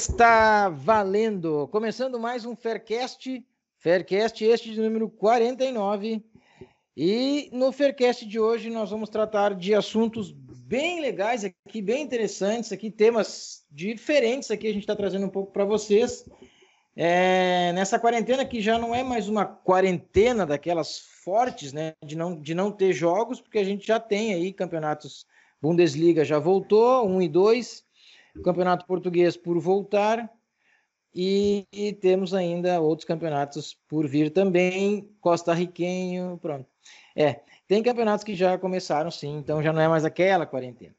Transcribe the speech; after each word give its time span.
Está 0.00 0.70
valendo! 0.70 1.68
Começando 1.70 2.18
mais 2.18 2.46
um 2.46 2.56
Faircast, 2.56 3.44
Faircast 3.76 4.42
este 4.42 4.72
de 4.72 4.80
número 4.80 5.10
49. 5.10 6.24
E 6.96 7.50
no 7.52 7.70
Faircast 7.70 8.24
de 8.24 8.40
hoje 8.40 8.70
nós 8.70 8.90
vamos 8.90 9.10
tratar 9.10 9.54
de 9.54 9.74
assuntos 9.74 10.32
bem 10.32 11.02
legais 11.02 11.44
aqui, 11.44 11.82
bem 11.82 12.02
interessantes 12.02 12.72
aqui, 12.72 12.90
temas 12.90 13.62
diferentes 13.70 14.50
aqui 14.50 14.68
a 14.68 14.72
gente 14.72 14.84
está 14.84 14.96
trazendo 14.96 15.26
um 15.26 15.30
pouco 15.30 15.52
para 15.52 15.66
vocês. 15.66 16.24
É, 16.96 17.70
nessa 17.74 17.98
quarentena 17.98 18.46
que 18.46 18.62
já 18.62 18.78
não 18.78 18.94
é 18.94 19.04
mais 19.04 19.28
uma 19.28 19.44
quarentena 19.44 20.46
daquelas 20.46 20.98
fortes, 21.22 21.74
né, 21.74 21.92
de 22.02 22.16
não, 22.16 22.40
de 22.40 22.54
não 22.54 22.72
ter 22.72 22.94
jogos, 22.94 23.38
porque 23.38 23.58
a 23.58 23.64
gente 23.64 23.86
já 23.86 24.00
tem 24.00 24.32
aí 24.32 24.50
campeonatos 24.50 25.26
Bundesliga 25.60 26.24
já 26.24 26.38
voltou, 26.38 27.06
1 27.06 27.14
um 27.14 27.20
e 27.20 27.28
2, 27.28 27.84
Campeonato 28.42 28.86
Português 28.86 29.36
por 29.36 29.58
voltar, 29.58 30.30
e, 31.14 31.66
e, 31.72 31.92
temos 31.92 32.32
ainda 32.32 32.80
outros 32.80 33.04
campeonatos 33.04 33.76
por 33.88 34.06
vir 34.06 34.30
também, 34.30 35.10
Costa 35.20 35.52
Riquenho, 35.52 36.38
pronto. 36.40 36.66
É, 37.16 37.40
tem 37.66 37.82
campeonatos 37.82 38.24
que 38.24 38.34
já 38.34 38.56
começaram 38.56 39.10
sim, 39.10 39.38
então 39.38 39.62
já 39.62 39.72
não 39.72 39.80
é 39.82 39.88
mais 39.88 40.04
aquela 40.04 40.46
quarentena. 40.46 40.94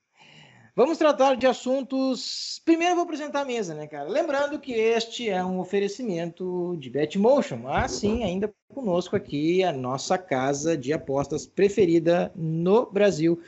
Vamos 0.74 0.98
tratar 0.98 1.36
de 1.36 1.46
assuntos. 1.46 2.62
Primeiro 2.64 2.96
vou 2.96 3.04
apresentar 3.04 3.42
a 3.42 3.46
mesa, 3.46 3.76
né, 3.76 3.88
cara? 3.88 4.08
Lembrando 4.08 4.58
que 4.58 4.72
este 4.72 5.30
é 5.30 5.44
um 5.44 5.60
oferecimento 5.60 6.78
de 6.78 6.90
Betmotion, 6.90 7.58
mas 7.58 7.92
sim, 7.92 8.24
ainda 8.24 8.54
conosco 8.70 9.16
aqui 9.16 9.64
a 9.64 9.74
nossa 9.74 10.18
casa 10.18 10.78
de 10.78 10.94
apostas 10.94 11.46
preferida 11.46 12.32
no 12.36 12.90
Brasil. 12.90 13.42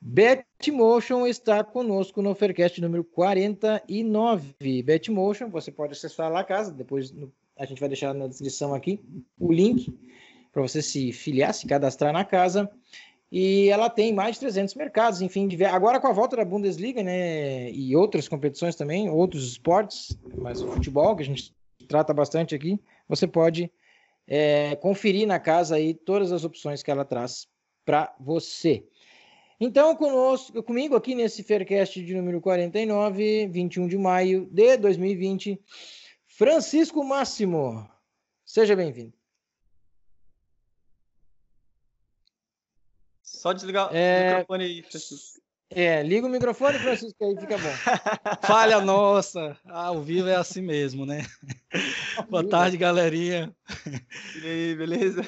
Betmotion 0.00 1.26
está 1.26 1.62
conosco 1.62 2.22
no 2.22 2.34
Faircast 2.34 2.80
número 2.80 3.04
49. 3.04 4.82
Betmotion, 4.82 5.50
você 5.50 5.70
pode 5.70 5.92
acessar 5.92 6.32
lá 6.32 6.40
a 6.40 6.44
casa, 6.44 6.72
depois 6.72 7.14
a 7.58 7.66
gente 7.66 7.80
vai 7.80 7.88
deixar 7.88 8.14
na 8.14 8.26
descrição 8.26 8.72
aqui 8.74 8.98
o 9.38 9.52
link 9.52 9.92
para 10.50 10.62
você 10.62 10.80
se 10.80 11.12
filiar, 11.12 11.52
se 11.52 11.66
cadastrar 11.66 12.12
na 12.12 12.24
casa. 12.24 12.70
E 13.30 13.68
ela 13.68 13.88
tem 13.88 14.12
mais 14.12 14.36
de 14.36 14.40
300 14.40 14.74
mercados, 14.74 15.22
enfim, 15.22 15.48
agora 15.70 16.00
com 16.00 16.08
a 16.08 16.12
volta 16.12 16.36
da 16.36 16.44
Bundesliga, 16.44 17.00
né, 17.00 17.70
e 17.70 17.94
outras 17.94 18.26
competições 18.26 18.74
também, 18.74 19.08
outros 19.08 19.46
esportes, 19.52 20.18
mas 20.36 20.60
o 20.60 20.66
futebol, 20.66 21.14
que 21.14 21.22
a 21.22 21.26
gente 21.26 21.54
trata 21.86 22.12
bastante 22.12 22.56
aqui, 22.56 22.80
você 23.08 23.28
pode 23.28 23.70
é, 24.26 24.74
conferir 24.76 25.28
na 25.28 25.38
casa 25.38 25.76
aí 25.76 25.94
todas 25.94 26.32
as 26.32 26.42
opções 26.42 26.82
que 26.82 26.90
ela 26.90 27.04
traz 27.04 27.46
para 27.84 28.12
você. 28.18 28.84
Então, 29.62 29.94
conosco, 29.94 30.62
comigo 30.62 30.96
aqui 30.96 31.14
nesse 31.14 31.42
Faircast 31.42 32.02
de 32.02 32.14
número 32.14 32.40
49, 32.40 33.46
21 33.48 33.88
de 33.88 33.98
maio 33.98 34.46
de 34.50 34.78
2020, 34.78 35.62
Francisco 36.26 37.04
Máximo. 37.04 37.86
Seja 38.42 38.74
bem-vindo. 38.74 39.12
Só 43.22 43.52
desligar 43.52 43.94
é... 43.94 44.22
o 44.22 44.28
microfone 44.30 44.64
aí, 44.64 44.82
Francisco. 44.82 45.40
É, 45.68 46.02
liga 46.02 46.26
o 46.26 46.30
microfone, 46.30 46.78
Francisco, 46.78 47.22
aí 47.22 47.38
fica 47.38 47.58
bom. 47.58 47.68
Falha 48.42 48.80
nossa, 48.80 49.56
ao 49.66 50.02
vivo 50.02 50.26
é 50.26 50.36
assim 50.36 50.62
mesmo, 50.62 51.04
né? 51.04 51.20
Boa 52.30 52.48
tarde, 52.48 52.78
galerinha. 52.78 53.54
E 54.42 54.46
aí, 54.46 54.74
beleza? 54.74 55.22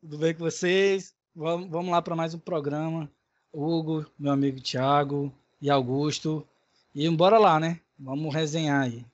Tudo 0.00 0.18
bem 0.18 0.34
com 0.34 0.40
vocês? 0.40 1.14
Vamos, 1.32 1.70
vamos 1.70 1.92
lá 1.92 2.02
para 2.02 2.16
mais 2.16 2.34
um 2.34 2.38
programa. 2.40 3.10
Hugo, 3.52 4.06
meu 4.18 4.32
amigo 4.32 4.60
Thiago 4.60 5.32
e 5.60 5.70
Augusto. 5.70 6.46
E 6.94 7.08
bora 7.10 7.38
lá, 7.38 7.58
né? 7.58 7.80
Vamos 7.98 8.34
resenhar 8.34 8.82
aí. 8.82 9.04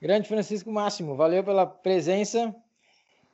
Grande 0.00 0.28
Francisco 0.28 0.70
Máximo, 0.70 1.16
valeu 1.16 1.42
pela 1.42 1.66
presença. 1.66 2.54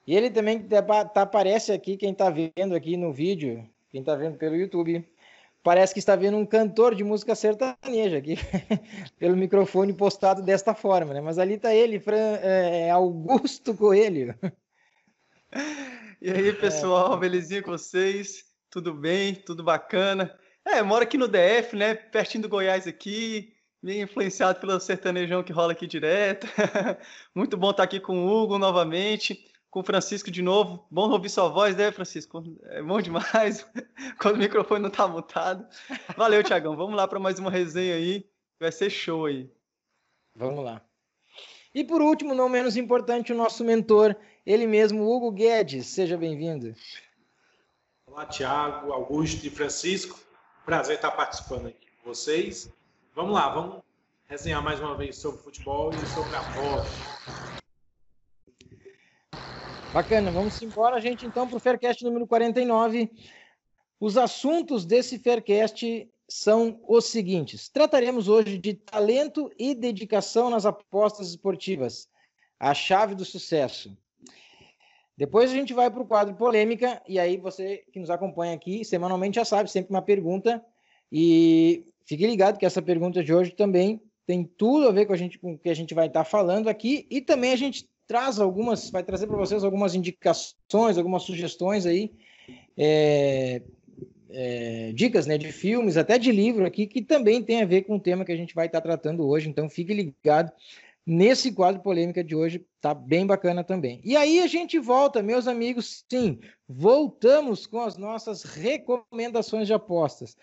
E 0.07 0.15
ele 0.15 0.31
também 0.31 0.61
tá, 0.61 0.83
tá, 1.05 1.23
aparece 1.23 1.73
aqui, 1.73 1.97
quem 1.97 2.13
está 2.13 2.31
vendo 2.31 2.75
aqui 2.75 2.97
no 2.97 3.13
vídeo, 3.13 3.69
quem 3.91 4.01
está 4.01 4.17
vendo 4.17 4.37
pelo 4.37 4.57
YouTube, 4.57 5.07
parece 5.63 5.93
que 5.93 6.01
está 6.01 6.17
vendo 6.17 6.37
um 6.37 6.47
cantor 6.47 6.95
de 6.95 7.05
música 7.05 7.35
sertaneja 7.35 8.19
aqui, 8.19 8.37
pelo 9.19 9.37
microfone 9.37 9.93
postado 9.93 10.43
desta 10.43 10.75
forma, 10.75 11.15
né? 11.15 11.21
Mas 11.21 11.39
ali 11.39 11.55
está 11.55 11.75
ele, 11.75 12.01
Fran, 12.01 12.39
é, 12.43 12.91
Augusto 12.91 13.75
Coelho. 13.75 14.35
E 16.25 16.31
aí, 16.31 16.53
pessoal, 16.53 17.15
é. 17.15 17.19
belezinha 17.19 17.61
com 17.61 17.73
vocês? 17.73 18.52
Tudo 18.73 18.95
bem? 18.95 19.35
Tudo 19.35 19.63
bacana? 19.63 20.35
É, 20.65 20.83
moro 20.83 21.03
aqui 21.05 21.19
no 21.19 21.29
DF, 21.29 21.77
né? 21.77 21.95
Pertinho 21.95 22.45
do 22.45 22.49
Goiás 22.49 22.87
aqui, 22.87 23.53
meio 23.83 24.05
influenciado 24.05 24.59
pelo 24.61 24.81
sertanejão 24.81 25.43
que 25.43 25.53
rola 25.53 25.73
aqui 25.73 25.87
direto. 25.87 26.47
Muito 27.37 27.55
bom 27.55 27.71
estar 27.71 27.83
aqui 27.83 28.01
com 28.01 28.25
o 28.25 28.27
Hugo 28.27 28.57
novamente, 28.57 29.47
com 29.71 29.81
o 29.81 29.85
Francisco 29.85 30.31
de 30.31 30.41
novo. 30.41 30.87
Bom 30.91 31.11
ouvir 31.11 31.29
sua 31.29 31.51
voz, 31.51 31.77
né, 31.77 31.93
Francisco? 31.93 32.43
É 32.63 32.83
bom 32.83 32.99
demais 32.99 33.67
quando 34.19 34.37
o 34.37 34.39
microfone 34.39 34.85
não 34.85 34.91
tá 34.91 35.07
mutado. 35.07 35.69
Valeu, 36.17 36.43
Tiagão. 36.43 36.75
Vamos 36.75 36.97
lá 36.97 37.07
para 37.07 37.21
mais 37.21 37.39
uma 37.39 37.51
resenha 37.51 37.97
aí. 37.97 38.27
Vai 38.59 38.73
ser 38.73 38.89
show 38.89 39.27
aí. 39.27 39.53
Vamos 40.35 40.65
lá. 40.65 40.81
E 41.75 41.85
por 41.85 42.01
último, 42.01 42.35
não 42.35 42.49
menos 42.49 42.79
importante, 42.79 43.35
o 43.35 43.37
nosso 43.37 43.63
mentor, 43.63 44.17
ele 44.47 44.67
mesmo, 44.67 45.05
Hugo 45.05 45.31
Guedes. 45.31 45.89
Seja 45.89 46.17
bem-vindo. 46.17 46.75
Olá, 48.13 48.27
Tiago, 48.27 48.93
Augusto 48.93 49.47
e 49.47 49.49
Francisco. 49.49 50.21
Prazer 50.67 50.97
estar 50.97 51.13
participando 51.13 51.69
aqui 51.69 51.87
com 51.97 52.11
vocês. 52.11 52.71
Vamos 53.15 53.33
lá, 53.33 53.49
vamos 53.49 53.83
resenhar 54.27 54.63
mais 54.63 54.79
uma 54.81 54.95
vez 54.95 55.17
sobre 55.17 55.41
futebol 55.41 55.91
e 55.95 56.07
sobre 56.09 56.37
a 56.37 56.43
bola. 56.43 56.85
Bacana, 59.95 60.31
vamos 60.31 60.61
embora, 60.61 61.01
gente, 61.01 61.25
então, 61.25 61.49
para 61.49 61.57
o 61.57 61.61
Faircast 61.61 62.05
número 62.05 62.27
49. 62.27 63.11
Os 63.99 64.19
assuntos 64.19 64.85
desse 64.85 65.19
Faircast 65.19 66.07
são 66.29 66.83
os 66.87 67.07
seguintes: 67.07 67.71
trataremos 67.71 68.29
hoje 68.29 68.59
de 68.59 68.75
talento 68.75 69.51
e 69.59 69.75
dedicação 69.75 70.51
nas 70.51 70.67
apostas 70.67 71.31
esportivas, 71.31 72.11
a 72.61 72.75
chave 72.75 73.15
do 73.15 73.25
sucesso. 73.25 73.97
Depois 75.23 75.53
a 75.53 75.55
gente 75.55 75.73
vai 75.73 75.89
para 75.89 76.03
o 76.03 76.05
quadro 76.05 76.35
polêmica, 76.35 77.01
e 77.09 77.17
aí 77.17 77.37
você 77.37 77.85
que 77.93 78.01
nos 78.01 78.11
acompanha 78.11 78.55
aqui 78.55 78.85
semanalmente 78.85 79.37
já 79.37 79.45
sabe, 79.45 79.71
sempre 79.71 79.95
uma 79.95 80.03
pergunta. 80.03 80.61
E 81.13 81.87
fique 82.05 82.27
ligado 82.27 82.59
que 82.59 82.67
essa 82.67 82.83
pergunta 82.83 83.23
de 83.23 83.33
hoje 83.33 83.53
também 83.53 84.01
tem 84.27 84.43
tudo 84.43 84.89
a 84.89 84.91
ver 84.91 85.07
com, 85.07 85.13
a 85.13 85.17
gente, 85.17 85.39
com 85.39 85.53
o 85.53 85.59
que 85.59 85.69
a 85.69 85.77
gente 85.77 85.95
vai 85.95 86.09
estar 86.09 86.25
falando 86.25 86.67
aqui, 86.67 87.07
e 87.09 87.21
também 87.21 87.53
a 87.53 87.57
gente 87.57 87.89
traz 88.05 88.41
algumas, 88.41 88.91
vai 88.91 89.05
trazer 89.05 89.29
para 89.29 89.37
vocês 89.37 89.63
algumas 89.63 89.95
indicações, 89.95 90.99
algumas 90.99 91.23
sugestões 91.23 91.87
aí, 91.87 92.11
é, 92.77 93.63
é, 94.29 94.91
dicas 94.93 95.25
né, 95.25 95.39
de 95.39 95.53
filmes, 95.53 95.97
até 95.97 96.19
de 96.19 96.33
livro 96.33 96.67
aqui, 96.67 96.85
que 96.85 97.01
também 97.01 97.41
tem 97.41 97.63
a 97.63 97.65
ver 97.65 97.83
com 97.83 97.95
o 97.95 98.01
tema 98.01 98.25
que 98.25 98.33
a 98.33 98.37
gente 98.37 98.57
vai 98.57 98.67
estar 98.67 98.81
tratando 98.81 99.25
hoje. 99.25 99.49
Então 99.49 99.71
fique 99.71 99.95
ligado 99.95 100.51
nesse 101.07 101.53
quadro 101.53 101.83
polêmica 101.83 102.23
de 102.23 102.35
hoje, 102.35 102.65
tá 102.81 102.95
bem 102.95 103.27
bacana 103.27 103.65
também. 103.65 104.01
E 104.05 104.17
aí 104.17 104.41
a 104.41 104.47
gente 104.47 104.79
volta, 104.79 105.23
meus 105.23 105.49
amigos, 105.49 106.05
sim, 106.09 106.39
voltamos 106.69 107.67
com 107.67 107.81
as 107.81 107.97
nossas 107.97 108.45
recomendações 108.45 109.67
de 109.67 109.75
apostas. 109.75 110.37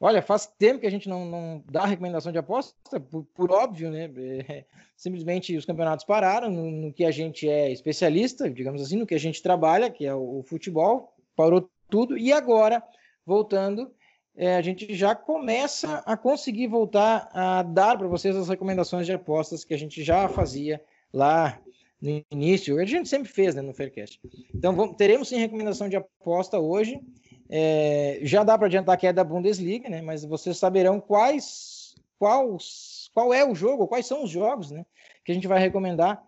Olha, 0.00 0.22
faz 0.22 0.46
tempo 0.46 0.80
que 0.80 0.86
a 0.86 0.90
gente 0.90 1.08
não, 1.08 1.24
não 1.26 1.64
dá 1.70 1.84
recomendação 1.84 2.32
de 2.32 2.38
aposta, 2.38 2.98
por, 2.98 3.24
por 3.34 3.52
óbvio, 3.52 3.90
né? 3.90 4.10
É, 4.48 4.64
simplesmente 4.96 5.56
os 5.56 5.66
campeonatos 5.66 6.06
pararam 6.06 6.50
no, 6.50 6.70
no, 6.70 6.92
que 6.92 7.04
a 7.04 7.10
gente 7.10 7.48
é 7.48 7.70
especialista, 7.70 8.50
digamos 8.50 8.80
assim, 8.80 8.96
no 8.96 9.06
que 9.06 9.14
a 9.14 9.20
gente 9.20 9.42
trabalha, 9.42 9.90
que 9.90 10.06
é 10.06 10.14
o, 10.14 10.38
o 10.38 10.42
futebol, 10.42 11.14
parou 11.34 11.70
tudo, 11.88 12.16
e 12.16 12.32
agora, 12.32 12.82
voltando, 13.24 13.92
é, 14.36 14.56
a 14.56 14.60
gente 14.60 14.94
já 14.94 15.14
começa 15.14 16.02
a 16.04 16.16
conseguir 16.16 16.66
voltar 16.66 17.30
a 17.32 17.62
dar 17.62 17.96
para 17.96 18.06
vocês 18.06 18.36
as 18.36 18.48
recomendações 18.48 19.06
de 19.06 19.12
apostas 19.12 19.64
que 19.64 19.72
a 19.72 19.78
gente 19.78 20.04
já 20.04 20.28
fazia 20.28 20.82
lá 21.10 21.58
no 22.00 22.22
início. 22.30 22.78
A 22.78 22.84
gente 22.84 23.08
sempre 23.08 23.28
fez 23.32 23.54
né, 23.54 23.62
no 23.62 23.72
Faircast. 23.72 24.20
Então, 24.54 24.76
vamos, 24.76 24.96
teremos 24.96 25.28
sim 25.28 25.38
recomendação 25.38 25.88
de 25.88 25.96
aposta 25.96 26.58
hoje. 26.58 27.00
É, 27.48 28.18
já 28.22 28.44
dá 28.44 28.58
para 28.58 28.66
adiantar 28.66 28.98
que 28.98 29.06
é 29.06 29.12
da 29.12 29.24
Bundesliga, 29.24 29.88
né, 29.88 30.02
mas 30.02 30.24
vocês 30.24 30.58
saberão 30.58 31.00
quais, 31.00 31.94
quais, 32.18 33.08
qual 33.14 33.32
é 33.32 33.48
o 33.48 33.54
jogo, 33.54 33.86
quais 33.86 34.04
são 34.04 34.22
os 34.22 34.30
jogos 34.30 34.70
né, 34.70 34.84
que 35.24 35.32
a 35.32 35.34
gente 35.34 35.48
vai 35.48 35.60
recomendar 35.60 36.22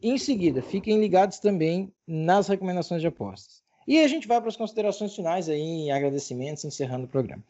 em 0.00 0.18
seguida. 0.18 0.62
Fiquem 0.62 1.00
ligados 1.00 1.40
também 1.40 1.92
nas 2.06 2.46
recomendações 2.46 3.00
de 3.00 3.08
apostas. 3.08 3.63
E 3.86 4.00
a 4.00 4.08
gente 4.08 4.26
vai 4.26 4.40
para 4.40 4.48
as 4.48 4.56
considerações 4.56 5.14
finais 5.14 5.48
aí, 5.48 5.90
agradecimentos, 5.90 6.64
encerrando 6.64 7.04
o 7.04 7.08
programa. 7.08 7.42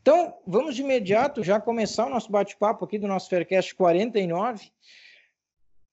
Então, 0.00 0.34
vamos 0.46 0.74
de 0.74 0.82
imediato 0.82 1.42
já 1.42 1.60
começar 1.60 2.06
o 2.06 2.10
nosso 2.10 2.30
bate-papo 2.30 2.84
aqui 2.84 2.98
do 2.98 3.08
nosso 3.08 3.28
Faircast 3.28 3.74
49, 3.74 4.70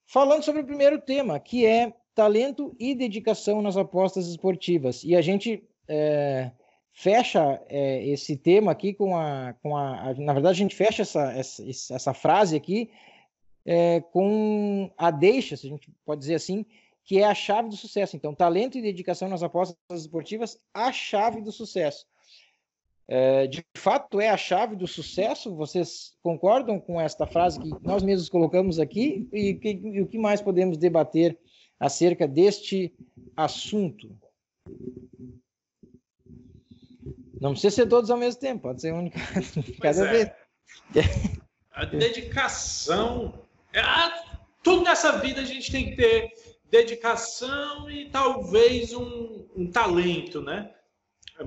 falando 0.05 0.43
sobre 0.43 0.61
o 0.61 0.65
primeiro 0.65 1.01
tema, 1.01 1.39
que 1.39 1.65
é 1.65 1.93
talento 2.13 2.75
e 2.79 2.95
dedicação 2.95 3.61
nas 3.61 3.77
apostas 3.77 4.27
esportivas. 4.27 5.03
E 5.03 5.15
a 5.15 5.21
gente 5.21 5.63
é, 5.87 6.51
fecha 6.91 7.61
é, 7.69 8.03
esse 8.07 8.35
tema 8.35 8.71
aqui 8.71 8.93
com 8.93 9.15
a, 9.15 9.53
com 9.61 9.77
a, 9.77 10.09
a, 10.09 10.13
Na 10.15 10.33
verdade, 10.33 10.59
a 10.59 10.63
gente 10.63 10.75
fecha 10.75 11.03
essa, 11.03 11.31
essa, 11.33 11.63
essa 11.93 12.13
frase 12.13 12.55
aqui 12.55 12.89
é, 13.63 14.01
com 14.11 14.89
a 14.97 15.11
deixa, 15.11 15.55
se 15.55 15.67
a 15.67 15.69
gente 15.69 15.91
pode 16.05 16.21
dizer 16.21 16.35
assim, 16.35 16.65
que 17.07 17.19
é 17.19 17.23
a 17.23 17.33
chave 17.33 17.69
do 17.69 17.77
sucesso. 17.77 18.17
Então, 18.17 18.35
talento 18.35 18.77
e 18.77 18.81
dedicação 18.81 19.29
nas 19.29 19.41
apostas 19.41 19.77
esportivas, 19.89 20.59
a 20.73 20.91
chave 20.91 21.41
do 21.41 21.53
sucesso. 21.53 22.05
É, 23.07 23.47
de 23.47 23.65
fato, 23.77 24.19
é 24.19 24.29
a 24.29 24.35
chave 24.35 24.75
do 24.75 24.85
sucesso? 24.85 25.55
Vocês 25.55 26.13
concordam 26.21 26.77
com 26.77 26.99
esta 26.99 27.25
frase 27.25 27.61
que 27.61 27.69
nós 27.81 28.03
mesmos 28.03 28.27
colocamos 28.27 28.77
aqui? 28.77 29.25
E, 29.31 29.53
que, 29.53 29.69
e 29.69 30.01
o 30.01 30.07
que 30.07 30.19
mais 30.19 30.41
podemos 30.41 30.77
debater 30.77 31.39
acerca 31.79 32.27
deste 32.27 32.93
assunto? 33.37 34.13
Não 37.39 37.51
precisa 37.51 37.73
ser 37.73 37.87
todos 37.87 38.11
ao 38.11 38.17
mesmo 38.17 38.41
tempo, 38.41 38.63
pode 38.63 38.81
ser 38.81 38.93
um 38.93 39.09
cada 39.79 40.05
é. 40.05 40.11
vez. 40.11 40.31
A 41.71 41.85
dedicação. 41.85 43.33
É, 43.71 43.81
tudo 44.61 44.83
nessa 44.83 45.19
vida 45.19 45.39
a 45.39 45.45
gente 45.45 45.71
tem 45.71 45.91
que 45.91 45.95
ter 45.95 46.33
dedicação 46.69 47.89
e 47.89 48.09
talvez 48.09 48.93
um, 48.93 49.45
um 49.55 49.69
talento, 49.69 50.41
né? 50.41 50.71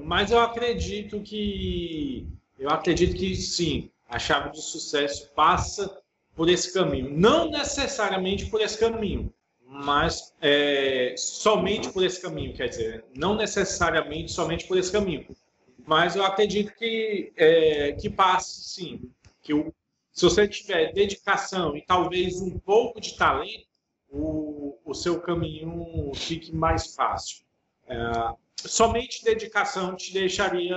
Mas 0.05 0.31
eu 0.31 0.39
acredito 0.39 1.21
que 1.21 2.27
eu 2.59 2.69
acredito 2.69 3.17
que 3.17 3.35
sim, 3.35 3.91
a 4.09 4.19
chave 4.19 4.51
do 4.51 4.61
sucesso 4.61 5.31
passa 5.35 6.01
por 6.35 6.49
esse 6.49 6.73
caminho. 6.73 7.11
Não 7.11 7.51
necessariamente 7.51 8.47
por 8.47 8.61
esse 8.61 8.79
caminho, 8.79 9.33
mas 9.65 10.35
é, 10.41 11.15
somente 11.17 11.91
por 11.91 12.05
esse 12.05 12.21
caminho, 12.21 12.55
quer 12.55 12.69
dizer, 12.69 13.05
não 13.17 13.35
necessariamente 13.35 14.33
somente 14.33 14.67
por 14.67 14.77
esse 14.77 14.93
caminho. 14.93 15.27
Mas 15.87 16.17
eu 16.17 16.25
acredito 16.25 16.75
que, 16.77 17.33
é, 17.37 17.93
que 17.93 18.11
passe, 18.11 18.63
sim. 18.63 19.11
Que 19.43 19.55
o, 19.55 19.73
se 20.13 20.25
você 20.25 20.47
tiver 20.47 20.93
dedicação 20.93 21.77
e 21.77 21.83
talvez 21.83 22.41
um 22.41 22.59
pouco 22.59 23.01
de 23.01 23.17
talento, 23.17 23.70
o, 24.11 24.79
o 24.85 24.95
seu 24.95 25.21
caminho 25.21 26.13
fique 26.15 26.55
mais 26.55 26.95
fácil. 26.95 27.45
É, 27.87 27.97
somente 28.57 29.25
dedicação 29.25 29.95
te 29.95 30.13
deixaria, 30.13 30.77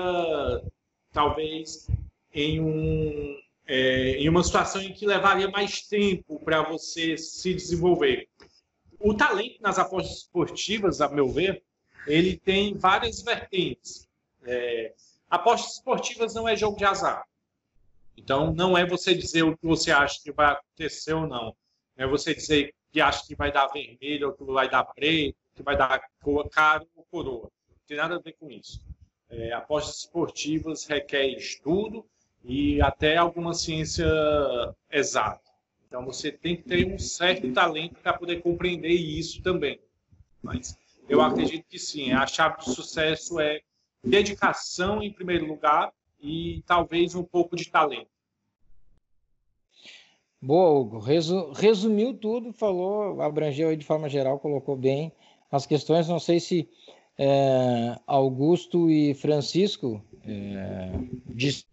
talvez, 1.12 1.88
em, 2.34 2.60
um, 2.60 3.40
é, 3.68 4.18
em 4.18 4.30
uma 4.30 4.44
situação 4.44 4.82
em 4.82 4.94
que 4.94 5.06
levaria 5.06 5.50
mais 5.50 5.82
tempo 5.82 6.40
para 6.44 6.62
você 6.64 7.18
se 7.18 7.54
desenvolver. 7.54 8.28
O 9.00 9.14
talento 9.14 9.62
nas 9.62 9.80
apostas 9.80 10.18
esportivas, 10.18 11.02
a 11.02 11.10
meu 11.10 11.28
ver, 11.28 11.64
ele 12.08 12.38
tem 12.38 12.76
várias 12.76 13.22
vertentes. 13.22 14.08
É, 14.46 14.94
apostas 15.30 15.74
esportivas 15.74 16.34
não 16.34 16.48
é 16.48 16.56
jogo 16.56 16.78
de 16.78 16.86
azar. 16.86 17.24
Então, 18.16 18.54
não 18.54 18.78
é 18.78 18.86
você 18.86 19.14
dizer 19.14 19.44
o 19.44 19.58
que 19.58 19.66
você 19.66 19.92
acha 19.92 20.22
que 20.22 20.32
vai 20.32 20.54
acontecer 20.54 21.14
ou 21.14 21.28
não. 21.28 21.56
É 21.98 22.06
você 22.08 22.34
dizer 22.34 22.74
que 22.94 23.02
acha 23.02 23.26
que 23.26 23.36
vai 23.36 23.52
dar 23.52 23.66
vermelho, 23.68 24.28
ou 24.28 24.34
que 24.34 24.44
vai 24.44 24.70
dar 24.70 24.84
preto, 24.84 25.36
que 25.56 25.64
vai 25.64 25.76
dar 25.76 26.00
caro 26.52 26.88
ou 26.96 27.04
coroa. 27.10 27.52
Não 27.68 27.88
tem 27.88 27.98
nada 27.98 28.16
a 28.18 28.20
ver 28.20 28.34
com 28.34 28.52
isso. 28.52 28.86
É, 29.28 29.52
apostas 29.52 29.98
esportivas 29.98 30.86
requer 30.86 31.26
estudo 31.26 32.06
e 32.44 32.80
até 32.84 33.18
alguma 33.18 33.56
ciência 33.56 34.06
exata. 34.92 35.42
Então 35.88 36.06
você 36.06 36.32
tem 36.32 36.56
que 36.56 36.64
ter 36.64 36.86
um 36.86 37.00
certo 37.00 37.52
talento 37.52 37.96
para 37.96 38.14
poder 38.14 38.42
compreender 38.44 38.94
isso 38.94 39.42
também. 39.42 39.80
Mas 40.44 40.78
eu 41.10 41.20
acredito 41.20 41.66
que 41.68 41.80
sim, 41.80 42.12
a 42.12 42.28
chave 42.28 42.58
do 42.58 42.70
sucesso 42.70 43.40
é 43.40 43.62
dedicação 44.04 45.02
em 45.02 45.12
primeiro 45.12 45.48
lugar 45.48 45.92
e 46.22 46.62
talvez 46.68 47.16
um 47.16 47.24
pouco 47.24 47.56
de 47.56 47.72
talento. 47.72 48.13
Boa, 50.46 50.78
Hugo. 50.78 51.00
Resu, 51.00 51.54
resumiu 51.54 52.14
tudo, 52.14 52.52
falou, 52.52 53.22
abrangeu 53.22 53.70
aí 53.70 53.78
de 53.78 53.86
forma 53.86 54.10
geral, 54.10 54.38
colocou 54.40 54.76
bem 54.76 55.10
as 55.50 55.66
questões. 55.66 56.10
Não 56.10 56.20
sei 56.20 56.38
se 56.38 56.68
é, 57.18 57.98
Augusto 58.06 58.90
e 58.90 59.14
Francisco, 59.14 60.04
é, 60.28 60.92
diz, 61.28 61.66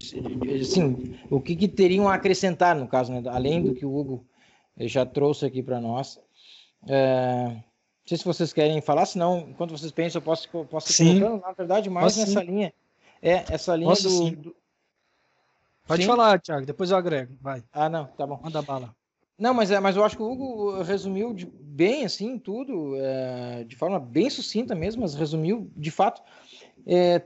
assim, 0.60 1.16
o 1.28 1.40
que, 1.40 1.56
que, 1.56 1.66
teriam 1.66 2.08
a 2.08 2.14
acrescentar 2.14 2.76
no 2.76 2.86
caso, 2.86 3.12
né? 3.12 3.20
além 3.26 3.60
do 3.60 3.74
que 3.74 3.84
o 3.84 3.92
Hugo 3.92 4.24
já 4.78 5.04
trouxe 5.04 5.44
aqui 5.44 5.64
para 5.64 5.80
nós. 5.80 6.20
É, 6.86 7.46
não 7.48 7.64
sei 8.06 8.18
se 8.18 8.24
vocês 8.24 8.52
querem 8.52 8.80
falar, 8.80 9.04
senão, 9.06 9.48
enquanto 9.50 9.72
vocês 9.72 9.90
pensam, 9.90 10.20
eu 10.20 10.24
posso, 10.24 10.48
posso 10.48 10.92
sim. 10.92 11.18
colocando, 11.18 11.42
na 11.42 11.52
verdade, 11.52 11.90
mais 11.90 12.14
posso 12.14 12.20
nessa 12.20 12.40
sim. 12.40 12.46
linha. 12.46 12.72
É, 13.20 13.44
essa 13.50 13.74
linha 13.74 13.90
Posso, 13.90 14.30
do, 14.30 14.36
do, 14.36 14.56
Pode 15.90 16.02
Sim. 16.04 16.06
falar, 16.08 16.40
Thiago, 16.40 16.64
depois 16.64 16.92
eu 16.92 16.96
agrego. 16.96 17.36
Vai. 17.40 17.64
Ah, 17.72 17.88
não, 17.88 18.06
tá 18.06 18.24
bom. 18.24 18.38
Manda 18.40 18.62
bala. 18.62 18.94
Não, 19.36 19.52
mas, 19.52 19.72
é, 19.72 19.80
mas 19.80 19.96
eu 19.96 20.04
acho 20.04 20.16
que 20.16 20.22
o 20.22 20.30
Hugo 20.30 20.82
resumiu 20.82 21.34
de, 21.34 21.46
bem, 21.46 22.04
assim, 22.04 22.38
tudo, 22.38 22.94
é, 22.96 23.64
de 23.64 23.74
forma 23.74 23.98
bem 23.98 24.30
sucinta 24.30 24.72
mesmo, 24.72 25.02
mas 25.02 25.16
resumiu, 25.16 25.68
de 25.76 25.90
fato, 25.90 26.22
é, 26.86 27.22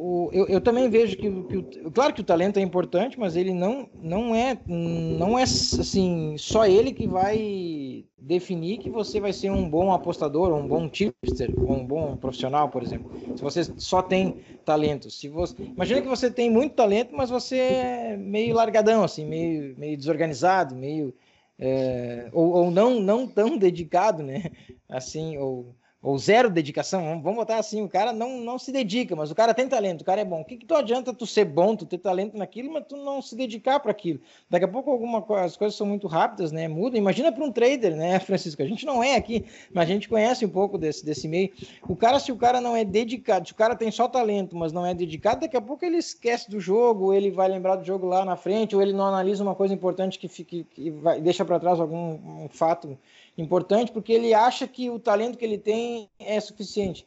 o, 0.00 0.30
eu, 0.32 0.46
eu, 0.46 0.60
também 0.60 0.88
vejo 0.88 1.16
que, 1.16 1.28
que 1.28 1.56
o, 1.56 1.90
claro 1.90 2.14
que 2.14 2.20
o 2.20 2.24
talento 2.24 2.56
é 2.56 2.62
importante, 2.62 3.18
mas 3.18 3.34
ele 3.34 3.52
não, 3.52 3.90
não 4.00 4.32
é 4.32 4.56
não 4.68 5.36
é 5.36 5.42
assim 5.42 6.36
só 6.38 6.64
ele 6.64 6.92
que 6.92 7.08
vai 7.08 8.04
definir 8.16 8.78
que 8.78 8.88
você 8.88 9.18
vai 9.18 9.32
ser 9.32 9.50
um 9.50 9.68
bom 9.68 9.92
apostador, 9.92 10.54
um 10.54 10.68
bom 10.68 10.88
tipster, 10.88 11.52
um 11.58 11.84
bom 11.84 12.16
profissional, 12.16 12.68
por 12.68 12.80
exemplo. 12.80 13.10
Se 13.36 13.42
você 13.42 13.64
só 13.76 14.00
tem 14.00 14.36
talento, 14.64 15.10
se 15.10 15.28
você 15.28 15.56
imagina 15.64 16.00
que 16.00 16.08
você 16.08 16.30
tem 16.30 16.48
muito 16.48 16.76
talento, 16.76 17.12
mas 17.12 17.28
você 17.28 17.56
é 17.56 18.16
meio 18.16 18.54
largadão, 18.54 19.02
assim, 19.02 19.24
meio 19.24 19.76
meio 19.76 19.96
desorganizado, 19.96 20.76
meio 20.76 21.12
é, 21.58 22.28
ou, 22.32 22.52
ou 22.52 22.70
não 22.70 23.00
não 23.00 23.26
tão 23.26 23.58
dedicado, 23.58 24.22
né? 24.22 24.44
Assim, 24.88 25.36
ou 25.38 25.74
ou 26.00 26.16
zero 26.16 26.48
dedicação, 26.48 27.20
vamos 27.20 27.38
botar 27.38 27.58
assim, 27.58 27.82
o 27.82 27.88
cara 27.88 28.12
não, 28.12 28.40
não 28.40 28.56
se 28.56 28.70
dedica, 28.70 29.16
mas 29.16 29.32
o 29.32 29.34
cara 29.34 29.52
tem 29.52 29.68
talento, 29.68 30.02
o 30.02 30.04
cara 30.04 30.20
é 30.20 30.24
bom. 30.24 30.42
O 30.42 30.44
que, 30.44 30.56
que 30.56 30.64
tu 30.64 30.76
adianta 30.76 31.12
tu 31.12 31.26
ser 31.26 31.44
bom, 31.44 31.74
tu 31.74 31.84
ter 31.84 31.98
talento 31.98 32.36
naquilo, 32.36 32.72
mas 32.72 32.84
tu 32.88 32.96
não 32.96 33.20
se 33.20 33.34
dedicar 33.34 33.80
para 33.80 33.90
aquilo? 33.90 34.20
Daqui 34.48 34.64
a 34.64 34.68
pouco 34.68 34.92
alguma, 34.92 35.24
as 35.42 35.56
coisas 35.56 35.76
são 35.76 35.86
muito 35.86 36.06
rápidas, 36.06 36.52
né? 36.52 36.68
Muda. 36.68 36.96
Imagina 36.96 37.32
para 37.32 37.44
um 37.44 37.50
trader, 37.50 37.96
né, 37.96 38.18
Francisco? 38.20 38.62
A 38.62 38.66
gente 38.66 38.86
não 38.86 39.02
é 39.02 39.16
aqui, 39.16 39.44
mas 39.72 39.88
a 39.88 39.92
gente 39.92 40.08
conhece 40.08 40.46
um 40.46 40.48
pouco 40.48 40.78
desse, 40.78 41.04
desse 41.04 41.26
meio. 41.26 41.50
O 41.88 41.96
cara, 41.96 42.20
se 42.20 42.30
o 42.30 42.36
cara 42.36 42.60
não 42.60 42.76
é 42.76 42.84
dedicado, 42.84 43.48
se 43.48 43.52
o 43.52 43.56
cara 43.56 43.74
tem 43.74 43.90
só 43.90 44.06
talento, 44.06 44.54
mas 44.56 44.72
não 44.72 44.86
é 44.86 44.94
dedicado, 44.94 45.40
daqui 45.40 45.56
a 45.56 45.60
pouco 45.60 45.84
ele 45.84 45.96
esquece 45.96 46.48
do 46.48 46.60
jogo, 46.60 47.12
ele 47.12 47.30
vai 47.30 47.48
lembrar 47.48 47.74
do 47.74 47.84
jogo 47.84 48.06
lá 48.06 48.24
na 48.24 48.36
frente, 48.36 48.76
ou 48.76 48.80
ele 48.80 48.92
não 48.92 49.06
analisa 49.06 49.42
uma 49.42 49.54
coisa 49.54 49.74
importante 49.74 50.16
que, 50.16 50.28
fique, 50.28 50.64
que 50.70 50.90
vai, 50.90 51.20
deixa 51.20 51.44
para 51.44 51.58
trás 51.58 51.80
algum 51.80 52.44
um 52.44 52.48
fato 52.48 52.96
importante 53.42 53.92
porque 53.92 54.12
ele 54.12 54.34
acha 54.34 54.66
que 54.66 54.90
o 54.90 54.98
talento 54.98 55.38
que 55.38 55.44
ele 55.44 55.58
tem 55.58 56.10
é 56.18 56.38
suficiente. 56.40 57.06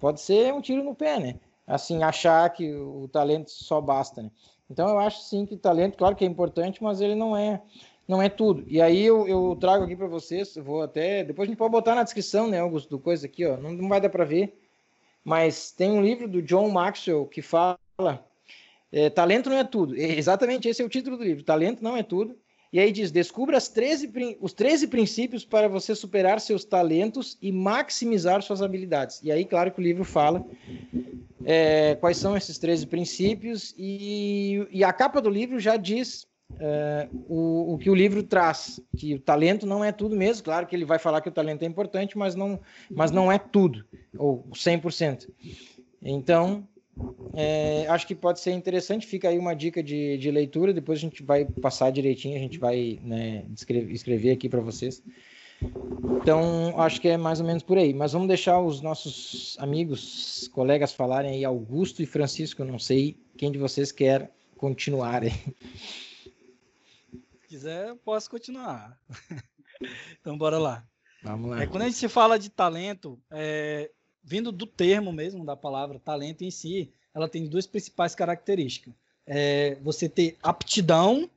Pode 0.00 0.20
ser 0.20 0.52
um 0.52 0.60
tiro 0.60 0.82
no 0.82 0.94
pé, 0.94 1.18
né? 1.18 1.34
Assim, 1.66 2.02
achar 2.02 2.48
que 2.50 2.74
o 2.74 3.08
talento 3.08 3.50
só 3.50 3.80
basta, 3.80 4.22
né? 4.22 4.30
Então 4.70 4.88
eu 4.88 4.98
acho 4.98 5.22
sim 5.22 5.46
que 5.46 5.56
talento, 5.56 5.96
claro 5.96 6.16
que 6.16 6.24
é 6.24 6.28
importante, 6.28 6.82
mas 6.82 7.00
ele 7.00 7.14
não 7.14 7.36
é 7.36 7.60
não 8.06 8.22
é 8.22 8.28
tudo. 8.28 8.64
E 8.66 8.80
aí 8.80 9.04
eu, 9.04 9.28
eu 9.28 9.56
trago 9.60 9.84
aqui 9.84 9.94
para 9.94 10.06
vocês, 10.06 10.56
vou 10.56 10.82
até 10.82 11.22
depois 11.24 11.46
a 11.46 11.50
gente 11.50 11.58
pode 11.58 11.72
botar 11.72 11.94
na 11.94 12.02
descrição, 12.02 12.48
né, 12.48 12.60
Augusto, 12.60 12.88
do 12.88 12.98
coisa 12.98 13.26
aqui, 13.26 13.44
ó, 13.44 13.56
não, 13.56 13.72
não 13.72 13.88
vai 13.88 14.00
dar 14.00 14.08
para 14.08 14.24
ver, 14.24 14.58
mas 15.22 15.72
tem 15.72 15.90
um 15.90 16.02
livro 16.02 16.26
do 16.26 16.40
John 16.40 16.70
Maxwell 16.70 17.26
que 17.26 17.42
fala 17.42 17.78
é, 18.90 19.10
talento 19.10 19.50
não 19.50 19.56
é 19.56 19.64
tudo. 19.64 19.94
É, 19.94 20.18
exatamente 20.18 20.68
esse 20.68 20.82
é 20.82 20.84
o 20.84 20.88
título 20.88 21.16
do 21.16 21.24
livro. 21.24 21.44
Talento 21.44 21.82
não 21.82 21.96
é 21.96 22.02
tudo. 22.02 22.36
E 22.72 22.78
aí 22.78 22.92
diz: 22.92 23.10
descubra 23.10 23.58
13, 23.60 24.38
os 24.40 24.52
13 24.52 24.86
princípios 24.88 25.44
para 25.44 25.68
você 25.68 25.94
superar 25.94 26.40
seus 26.40 26.64
talentos 26.64 27.38
e 27.40 27.50
maximizar 27.50 28.42
suas 28.42 28.62
habilidades. 28.62 29.20
E 29.22 29.32
aí, 29.32 29.44
claro 29.44 29.70
que 29.70 29.80
o 29.80 29.82
livro 29.82 30.04
fala 30.04 30.44
é, 31.44 31.94
quais 31.96 32.18
são 32.18 32.36
esses 32.36 32.58
13 32.58 32.86
princípios, 32.86 33.74
e, 33.78 34.66
e 34.70 34.84
a 34.84 34.92
capa 34.92 35.20
do 35.20 35.30
livro 35.30 35.58
já 35.58 35.76
diz 35.76 36.26
é, 36.60 37.08
o, 37.28 37.74
o, 37.74 37.78
que 37.78 37.90
o 37.90 37.94
livro 37.94 38.22
traz, 38.22 38.80
que 38.96 39.14
o 39.14 39.20
talento 39.20 39.66
não 39.66 39.84
é 39.84 39.92
tudo 39.92 40.16
mesmo. 40.16 40.44
Claro 40.44 40.66
que 40.66 40.74
ele 40.74 40.84
vai 40.84 40.98
falar 40.98 41.20
que 41.20 41.28
o 41.28 41.32
talento 41.32 41.62
é 41.62 41.66
importante, 41.66 42.16
mas 42.16 42.34
não, 42.34 42.60
mas 42.90 43.10
não 43.10 43.30
é 43.30 43.38
tudo, 43.38 43.84
ou 44.16 44.44
100%. 44.52 45.28
Então, 46.02 46.66
é, 47.34 47.86
acho 47.88 48.06
que 48.06 48.14
pode 48.14 48.40
ser 48.40 48.52
interessante, 48.52 49.06
fica 49.06 49.28
aí 49.28 49.38
uma 49.38 49.54
dica 49.54 49.82
de, 49.82 50.18
de 50.18 50.30
leitura, 50.30 50.72
depois 50.72 50.98
a 50.98 51.02
gente 51.02 51.22
vai 51.22 51.44
passar 51.44 51.90
direitinho, 51.90 52.36
a 52.36 52.40
gente 52.40 52.58
vai 52.58 52.98
né, 53.02 53.44
escrever, 53.90 54.32
aqui 54.32 54.48
para 54.48 54.60
vocês. 54.60 55.02
Então, 56.20 56.80
acho 56.80 57.00
que 57.00 57.08
é 57.08 57.16
mais 57.16 57.40
ou 57.40 57.46
menos 57.46 57.62
por 57.62 57.78
aí. 57.78 57.92
Mas 57.92 58.12
vamos 58.12 58.28
deixar 58.28 58.60
os 58.60 58.80
nossos 58.80 59.56
amigos, 59.58 60.48
colegas 60.52 60.92
falarem 60.92 61.32
aí, 61.32 61.44
Augusto 61.44 62.02
e 62.02 62.06
Francisco, 62.06 62.64
não 62.64 62.78
sei 62.78 63.16
quem 63.36 63.50
de 63.50 63.58
vocês 63.58 63.92
quer 63.92 64.32
continuar. 64.56 65.22
Se 65.24 65.54
quiser, 67.48 67.94
posso 68.04 68.28
continuar. 68.30 68.98
então, 70.20 70.36
bora 70.36 70.58
lá. 70.58 70.84
Vamos 71.22 71.50
lá. 71.50 71.62
É, 71.62 71.66
quando 71.66 71.82
a 71.82 71.88
gente 71.88 72.08
fala 72.08 72.38
de 72.38 72.50
talento, 72.50 73.20
é, 73.30 73.90
vindo 74.28 74.52
do 74.52 74.66
termo 74.66 75.10
mesmo 75.10 75.42
da 75.42 75.56
palavra 75.56 75.98
talento 75.98 76.44
em 76.44 76.50
si, 76.50 76.92
ela 77.14 77.26
tem 77.26 77.46
duas 77.46 77.66
principais 77.66 78.14
características. 78.14 78.92
É 79.26 79.76
você 79.76 80.06
ter 80.06 80.36
aptidão 80.42 81.30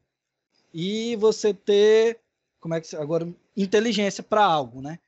e 0.74 1.16
você 1.16 1.54
ter, 1.54 2.20
como 2.60 2.74
é 2.74 2.82
que 2.82 2.94
agora, 2.96 3.28
inteligência 3.56 4.22
para 4.22 4.44
algo, 4.44 4.82
né? 4.82 5.00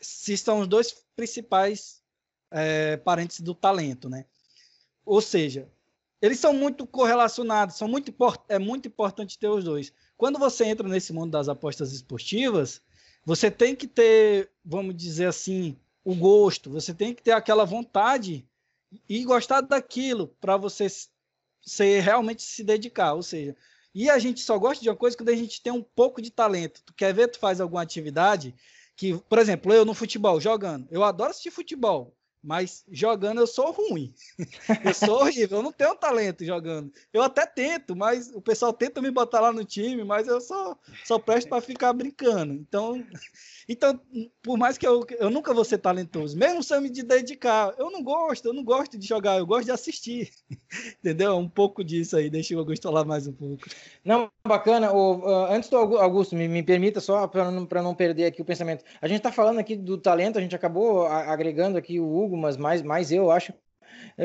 Se 0.00 0.36
são 0.36 0.60
os 0.60 0.66
dois 0.66 1.04
principais 1.14 2.02
é, 2.50 2.96
parentes 2.96 3.40
do 3.40 3.54
talento, 3.54 4.08
né? 4.08 4.24
Ou 5.04 5.20
seja, 5.20 5.68
eles 6.22 6.38
são 6.38 6.54
muito 6.54 6.86
correlacionados, 6.86 7.76
são 7.76 7.86
muito 7.86 8.14
é 8.48 8.58
muito 8.58 8.88
importante 8.88 9.38
ter 9.38 9.48
os 9.48 9.64
dois. 9.64 9.92
Quando 10.16 10.38
você 10.38 10.64
entra 10.64 10.88
nesse 10.88 11.12
mundo 11.12 11.32
das 11.32 11.50
apostas 11.50 11.92
esportivas, 11.92 12.80
você 13.26 13.50
tem 13.50 13.76
que 13.76 13.86
ter, 13.86 14.50
vamos 14.64 14.96
dizer 14.96 15.26
assim, 15.26 15.76
o 16.04 16.14
gosto, 16.14 16.70
você 16.70 16.92
tem 16.92 17.14
que 17.14 17.22
ter 17.22 17.32
aquela 17.32 17.64
vontade 17.64 18.46
e 19.08 19.24
gostar 19.24 19.60
daquilo 19.62 20.28
para 20.40 20.56
você 20.56 20.86
ser 21.62 22.00
realmente 22.00 22.42
se 22.42 22.62
dedicar, 22.62 23.14
ou 23.14 23.22
seja, 23.22 23.56
e 23.94 24.10
a 24.10 24.18
gente 24.18 24.40
só 24.40 24.58
gosta 24.58 24.82
de 24.82 24.90
uma 24.90 24.96
coisa 24.96 25.16
quando 25.16 25.28
a 25.28 25.36
gente 25.36 25.62
tem 25.62 25.72
um 25.72 25.82
pouco 25.82 26.20
de 26.20 26.30
talento. 26.30 26.82
Tu 26.84 26.92
quer 26.94 27.14
ver, 27.14 27.28
tu 27.28 27.38
faz 27.38 27.60
alguma 27.60 27.80
atividade 27.80 28.54
que, 28.96 29.16
por 29.28 29.38
exemplo, 29.38 29.72
eu 29.72 29.84
no 29.84 29.94
futebol, 29.94 30.40
jogando, 30.40 30.88
eu 30.90 31.04
adoro 31.04 31.30
assistir 31.30 31.50
futebol. 31.50 32.14
Mas 32.46 32.84
jogando 32.90 33.40
eu 33.40 33.46
sou 33.46 33.72
ruim. 33.72 34.12
eu 34.84 34.92
sou 34.92 35.22
horrível, 35.22 35.58
eu 35.58 35.62
não 35.62 35.72
tenho 35.72 35.94
talento 35.94 36.44
jogando. 36.44 36.92
Eu 37.10 37.22
até 37.22 37.46
tento, 37.46 37.96
mas 37.96 38.30
o 38.34 38.40
pessoal 38.42 38.70
tenta 38.70 39.00
me 39.00 39.10
botar 39.10 39.40
lá 39.40 39.50
no 39.50 39.64
time, 39.64 40.04
mas 40.04 40.28
eu 40.28 40.38
só, 40.42 40.76
só 41.04 41.18
presto 41.18 41.48
para 41.48 41.62
ficar 41.62 41.94
brincando. 41.94 42.52
Então, 42.52 43.02
então, 43.68 43.98
por 44.42 44.58
mais 44.58 44.76
que 44.76 44.86
eu, 44.86 45.06
eu 45.18 45.30
nunca 45.30 45.54
vou 45.54 45.64
ser 45.64 45.78
talentoso, 45.78 46.36
mesmo 46.36 46.62
se 46.62 46.74
eu 46.74 46.80
me 46.80 46.90
dedicar, 46.90 47.74
eu 47.78 47.90
não 47.90 48.02
gosto, 48.02 48.46
eu 48.46 48.52
não 48.52 48.62
gosto 48.62 48.98
de 48.98 49.06
jogar, 49.06 49.38
eu 49.38 49.46
gosto 49.46 49.66
de 49.66 49.70
assistir. 49.72 50.30
Entendeu? 51.00 51.36
Um 51.36 51.48
pouco 51.48 51.82
disso 51.82 52.16
aí, 52.16 52.28
deixa 52.28 52.54
o 52.54 52.58
Augusto 52.58 52.82
falar 52.82 53.04
mais 53.04 53.26
um 53.26 53.32
pouco. 53.32 53.64
Não, 54.04 54.30
bacana. 54.46 54.92
O, 54.92 55.26
antes 55.46 55.70
do 55.70 55.76
Augusto, 55.76 56.36
me, 56.36 56.46
me 56.48 56.62
permita 56.62 57.00
só 57.00 57.26
para 57.26 57.50
não, 57.50 57.66
não 57.66 57.94
perder 57.94 58.26
aqui 58.26 58.42
o 58.42 58.44
pensamento. 58.44 58.84
A 59.00 59.08
gente 59.08 59.18
está 59.18 59.32
falando 59.32 59.58
aqui 59.58 59.76
do 59.76 59.96
talento, 59.96 60.38
a 60.38 60.42
gente 60.42 60.54
acabou 60.54 61.06
agregando 61.06 61.78
aqui 61.78 61.98
o 61.98 62.16
Hugo, 62.16 62.36
mas 62.36 62.56
mais, 62.56 62.82
mais 62.82 63.10
eu 63.10 63.30
acho 63.30 63.52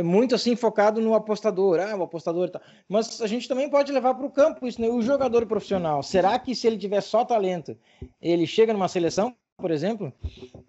muito 0.03 0.35
assim 0.35 0.55
focado 0.55 1.01
no 1.01 1.13
apostador, 1.13 1.79
ah, 1.79 1.95
o 1.95 2.03
apostador 2.03 2.49
tá. 2.49 2.61
Mas 2.87 3.21
a 3.21 3.27
gente 3.27 3.47
também 3.47 3.69
pode 3.69 3.91
levar 3.91 4.13
para 4.13 4.25
o 4.25 4.31
campo 4.31 4.67
isso, 4.67 4.81
né? 4.81 4.87
O 4.87 5.01
jogador 5.01 5.45
profissional. 5.45 6.03
Será 6.03 6.37
que 6.37 6.55
se 6.55 6.67
ele 6.67 6.77
tiver 6.77 7.01
só 7.01 7.25
talento, 7.25 7.77
ele 8.21 8.45
chega 8.45 8.73
numa 8.73 8.87
seleção, 8.87 9.35
por 9.57 9.71
exemplo? 9.71 10.13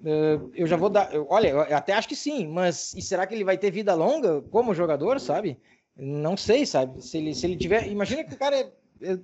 Eh, 0.04 0.40
eu 0.54 0.66
já 0.66 0.76
vou 0.76 0.88
dar. 0.88 1.10
olha, 1.28 1.48
eu 1.48 1.76
até 1.76 1.92
acho 1.92 2.08
que 2.08 2.16
sim, 2.16 2.46
mas 2.46 2.92
e 2.94 3.02
será 3.02 3.26
que 3.26 3.34
ele 3.34 3.44
vai 3.44 3.58
ter 3.58 3.70
vida 3.70 3.94
longa 3.94 4.42
como 4.50 4.74
jogador, 4.74 5.20
sabe? 5.20 5.58
Não 5.96 6.36
sei, 6.36 6.64
sabe? 6.64 7.02
Se 7.04 7.18
ele, 7.18 7.34
se 7.34 7.46
ele 7.46 7.56
tiver. 7.56 7.86
Imagina 7.88 8.24
que 8.24 8.34
o 8.34 8.38
cara 8.38 8.56
é, 8.56 8.70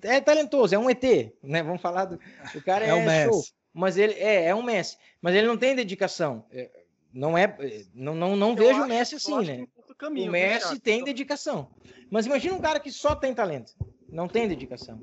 é 0.02 0.20
talentoso, 0.20 0.74
é 0.74 0.78
um 0.78 0.90
ET, 0.90 1.02
né? 1.42 1.62
Vamos 1.62 1.80
falar 1.80 2.06
do. 2.06 2.20
O 2.54 2.62
cara 2.62 2.84
é, 2.84 2.90
é 2.90 2.94
um 2.94 3.30
show. 3.30 3.42
Mas 3.72 3.98
ele 3.98 4.14
é, 4.14 4.46
é 4.46 4.54
um 4.54 4.62
Messi, 4.62 4.96
mas 5.20 5.34
ele 5.34 5.46
não 5.46 5.56
tem 5.56 5.76
dedicação. 5.76 6.46
É, 7.14 7.18
não 7.18 7.38
é, 7.38 7.56
não, 7.94 8.14
não, 8.14 8.36
não 8.36 8.56
vejo 8.56 8.82
o 8.82 8.86
Messi 8.86 9.16
assim, 9.16 9.44
né? 9.44 9.66
Caminho, 9.98 10.28
o 10.28 10.32
Messi 10.32 10.78
tem 10.78 11.02
dedicação. 11.02 11.68
Mas 12.10 12.26
imagina 12.26 12.54
um 12.54 12.60
cara 12.60 12.78
que 12.78 12.92
só 12.92 13.14
tem 13.14 13.34
talento, 13.34 13.72
não 14.08 14.28
tem 14.28 14.46
dedicação. 14.46 15.00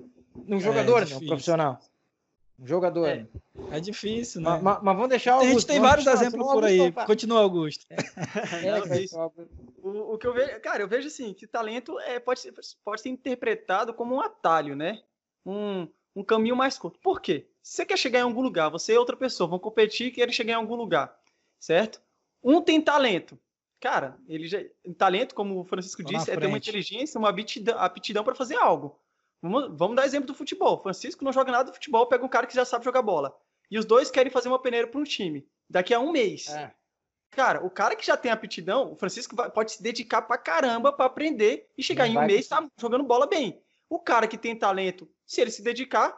Um 0.48 0.58
é, 0.58 0.60
jogador, 0.60 1.04
é, 1.04 1.16
um 1.16 1.26
profissional. 1.26 1.80
Um 2.60 2.68
jogador. 2.68 3.08
É, 3.08 3.28
é 3.72 3.80
difícil, 3.80 4.42
né? 4.42 4.60
Mas, 4.62 4.80
mas, 4.84 4.96
vamos 4.96 5.10
deixar 5.10 5.38
o 5.38 5.42
A 5.42 5.46
gente 5.46 5.66
tem 5.66 5.80
vários 5.80 6.06
exemplos 6.06 6.46
por 6.52 6.64
aí. 6.64 6.92
Continua, 6.92 7.42
Augusto. 7.42 7.86
É, 7.90 7.96
é 8.68 8.82
o, 9.82 10.14
o, 10.14 10.18
que 10.18 10.28
eu 10.28 10.34
vejo, 10.34 10.60
cara, 10.62 10.84
eu 10.84 10.88
vejo 10.88 11.08
assim, 11.08 11.34
que 11.34 11.48
talento 11.48 12.00
é, 12.00 12.20
pode, 12.20 12.40
ser, 12.40 12.54
pode 12.84 13.02
ser 13.02 13.10
interpretado 13.10 13.94
como 13.94 14.16
um 14.16 14.22
atalho, 14.22 14.76
né? 14.76 15.02
Um, 15.46 15.88
um 16.16 16.24
caminho 16.24 16.56
mais 16.56 16.78
curto. 16.78 17.00
Por 17.00 17.20
quê? 17.20 17.48
Se 17.62 17.78
você 17.78 17.86
quer 17.86 17.98
chegar 17.98 18.20
em 18.20 18.24
algum 18.24 18.42
lugar, 18.42 18.70
você 18.70 18.94
e 18.94 18.98
outra 18.98 19.18
pessoa 19.18 19.50
vão 19.50 19.60
competir 19.60 20.08
e 20.08 20.12
querem 20.12 20.34
chegar 20.34 20.54
em 20.54 20.58
algum 20.58 20.76
lugar, 20.76 21.18
certo? 21.63 22.01
Um 22.43 22.62
tem 22.62 22.82
talento. 22.82 23.39
Cara, 23.79 24.17
ele 24.27 24.48
já. 24.48 24.60
Talento, 24.98 25.34
como 25.34 25.60
o 25.60 25.63
Francisco 25.63 26.03
disse, 26.03 26.29
é 26.29 26.38
ter 26.38 26.48
uma 26.48 26.58
inteligência, 26.58 27.17
uma 27.17 27.29
aptidão, 27.29 27.79
aptidão 27.79 28.24
para 28.24 28.36
fazer 28.36 28.55
algo. 28.55 29.00
Vamos, 29.41 29.77
vamos 29.77 29.96
dar 29.96 30.05
exemplo 30.05 30.27
do 30.27 30.36
futebol. 30.36 30.82
Francisco 30.82 31.24
não 31.24 31.32
joga 31.32 31.51
nada 31.51 31.72
do 31.72 31.74
futebol, 31.74 32.05
pega 32.08 32.24
um 32.24 32.29
cara 32.29 32.48
que 32.48 32.55
já 32.55 32.65
sabe 32.65 32.86
jogar 32.86 33.01
bola. 33.01 33.36
E 33.72 33.79
os 33.79 33.86
dois 33.86 34.12
querem 34.12 34.32
fazer 34.32 34.50
uma 34.50 34.60
peneira 34.60 34.88
para 34.88 35.00
um 35.00 35.05
time. 35.05 35.48
Daqui 35.70 35.93
a 35.93 36.00
um 36.00 36.12
mês. 36.12 36.50
É. 36.50 36.74
Cara, 37.32 37.65
o 37.65 37.70
cara 37.70 37.96
que 37.96 38.05
já 38.05 38.15
tem 38.15 38.32
aptidão, 38.32 38.91
o 38.91 38.96
Francisco 38.96 39.36
vai, 39.36 39.50
pode 39.50 39.72
se 39.72 39.82
dedicar 39.82 40.22
pra 40.22 40.38
caramba 40.38 40.91
para 40.93 41.05
aprender 41.05 41.70
e 41.77 41.82
chegar 41.82 42.08
não 42.08 42.13
em 42.13 42.17
um 42.17 42.27
mês 42.27 42.48
tá 42.48 42.65
jogando 42.77 43.05
bola 43.05 43.25
bem. 43.25 43.62
O 43.89 44.00
cara 44.00 44.27
que 44.27 44.38
tem 44.38 44.55
talento, 44.55 45.10
se 45.25 45.41
ele 45.41 45.50
se 45.50 45.62
dedicar, 45.62 46.15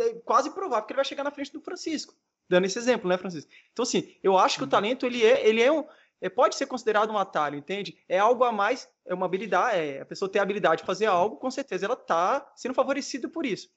é 0.00 0.14
quase 0.24 0.50
provável 0.50 0.86
que 0.86 0.92
ele 0.92 0.96
vai 0.96 1.04
chegar 1.04 1.24
na 1.24 1.30
frente 1.30 1.52
do 1.52 1.60
Francisco 1.60 2.14
dando 2.48 2.66
esse 2.66 2.78
exemplo, 2.78 3.08
né, 3.08 3.16
Francisco? 3.18 3.50
Então, 3.72 3.82
assim, 3.82 4.14
eu 4.22 4.38
acho 4.38 4.56
que 4.56 4.62
o 4.62 4.64
uhum. 4.64 4.70
talento, 4.70 5.06
ele 5.06 5.24
é, 5.24 5.46
ele 5.46 5.62
é 5.62 5.70
um, 5.70 5.84
é, 6.20 6.28
pode 6.28 6.56
ser 6.56 6.66
considerado 6.66 7.10
um 7.10 7.18
atalho, 7.18 7.58
entende? 7.58 7.98
É 8.08 8.18
algo 8.18 8.44
a 8.44 8.52
mais, 8.52 8.88
é 9.04 9.14
uma 9.14 9.26
habilidade, 9.26 9.78
é, 9.78 10.00
a 10.00 10.06
pessoa 10.06 10.30
tem 10.30 10.40
a 10.40 10.42
habilidade 10.42 10.82
de 10.82 10.86
fazer 10.86 11.06
algo, 11.06 11.36
com 11.36 11.50
certeza 11.50 11.84
ela 11.84 11.94
está 11.94 12.50
sendo 12.54 12.74
favorecida 12.74 13.28
por 13.28 13.44
isso. 13.44 13.68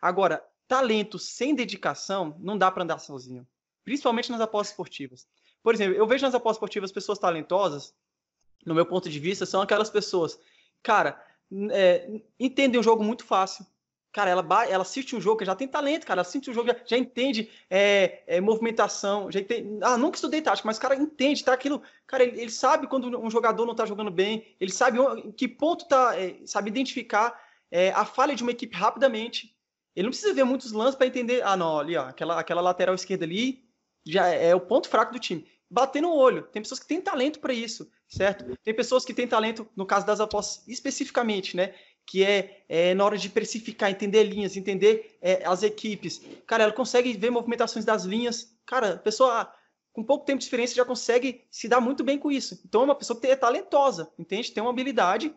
Agora, 0.00 0.44
talento 0.68 1.18
sem 1.18 1.54
dedicação 1.54 2.36
não 2.38 2.58
dá 2.58 2.70
para 2.70 2.82
andar 2.82 2.98
sozinho, 2.98 3.46
principalmente 3.84 4.30
nas 4.30 4.40
apostas 4.40 4.72
esportivas. 4.72 5.26
Por 5.62 5.74
exemplo, 5.74 5.96
eu 5.96 6.06
vejo 6.06 6.24
nas 6.24 6.34
apostas 6.34 6.56
esportivas 6.56 6.92
pessoas 6.92 7.18
talentosas, 7.18 7.94
no 8.64 8.74
meu 8.74 8.84
ponto 8.84 9.08
de 9.08 9.18
vista, 9.18 9.46
são 9.46 9.62
aquelas 9.62 9.90
pessoas, 9.90 10.38
cara, 10.82 11.20
é, 11.70 12.20
entendem 12.38 12.80
o 12.80 12.82
jogo 12.82 13.02
muito 13.02 13.24
fácil, 13.24 13.64
Cara, 14.16 14.30
ela, 14.30 14.64
ela 14.64 14.80
assiste 14.80 15.14
o 15.14 15.20
jogo, 15.20 15.44
já 15.44 15.54
tem 15.54 15.68
talento, 15.68 16.06
cara. 16.06 16.20
Ela 16.20 16.26
assiste 16.26 16.48
o 16.48 16.54
jogo, 16.54 16.68
já, 16.68 16.76
já 16.86 16.96
entende 16.96 17.50
é, 17.68 18.22
é, 18.26 18.40
movimentação, 18.40 19.30
já 19.30 19.40
entende. 19.40 19.78
Ah, 19.82 19.98
nunca 19.98 20.16
estudei 20.16 20.40
tática, 20.40 20.66
mas 20.66 20.78
o 20.78 20.80
cara 20.80 20.96
entende, 20.96 21.44
tá? 21.44 21.52
Aquilo. 21.52 21.82
Cara, 22.06 22.22
ele, 22.22 22.40
ele, 22.40 22.50
sabe 22.50 22.86
quando 22.86 23.14
um 23.20 23.30
jogador 23.30 23.66
não 23.66 23.74
tá 23.74 23.84
jogando 23.84 24.10
bem, 24.10 24.56
ele 24.58 24.72
sabe 24.72 24.98
em 24.98 25.30
que 25.32 25.46
ponto 25.46 25.86
tá. 25.86 26.18
É, 26.18 26.34
sabe 26.46 26.70
identificar 26.70 27.38
é, 27.70 27.90
a 27.90 28.06
falha 28.06 28.34
de 28.34 28.42
uma 28.42 28.52
equipe 28.52 28.74
rapidamente. 28.74 29.54
Ele 29.94 30.04
não 30.04 30.10
precisa 30.10 30.32
ver 30.32 30.44
muitos 30.44 30.72
lances 30.72 30.94
para 30.94 31.06
entender. 31.06 31.42
Ah, 31.44 31.54
não, 31.54 31.78
ali, 31.78 31.94
ó, 31.94 32.04
aquela, 32.04 32.40
aquela 32.40 32.62
lateral 32.62 32.94
esquerda 32.94 33.26
ali 33.26 33.68
já 34.02 34.30
é, 34.30 34.48
é 34.48 34.54
o 34.54 34.60
ponto 34.60 34.88
fraco 34.88 35.12
do 35.12 35.18
time. 35.18 35.46
Bater 35.68 36.00
no 36.00 36.14
olho. 36.14 36.44
Tem 36.44 36.62
pessoas 36.62 36.80
que 36.80 36.86
têm 36.86 37.02
talento 37.02 37.38
para 37.38 37.52
isso, 37.52 37.86
certo? 38.08 38.56
Tem 38.64 38.72
pessoas 38.72 39.04
que 39.04 39.12
têm 39.12 39.28
talento, 39.28 39.68
no 39.76 39.84
caso 39.84 40.06
das 40.06 40.20
apostas, 40.20 40.66
especificamente, 40.66 41.54
né? 41.54 41.74
Que 42.06 42.24
é, 42.24 42.64
é, 42.68 42.94
na 42.94 43.04
hora 43.04 43.18
de 43.18 43.28
precificar, 43.28 43.90
entender 43.90 44.22
linhas, 44.22 44.56
entender 44.56 45.18
é, 45.20 45.44
as 45.44 45.62
equipes. 45.62 46.22
Cara, 46.46 46.62
ela 46.62 46.72
consegue 46.72 47.12
ver 47.14 47.30
movimentações 47.30 47.84
das 47.84 48.04
linhas. 48.04 48.56
Cara, 48.64 48.94
a 48.94 48.98
pessoa 48.98 49.52
com 49.92 50.04
pouco 50.04 50.24
tempo 50.24 50.38
de 50.38 50.44
experiência 50.44 50.76
já 50.76 50.84
consegue 50.84 51.44
se 51.50 51.68
dar 51.68 51.80
muito 51.80 52.04
bem 52.04 52.18
com 52.18 52.30
isso. 52.30 52.60
Então 52.64 52.82
é 52.82 52.84
uma 52.84 52.94
pessoa 52.94 53.18
que 53.18 53.26
é 53.26 53.34
talentosa, 53.34 54.12
entende? 54.18 54.52
Tem 54.52 54.62
uma 54.62 54.70
habilidade 54.70 55.34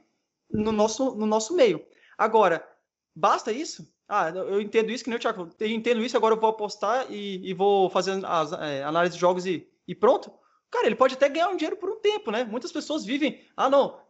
no 0.52 0.72
nosso, 0.72 1.16
no 1.16 1.26
nosso 1.26 1.56
meio. 1.56 1.84
Agora, 2.18 2.68
basta 3.16 3.52
isso? 3.52 3.92
Ah, 4.08 4.30
eu 4.30 4.60
entendo 4.60 4.92
isso, 4.92 5.04
que 5.04 5.10
nem 5.10 5.18
o 5.18 5.20
Thiago, 5.20 5.50
eu 5.60 5.68
entendo 5.68 6.04
isso, 6.04 6.18
agora 6.18 6.36
eu 6.36 6.40
vou 6.40 6.50
apostar 6.50 7.06
e, 7.12 7.48
e 7.48 7.54
vou 7.54 7.90
fazer 7.90 8.20
as 8.26 8.52
é, 8.54 8.84
análise 8.84 9.14
de 9.16 9.22
jogos 9.22 9.46
e, 9.46 9.68
e 9.88 9.96
pronto. 9.96 10.32
Cara, 10.70 10.88
ele 10.88 10.96
pode 10.96 11.14
até 11.16 11.30
ganhar 11.30 11.50
um 11.50 11.56
dinheiro 11.56 11.78
por 11.78 11.90
um 11.90 12.00
tempo, 12.00 12.30
né? 12.30 12.44
Muitas 12.44 12.72
pessoas 12.72 13.06
vivem, 13.06 13.42
ah, 13.56 13.70
não, 13.70 14.02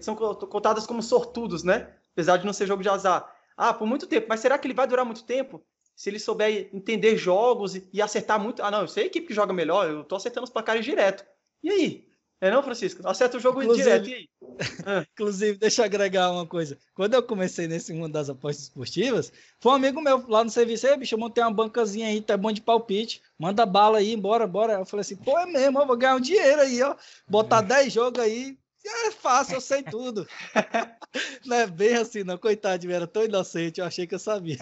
são 0.00 0.14
cotadas 0.14 0.86
como 0.86 1.02
sortudos, 1.02 1.62
né? 1.62 1.92
Apesar 2.18 2.36
de 2.36 2.44
não 2.44 2.52
ser 2.52 2.66
jogo 2.66 2.82
de 2.82 2.88
azar. 2.88 3.32
Ah, 3.56 3.72
por 3.72 3.86
muito 3.86 4.04
tempo, 4.04 4.26
mas 4.28 4.40
será 4.40 4.58
que 4.58 4.66
ele 4.66 4.74
vai 4.74 4.88
durar 4.88 5.04
muito 5.04 5.22
tempo? 5.22 5.64
Se 5.94 6.10
ele 6.10 6.18
souber 6.18 6.68
entender 6.72 7.16
jogos 7.16 7.76
e, 7.76 7.88
e 7.92 8.02
acertar 8.02 8.40
muito. 8.40 8.60
Ah, 8.60 8.72
não, 8.72 8.80
eu 8.80 8.88
sei 8.88 9.04
a 9.04 9.06
equipe 9.06 9.28
que 9.28 9.34
joga 9.34 9.52
melhor, 9.52 9.88
eu 9.88 10.02
tô 10.02 10.16
acertando 10.16 10.44
os 10.44 10.50
placares 10.50 10.84
direto. 10.84 11.24
E 11.62 11.70
aí? 11.70 12.08
É 12.40 12.50
não, 12.50 12.62
Francisco? 12.62 13.06
Acerta 13.06 13.36
o 13.36 13.40
jogo 13.40 13.62
Inclusive... 13.62 13.84
direto, 13.84 14.08
aí? 14.08 14.28
Ah. 14.84 15.04
Inclusive, 15.14 15.58
deixa 15.58 15.82
eu 15.82 15.86
agregar 15.86 16.30
uma 16.32 16.46
coisa. 16.46 16.76
Quando 16.92 17.14
eu 17.14 17.22
comecei 17.22 17.68
nesse 17.68 17.92
mundo 17.92 18.12
das 18.12 18.28
apostas 18.28 18.64
esportivas, 18.64 19.32
foi 19.60 19.72
um 19.72 19.76
amigo 19.76 20.00
meu 20.00 20.24
lá 20.28 20.42
no 20.42 20.50
serviço, 20.50 20.88
aí, 20.88 20.96
bicho, 20.96 21.14
eu 21.14 21.18
montei 21.18 21.42
uma 21.42 21.52
bancazinha 21.52 22.08
aí, 22.08 22.20
tá 22.20 22.36
bom 22.36 22.50
de 22.50 22.60
palpite, 22.60 23.22
manda 23.38 23.64
bala 23.64 23.98
aí, 23.98 24.16
bora, 24.16 24.46
bora. 24.46 24.74
Eu 24.74 24.86
falei 24.86 25.02
assim, 25.02 25.16
pô, 25.16 25.38
é 25.38 25.46
mesmo, 25.46 25.80
eu 25.80 25.86
vou 25.86 25.96
ganhar 25.96 26.16
um 26.16 26.20
dinheiro 26.20 26.60
aí, 26.60 26.82
ó. 26.82 26.96
Botar 27.28 27.60
10 27.60 27.86
é. 27.86 27.90
jogos 27.90 28.20
aí, 28.20 28.56
é 28.86 29.10
fácil, 29.10 29.54
eu 29.54 29.60
sei 29.60 29.82
tudo. 29.82 30.26
não 31.44 31.56
é 31.56 31.66
bem 31.66 31.94
assim, 31.94 32.24
não. 32.24 32.38
Coitado, 32.38 32.90
era 32.90 33.06
tão 33.06 33.24
inocente, 33.24 33.80
eu 33.80 33.86
achei 33.86 34.06
que 34.06 34.14
eu 34.14 34.18
sabia. 34.18 34.58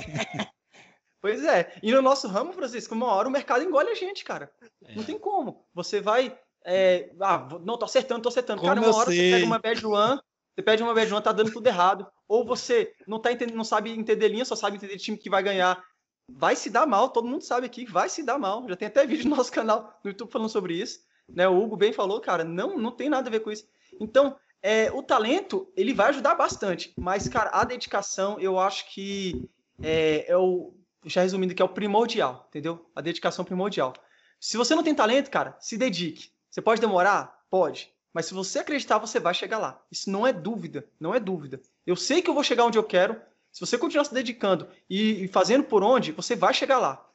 Pois 1.21 1.45
é. 1.45 1.73
E 1.83 1.91
no 1.91 2.01
nosso 2.01 2.29
ramo, 2.29 2.53
Francisco, 2.53 2.95
uma 2.95 3.07
hora 3.07 3.27
o 3.27 3.33
mercado 3.33 3.65
engole 3.65 3.91
a 3.91 3.95
gente, 3.95 4.25
cara. 4.25 4.49
É. 4.85 4.95
Não 4.95 5.03
tem 5.03 5.19
como. 5.19 5.67
Você 5.75 6.01
vai. 6.01 6.39
É... 6.65 7.11
Ah, 7.21 7.49
não, 7.65 7.77
tô 7.77 7.85
acertando, 7.85 8.23
tô 8.23 8.29
acertando. 8.29 8.61
Como 8.61 8.73
cara, 8.73 8.87
uma 8.87 8.97
hora 8.97 9.11
sei. 9.11 9.17
você 9.17 9.37
pega 9.37 9.47
uma 9.47 9.59
bad 9.59 9.87
one, 9.87 10.21
você 10.55 10.63
pede 10.63 10.83
uma 10.85 10.95
bad 10.95 11.13
one, 11.13 11.23
tá 11.23 11.33
dando 11.33 11.53
tudo 11.53 11.67
errado. 11.67 12.07
Ou 12.29 12.45
você 12.45 12.95
não, 13.09 13.19
tá 13.19 13.33
entendendo, 13.33 13.57
não 13.57 13.65
sabe 13.65 13.91
entender 13.91 14.29
linha, 14.29 14.45
só 14.45 14.55
sabe 14.55 14.77
entender 14.77 14.99
time 14.99 15.19
que 15.19 15.29
vai 15.29 15.43
ganhar. 15.43 15.83
Vai 16.31 16.55
se 16.55 16.71
dar 16.71 16.87
mal, 16.87 17.09
todo 17.09 17.27
mundo 17.27 17.43
sabe 17.43 17.67
aqui, 17.67 17.85
vai 17.85 18.09
se 18.09 18.23
dar 18.23 18.39
mal. 18.39 18.65
Já 18.69 18.77
tem 18.77 18.89
até 18.89 19.05
vídeo 19.07 19.29
no 19.29 19.37
nosso 19.37 19.51
canal 19.51 19.99
no 20.05 20.11
YouTube 20.11 20.31
falando 20.31 20.49
sobre 20.49 20.75
isso. 20.75 21.01
Né? 21.29 21.49
O 21.49 21.61
Hugo 21.61 21.77
bem 21.77 21.93
falou, 21.93 22.21
cara, 22.21 22.45
não, 22.45 22.79
não 22.79 22.93
tem 22.93 23.09
nada 23.09 23.29
a 23.29 23.31
ver 23.31 23.41
com 23.41 23.51
isso. 23.51 23.67
Então, 24.01 24.37
é, 24.63 24.91
o 24.93 25.03
talento, 25.03 25.73
ele 25.77 25.95
vai 25.95 26.09
ajudar 26.09 26.35
bastante, 26.35 26.93
mas, 26.97 27.29
cara, 27.29 27.51
a 27.51 27.65
dedicação, 27.65 28.39
eu 28.41 28.59
acho 28.59 28.93
que 28.93 29.49
é, 29.83 30.31
é 30.31 30.37
o, 30.37 30.75
já 31.05 31.23
resumindo 31.23 31.55
que 31.55 31.63
é 31.63 31.65
o 31.65 31.69
primordial, 31.69 32.47
entendeu? 32.49 32.91
A 32.95 33.01
dedicação 33.01 33.45
primordial. 33.45 33.93
Se 34.41 34.57
você 34.57 34.75
não 34.75 34.83
tem 34.83 34.95
talento, 34.95 35.31
cara, 35.31 35.57
se 35.61 35.77
dedique. 35.77 36.31
Você 36.51 36.61
pode 36.61 36.81
demorar? 36.81 37.45
Pode. 37.51 37.93
Mas 38.13 38.27
se 38.27 38.35
você 38.35 38.61
acreditar, 38.61 38.99
você 38.99 39.21
vai 39.21 39.35
chegar 39.35 39.59
lá. 39.59 39.85
Isso 39.93 40.11
não 40.11 40.27
é 40.27 40.33
dúvida, 40.33 40.89
não 40.99 41.15
é 41.15 41.21
dúvida. 41.21 41.61
Eu 41.87 41.95
sei 41.95 42.23
que 42.23 42.31
eu 42.31 42.35
vou 42.35 42.43
chegar 42.43 42.65
onde 42.65 42.79
eu 42.79 42.83
quero. 42.83 43.21
Se 43.53 43.61
você 43.61 43.79
continuar 43.79 44.05
se 44.05 44.15
dedicando 44.15 44.69
e, 44.89 45.29
fazendo 45.29 45.65
por 45.65 45.83
onde, 45.83 46.13
você 46.13 46.35
vai 46.35 46.53
chegar 46.53 46.79
lá. 46.79 47.09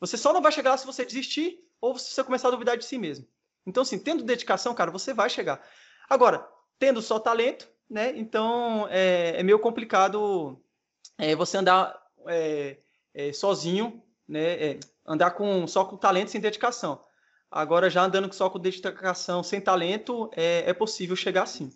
Você 0.00 0.16
só 0.16 0.32
não 0.32 0.40
vai 0.40 0.52
chegar 0.52 0.70
lá 0.70 0.76
se 0.76 0.86
você 0.86 1.04
desistir 1.04 1.58
ou 1.80 1.98
se 1.98 2.12
você 2.12 2.24
começar 2.24 2.48
a 2.48 2.50
duvidar 2.50 2.76
de 2.76 2.84
si 2.84 2.98
mesmo. 2.98 3.26
Então, 3.66 3.82
assim, 3.82 3.98
tendo 3.98 4.22
dedicação, 4.22 4.74
cara, 4.74 4.90
você 4.90 5.12
vai 5.12 5.28
chegar. 5.28 5.60
Agora, 6.08 6.46
tendo 6.78 7.00
só 7.02 7.18
talento, 7.18 7.68
né? 7.88 8.12
Então 8.16 8.86
é, 8.90 9.40
é 9.40 9.42
meio 9.42 9.58
complicado 9.58 10.60
é, 11.18 11.34
você 11.34 11.56
andar 11.56 11.96
é, 12.26 12.78
é 13.14 13.32
sozinho, 13.32 14.02
né? 14.28 14.70
É, 14.70 14.80
andar 15.06 15.32
com 15.32 15.66
só 15.66 15.84
com 15.84 15.96
talento 15.96 16.30
sem 16.30 16.40
dedicação. 16.40 17.00
Agora, 17.50 17.88
já 17.88 18.02
andando 18.02 18.32
só 18.32 18.50
com 18.50 18.58
dedicação 18.58 19.42
sem 19.42 19.60
talento, 19.60 20.28
é, 20.34 20.68
é 20.68 20.74
possível 20.74 21.14
chegar 21.14 21.44
assim. 21.44 21.70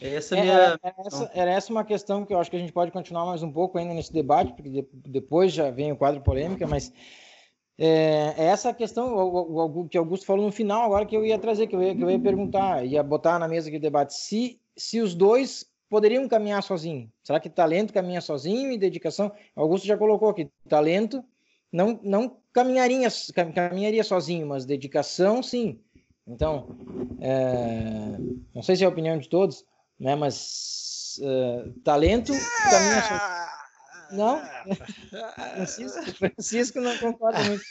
Essa 0.00 0.36
é, 0.36 0.40
minha... 0.42 0.52
era, 0.52 0.80
essa, 1.06 1.30
era 1.34 1.50
essa 1.50 1.72
uma 1.72 1.84
questão 1.84 2.24
que 2.24 2.32
eu 2.32 2.38
acho 2.38 2.50
que 2.50 2.56
a 2.56 2.60
gente 2.60 2.72
pode 2.72 2.90
continuar 2.90 3.26
mais 3.26 3.42
um 3.42 3.50
pouco 3.50 3.78
ainda 3.78 3.94
nesse 3.94 4.12
debate, 4.12 4.52
porque 4.52 4.86
depois 4.92 5.52
já 5.52 5.70
vem 5.70 5.92
o 5.92 5.96
quadro 5.96 6.20
polêmica, 6.20 6.66
mas 6.66 6.92
é, 7.78 8.34
é 8.36 8.44
essa 8.46 8.72
questão 8.72 9.14
o, 9.14 9.88
que 9.88 9.98
Augusto 9.98 10.24
falou 10.24 10.46
no 10.46 10.52
final, 10.52 10.82
agora 10.82 11.04
que 11.04 11.16
eu 11.16 11.24
ia 11.24 11.38
trazer, 11.38 11.66
que 11.66 11.76
eu 11.76 11.82
ia, 11.82 11.94
que 11.94 12.02
eu 12.02 12.10
ia 12.10 12.18
perguntar, 12.18 12.84
ia 12.84 13.02
botar 13.02 13.38
na 13.38 13.48
mesa 13.48 13.68
aqui 13.68 13.76
o 13.76 13.80
debate, 13.80 14.14
se, 14.14 14.60
se 14.76 15.00
os 15.00 15.14
dois 15.14 15.66
poderiam 15.88 16.26
caminhar 16.28 16.62
sozinhos. 16.62 17.10
Será 17.22 17.38
que 17.38 17.50
talento 17.50 17.92
caminha 17.92 18.20
sozinho 18.20 18.72
e 18.72 18.78
dedicação? 18.78 19.30
Augusto 19.54 19.86
já 19.86 19.96
colocou 19.96 20.28
aqui, 20.28 20.50
talento 20.68 21.22
não, 21.72 22.00
não 22.02 22.38
caminharia, 22.52 23.08
caminharia 23.54 24.02
sozinho, 24.02 24.46
mas 24.46 24.64
dedicação, 24.64 25.42
sim. 25.42 25.78
Então, 26.26 26.76
é, 27.20 28.16
não 28.54 28.62
sei 28.62 28.76
se 28.76 28.82
é 28.82 28.86
a 28.86 28.90
opinião 28.90 29.18
de 29.18 29.28
todos, 29.28 29.64
né, 30.00 30.16
mas 30.16 31.20
é, 31.22 31.68
talento 31.84 32.32
caminha 32.70 33.02
sozinho. 33.02 33.45
Não? 34.12 34.42
Francisco, 35.54 36.14
Francisco 36.14 36.80
não 36.80 36.96
concorda 36.98 37.42
muito. 37.44 37.62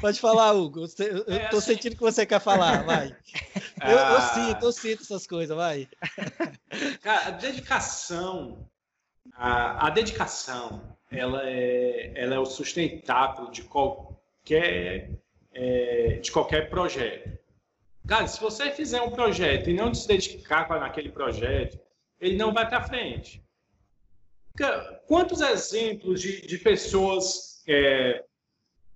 Pode 0.00 0.18
falar, 0.18 0.52
Hugo. 0.52 0.80
Eu, 0.80 1.48
assim... 1.58 1.60
sentindo 1.60 1.94
que 1.94 2.02
você 2.02 2.26
quer 2.26 2.40
falar, 2.40 2.84
vai. 2.84 3.16
Eu, 3.80 3.90
eu 3.90 3.98
ah. 3.98 4.20
sinto, 4.34 4.64
eu 4.64 4.72
sinto 4.72 5.02
essas 5.02 5.26
coisas, 5.26 5.56
vai. 5.56 5.88
Cara, 7.00 7.28
a 7.28 7.30
dedicação, 7.30 8.68
a, 9.34 9.86
a 9.86 9.90
dedicação, 9.90 10.96
ela 11.10 11.42
é, 11.44 12.12
ela 12.16 12.34
é 12.34 12.38
o 12.38 12.46
sustentável 12.46 13.50
de 13.50 13.62
qualquer, 13.62 15.10
é, 15.54 16.18
de 16.20 16.32
qualquer 16.32 16.68
projeto. 16.68 17.38
Cara, 18.06 18.26
se 18.26 18.40
você 18.40 18.70
fizer 18.70 19.02
um 19.02 19.10
projeto 19.10 19.70
e 19.70 19.74
não 19.74 19.94
se 19.94 20.08
dedicar 20.08 20.68
naquele 20.80 21.10
projeto, 21.10 21.78
ele 22.20 22.36
não 22.36 22.52
vai 22.52 22.68
para 22.68 22.82
frente. 22.82 23.45
Quantos 25.06 25.40
exemplos 25.40 26.20
de, 26.20 26.46
de 26.46 26.58
pessoas 26.58 27.62
é, 27.68 28.24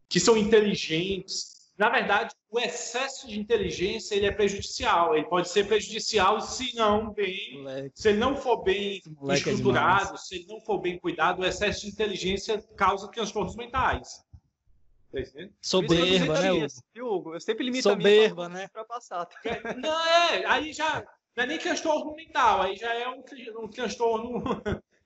que 0.09 0.18
são 0.18 0.37
inteligentes? 0.37 1.70
Na 1.77 1.88
verdade, 1.88 2.35
o 2.51 2.59
excesso 2.59 3.27
de 3.27 3.38
inteligência 3.40 4.14
ele 4.14 4.27
é 4.27 4.33
prejudicial. 4.33 5.16
Ele 5.16 5.27
pode 5.27 5.49
ser 5.49 5.66
prejudicial 5.66 6.40
se 6.40 6.75
não 6.77 7.11
bem, 7.12 7.59
Moleque. 7.59 7.92
se 7.94 8.09
ele 8.11 8.18
não 8.18 8.37
for 8.37 8.62
bem 8.62 9.01
Moleque 9.18 9.49
é 9.49 9.53
estruturado, 9.53 10.14
é 10.14 10.18
se 10.18 10.35
ele 10.37 10.46
não 10.46 10.61
for 10.61 10.79
bem 10.79 10.99
cuidado. 10.99 11.40
O 11.40 11.44
excesso 11.44 11.83
de 11.83 11.88
inteligência 11.88 12.61
causa 12.77 13.09
transtornos 13.09 13.57
mentais. 13.57 14.23
Tá 15.12 15.20
Soberba, 15.61 16.40
né, 16.40 16.66
Hugo? 17.01 17.35
Eu 17.35 17.40
sempre 17.40 17.64
limito 17.64 17.88
Soberba, 17.88 18.46
a 18.46 18.49
minha 18.49 18.62
né? 18.62 18.68
para 18.68 18.85
passar. 18.85 19.27
Não, 19.77 20.07
é, 20.07 20.44
aí 20.44 20.73
já 20.73 21.05
não 21.37 21.44
é 21.44 21.46
nem 21.46 21.59
transtorno 21.59 22.14
mental, 22.14 22.62
aí 22.62 22.77
já 22.77 22.92
é 22.92 23.09
um, 23.09 23.23
um 23.59 23.68
transtorno 23.68 24.42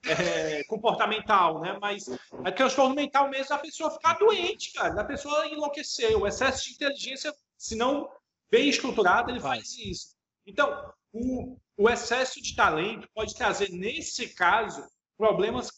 é, 0.07 0.65
comportamental, 0.65 1.61
né? 1.61 1.79
Mas 1.81 2.07
é 2.45 2.51
transtorno 2.51 2.95
mental 2.95 3.29
mesmo 3.29 3.55
a 3.55 3.59
pessoa 3.59 3.91
ficar 3.91 4.15
doente, 4.15 4.73
cara, 4.73 5.01
a 5.01 5.05
pessoa 5.05 5.47
enlouquecer. 5.47 6.17
O 6.19 6.27
excesso 6.27 6.65
de 6.65 6.75
inteligência, 6.75 7.33
se 7.57 7.75
não 7.75 8.09
bem 8.51 8.69
estruturado, 8.69 9.31
ele 9.31 9.41
faz 9.41 9.77
isso. 9.79 10.15
Então, 10.47 10.93
o, 11.13 11.57
o 11.77 11.89
excesso 11.89 12.41
de 12.43 12.55
talento 12.55 13.09
pode 13.15 13.35
trazer, 13.35 13.71
nesse 13.71 14.35
caso, 14.35 14.87
problemas 15.17 15.71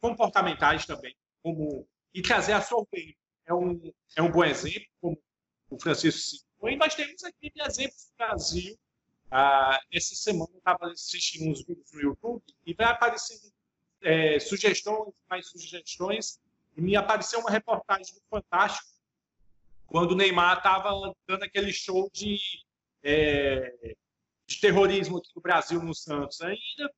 comportamentais 0.00 0.86
também, 0.86 1.14
como 1.42 1.86
e 2.12 2.22
trazer 2.22 2.52
a 2.52 2.62
soberba. 2.62 3.18
É 3.46 3.52
um, 3.52 3.92
é 4.16 4.22
um 4.22 4.30
bom 4.30 4.44
exemplo, 4.44 4.86
como 5.00 5.18
o 5.70 5.78
Francisco 5.78 6.20
citou. 6.20 6.68
E 6.70 6.76
nós 6.76 6.94
temos 6.94 7.22
aqui 7.24 7.52
exemplos 7.56 8.08
no 8.10 8.26
Brasil 8.26 8.78
ah, 9.36 9.80
essa 9.92 10.14
semana 10.14 10.48
eu 10.52 10.58
estava 10.58 10.86
assistindo 10.92 11.50
uns 11.50 11.66
vídeos 11.66 11.90
no 11.92 12.00
YouTube 12.00 12.40
e 12.64 12.72
vai 12.72 12.86
aparecendo 12.86 13.52
é, 14.00 14.38
sugestões, 14.38 15.12
mais 15.28 15.48
sugestões, 15.48 16.38
e 16.76 16.80
me 16.80 16.94
apareceu 16.94 17.40
uma 17.40 17.50
reportagem 17.50 18.14
do 18.14 18.22
Fantástico 18.30 18.88
quando 19.86 20.12
o 20.12 20.14
Neymar 20.14 20.58
estava 20.58 21.12
dando 21.26 21.42
aquele 21.42 21.72
show 21.72 22.08
de, 22.12 22.38
é, 23.02 23.96
de 24.46 24.60
terrorismo 24.60 25.18
aqui 25.18 25.30
no 25.34 25.42
Brasil, 25.42 25.82
no 25.82 25.96
Santos. 25.96 26.40
Ainda 26.40 26.94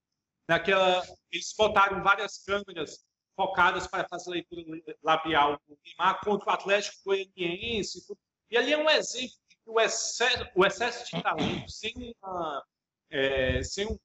naquela, 0.46 1.02
eles 1.32 1.54
botaram 1.56 2.02
várias 2.02 2.44
câmeras 2.44 3.02
focadas 3.34 3.86
para 3.86 4.06
fazer 4.06 4.28
leitura 4.28 4.62
labial 5.02 5.58
do 5.66 5.78
Neymar 5.86 6.20
contra 6.20 6.50
o 6.50 6.52
Atlético 6.52 6.98
Goianiense. 7.02 8.06
E 8.50 8.58
ali 8.58 8.74
é 8.74 8.78
um 8.78 8.90
exemplo 8.90 9.36
o 9.66 9.80
excesso, 9.80 10.46
o 10.54 10.64
excesso 10.64 11.16
de 11.16 11.22
talento 11.22 11.70
sem 11.70 11.92
uma, 12.22 12.64
é, 13.10 13.62
sem 13.62 13.86
um, 13.86 13.98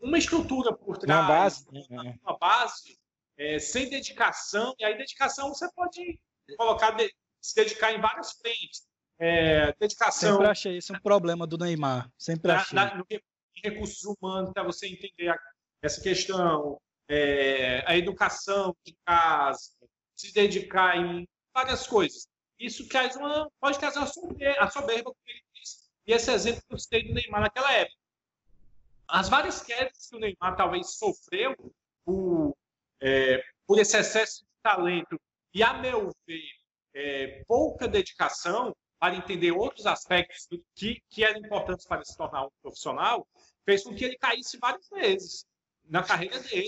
uma 0.00 0.18
estrutura 0.18 0.74
por 0.74 0.96
trás, 0.96 1.20
uma 1.20 1.28
base, 1.28 1.66
uma, 1.90 2.02
né? 2.02 2.18
uma 2.22 2.38
base 2.38 2.98
é, 3.36 3.58
sem 3.58 3.90
dedicação, 3.90 4.74
e 4.78 4.84
aí 4.84 4.96
dedicação 4.96 5.50
você 5.50 5.70
pode 5.72 6.18
colocar, 6.56 6.92
de, 6.92 7.14
se 7.40 7.54
dedicar 7.54 7.92
em 7.92 8.00
várias 8.00 8.32
frentes. 8.32 8.86
É, 9.18 9.72
dedicação. 9.74 10.32
Sempre 10.32 10.46
achei 10.46 10.76
isso 10.78 10.94
um 10.94 11.00
problema 11.00 11.46
do 11.46 11.58
Neymar. 11.58 12.10
Sempre 12.18 12.52
achei. 12.52 12.74
Na, 12.74 12.94
no, 12.94 13.04
em 13.10 13.20
recursos 13.62 14.02
humanos, 14.04 14.50
para 14.52 14.62
você 14.62 14.88
entender 14.88 15.28
a, 15.28 15.38
essa 15.82 16.00
questão, 16.00 16.78
é, 17.08 17.82
a 17.86 17.96
educação 17.96 18.74
de 18.84 18.94
casa, 19.06 19.70
se 20.14 20.32
dedicar 20.32 20.96
em 20.96 21.26
várias 21.54 21.86
coisas 21.86 22.26
isso 22.58 22.88
traz 22.88 23.16
uma, 23.16 23.50
pode 23.60 23.78
trazer 23.78 23.98
uma 23.98 24.06
soberba, 24.06 24.60
a 24.60 24.70
soberba, 24.70 25.04
como 25.04 25.16
ele 25.26 25.42
disse. 25.54 25.78
E 26.06 26.12
esse 26.12 26.30
exemplo 26.30 26.62
que 26.66 26.74
eu 26.74 26.78
citei 26.78 27.06
do 27.06 27.14
Neymar 27.14 27.40
naquela 27.40 27.72
época. 27.72 27.96
As 29.08 29.28
várias 29.28 29.62
quedas 29.62 30.08
que 30.08 30.16
o 30.16 30.18
Neymar 30.18 30.56
talvez 30.56 30.96
sofreu 30.96 31.54
por, 32.04 32.56
é, 33.00 33.42
por 33.66 33.78
esse 33.78 33.96
excesso 33.96 34.42
de 34.42 34.48
talento 34.62 35.20
e, 35.54 35.62
a 35.62 35.74
meu 35.74 36.12
ver, 36.26 36.50
é, 36.94 37.44
pouca 37.46 37.86
dedicação 37.86 38.74
para 38.98 39.14
entender 39.14 39.52
outros 39.52 39.86
aspectos 39.86 40.48
que, 40.74 41.02
que 41.10 41.22
eram 41.22 41.40
importantes 41.40 41.86
para 41.86 42.04
se 42.04 42.16
tornar 42.16 42.46
um 42.46 42.50
profissional, 42.62 43.26
fez 43.64 43.84
com 43.84 43.94
que 43.94 44.04
ele 44.04 44.16
caísse 44.16 44.58
várias 44.58 44.88
vezes 44.88 45.46
na 45.84 46.02
carreira 46.02 46.40
dele. 46.40 46.66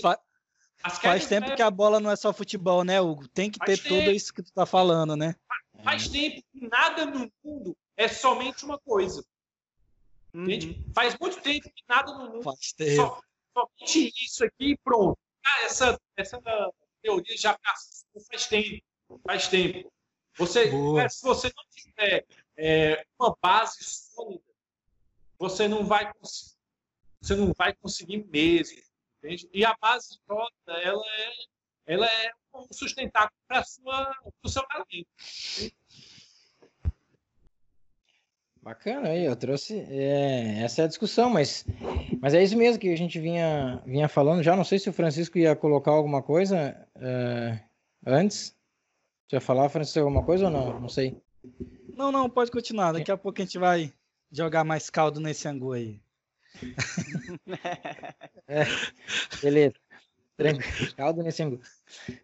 Faz 1.01 1.27
tempo 1.27 1.53
que 1.55 1.61
a 1.61 1.69
bola 1.69 1.99
não 1.99 2.09
é 2.09 2.15
só 2.15 2.31
futebol, 2.31 2.85
né, 2.85 3.01
Hugo? 3.01 3.27
Tem 3.27 3.51
que 3.51 3.59
ter 3.59 3.77
tudo 3.77 4.11
isso 4.11 4.33
que 4.33 4.41
tu 4.41 4.53
tá 4.53 4.65
falando, 4.65 5.15
né? 5.15 5.35
Faz 5.83 6.07
é. 6.07 6.11
tempo 6.11 6.43
que 6.51 6.67
nada 6.67 7.05
no 7.05 7.31
mundo 7.43 7.77
é 7.95 8.07
somente 8.07 8.65
uma 8.65 8.79
coisa. 8.79 9.23
Entende? 10.33 10.67
Uhum. 10.67 10.93
Faz 10.93 11.17
muito 11.17 11.41
tempo 11.41 11.69
que 11.73 11.83
nada 11.87 12.13
no 12.13 12.31
mundo 12.31 12.43
Faz 12.43 12.73
tempo. 12.73 12.95
Só, 12.95 13.21
somente 13.53 14.13
isso 14.23 14.45
aqui 14.45 14.71
e 14.71 14.77
pronto. 14.77 15.17
Ah, 15.43 15.63
essa, 15.63 15.99
essa 16.15 16.39
teoria 17.01 17.37
já 17.37 17.57
passou 17.57 17.99
faz 18.29 18.47
tempo. 18.47 18.83
Faz 19.25 19.47
tempo. 19.47 19.91
Você, 20.37 20.71
se 21.09 21.23
você 21.23 21.51
não 21.55 21.63
tiver 21.69 22.25
é, 22.55 23.05
uma 23.19 23.35
base 23.41 23.83
sólida, 23.83 24.43
você 25.37 25.67
não 25.67 25.85
vai 25.85 26.13
conseguir, 26.13 26.57
você 27.21 27.35
não 27.35 27.53
vai 27.57 27.73
conseguir 27.75 28.25
mesmo. 28.25 28.81
Entende? 29.17 29.49
E 29.53 29.65
a 29.65 29.75
base 29.81 30.19
sólida, 30.25 30.81
ela 30.81 31.03
é, 31.05 31.33
ela 31.87 32.05
é 32.05 32.31
sustentar 32.71 33.31
para 33.47 33.63
o 34.43 34.49
seu 34.49 34.63
talento. 34.63 35.07
Bacana 38.61 39.09
aí, 39.09 39.23
eu 39.23 39.35
trouxe 39.35 39.79
é, 39.89 40.61
essa 40.61 40.81
é 40.81 40.85
a 40.85 40.87
discussão, 40.87 41.29
mas, 41.29 41.65
mas 42.21 42.33
é 42.33 42.43
isso 42.43 42.57
mesmo 42.57 42.79
que 42.79 42.91
a 42.91 42.97
gente 42.97 43.19
vinha, 43.19 43.81
vinha 43.85 44.09
falando 44.09 44.43
já. 44.43 44.55
Não 44.55 44.65
sei 44.65 44.77
se 44.77 44.89
o 44.89 44.93
Francisco 44.93 45.37
ia 45.37 45.55
colocar 45.55 45.91
alguma 45.91 46.21
coisa 46.21 46.75
uh, 46.95 47.59
antes. 48.05 48.55
Já 49.31 49.39
falar, 49.39 49.69
Francisco, 49.69 49.99
alguma 49.99 50.23
coisa 50.23 50.45
ou 50.45 50.51
não? 50.51 50.79
Não 50.81 50.89
sei. 50.89 51.17
Não, 51.95 52.11
não, 52.11 52.29
pode 52.29 52.51
continuar. 52.51 52.91
Daqui 52.91 53.11
a 53.11 53.17
pouco 53.17 53.41
a 53.41 53.45
gente 53.45 53.57
vai 53.57 53.93
jogar 54.31 54.63
mais 54.63 54.89
caldo 54.89 55.19
nesse 55.19 55.47
angu 55.47 55.71
aí. 55.71 56.01
é, 58.47 58.65
beleza. 59.41 59.75
Tranquilo. 60.39 60.95
Caldo 60.95 61.21
nesse 61.21 61.43
ângulo. 61.43 61.61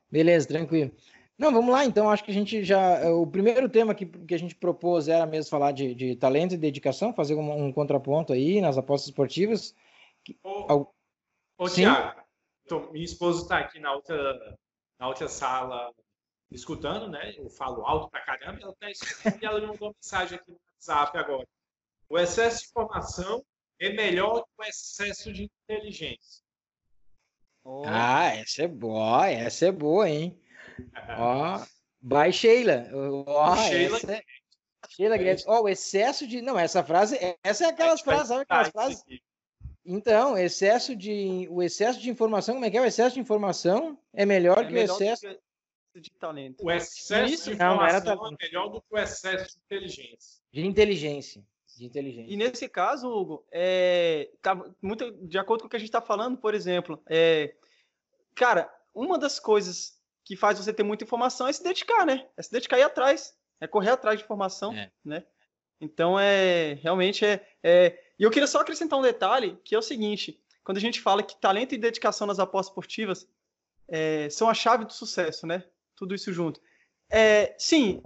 Beleza, 0.09 0.47
tranquilo. 0.47 0.91
Não, 1.37 1.51
vamos 1.51 1.71
lá, 1.71 1.83
então. 1.83 2.09
Acho 2.09 2.23
que 2.23 2.31
a 2.31 2.33
gente 2.33 2.63
já. 2.63 3.11
O 3.11 3.27
primeiro 3.27 3.67
tema 3.67 3.93
que, 3.93 4.05
que 4.05 4.33
a 4.33 4.39
gente 4.39 4.55
propôs 4.55 5.09
era 5.09 5.25
mesmo 5.25 5.49
falar 5.49 5.73
de, 5.73 5.93
de 5.93 6.15
talento 6.15 6.53
e 6.53 6.57
dedicação, 6.57 7.13
fazer 7.13 7.35
um, 7.35 7.65
um 7.65 7.73
contraponto 7.73 8.31
aí 8.31 8.61
nas 8.61 8.77
apostas 8.77 9.09
esportivas. 9.09 9.75
Ô, 10.41 10.87
ô 11.57 11.69
Tiago, 11.69 12.21
minha 12.93 13.05
esposa 13.05 13.41
está 13.41 13.59
aqui 13.59 13.79
na 13.79 13.93
outra, 13.93 14.57
na 14.97 15.07
outra 15.07 15.27
sala 15.27 15.93
escutando, 16.49 17.09
né? 17.09 17.33
Eu 17.37 17.49
falo 17.49 17.85
alto 17.85 18.09
pra 18.09 18.21
caramba, 18.21 18.59
ela 18.61 18.71
está 18.71 18.89
escutando 18.89 19.41
e 19.41 19.45
ela 19.45 19.59
me 19.59 19.67
mandou 19.67 19.89
uma 19.89 19.95
mensagem 20.01 20.39
aqui 20.39 20.49
no 20.49 20.57
WhatsApp 20.71 21.17
agora. 21.17 21.47
O 22.07 22.17
excesso 22.17 22.61
de 22.61 22.69
informação 22.69 23.43
é 23.79 23.89
melhor 23.91 24.43
que 24.43 24.49
o 24.57 24.63
excesso 24.63 25.33
de 25.33 25.49
inteligência. 25.69 26.44
Oh. 27.67 27.83
Ah, 27.87 28.27
essa 28.27 28.63
é 28.63 28.67
boa, 28.67 29.27
essa 29.27 29.65
é 29.65 29.71
boa, 29.71 30.07
hein? 30.07 30.39
Ó, 31.17 31.65
by 31.99 32.31
Sheila. 32.31 32.87
Ó, 33.25 33.55
Sheila. 33.55 33.97
Essa... 33.97 34.13
É 34.13 34.23
Sheila 34.87 35.17
Guedes. 35.17 35.47
Ó, 35.47 35.63
o 35.63 35.69
excesso 35.69 36.27
de. 36.27 36.41
Não, 36.41 36.59
essa 36.59 36.83
frase. 36.83 37.17
Essa 37.43 37.65
é 37.65 37.67
aquelas 37.69 38.01
frases, 38.01 38.27
sabe 38.27 38.43
aquelas 38.43 38.69
frases? 38.69 39.03
Então, 39.83 40.37
excesso 40.37 40.95
de. 40.95 41.47
O 41.49 41.63
excesso 41.63 41.99
de 41.99 42.09
informação, 42.09 42.53
como 42.53 42.65
é 42.65 42.69
que 42.69 42.77
é? 42.77 42.81
O 42.81 42.85
excesso 42.85 43.15
de 43.15 43.21
informação 43.21 43.97
é 44.13 44.25
melhor 44.25 44.59
é 44.59 44.65
que 44.65 44.73
melhor 44.73 44.93
o 44.93 45.03
excesso. 45.03 45.39
De 45.95 46.11
talento. 46.19 46.63
O 46.63 46.69
excesso 46.69 47.45
de 47.45 47.55
informação 47.55 48.15
não, 48.15 48.27
é 48.27 48.35
melhor 48.41 48.69
do 48.69 48.81
que 48.81 48.87
o 48.91 48.97
excesso 48.97 49.57
de 49.57 49.63
inteligência. 49.63 50.41
De 50.51 50.65
inteligência. 50.65 51.43
De 51.75 51.85
inteligência. 51.85 52.33
E 52.33 52.37
nesse 52.37 52.69
caso, 52.69 53.09
Hugo, 53.09 53.45
é, 53.51 54.31
tá 54.41 54.55
muito 54.81 55.11
de 55.27 55.37
acordo 55.37 55.61
com 55.61 55.67
o 55.67 55.69
que 55.69 55.75
a 55.75 55.79
gente 55.79 55.89
está 55.89 56.01
falando, 56.01 56.37
por 56.37 56.53
exemplo, 56.53 57.01
é, 57.09 57.53
cara, 58.33 58.73
uma 58.93 59.19
das 59.19 59.39
coisas 59.39 59.99
que 60.23 60.35
faz 60.35 60.57
você 60.57 60.73
ter 60.73 60.83
muita 60.83 61.03
informação 61.03 61.47
é 61.47 61.53
se 61.53 61.63
dedicar, 61.63 62.05
né? 62.05 62.27
É 62.37 62.41
se 62.41 62.51
dedicar 62.51 62.77
e 62.77 62.81
ir 62.81 62.83
atrás, 62.83 63.37
é 63.59 63.67
correr 63.67 63.91
atrás 63.91 64.17
de 64.17 64.23
informação, 64.23 64.73
é. 64.73 64.91
né? 65.03 65.25
Então 65.79 66.17
é 66.19 66.73
realmente 66.81 67.25
é, 67.25 67.45
é, 67.61 67.99
E 68.17 68.23
eu 68.23 68.31
queria 68.31 68.47
só 68.47 68.59
acrescentar 68.59 68.97
um 68.97 69.03
detalhe 69.03 69.59
que 69.63 69.75
é 69.75 69.77
o 69.77 69.81
seguinte: 69.81 70.41
quando 70.63 70.77
a 70.77 70.81
gente 70.81 71.01
fala 71.01 71.21
que 71.21 71.39
talento 71.39 71.75
e 71.75 71.77
dedicação 71.77 72.25
nas 72.25 72.39
apostas 72.39 72.71
esportivas 72.71 73.27
é, 73.87 74.29
são 74.29 74.49
a 74.49 74.53
chave 74.53 74.85
do 74.85 74.93
sucesso, 74.93 75.45
né? 75.45 75.63
Tudo 75.95 76.15
isso 76.15 76.31
junto. 76.31 76.59
É, 77.09 77.55
sim, 77.59 78.01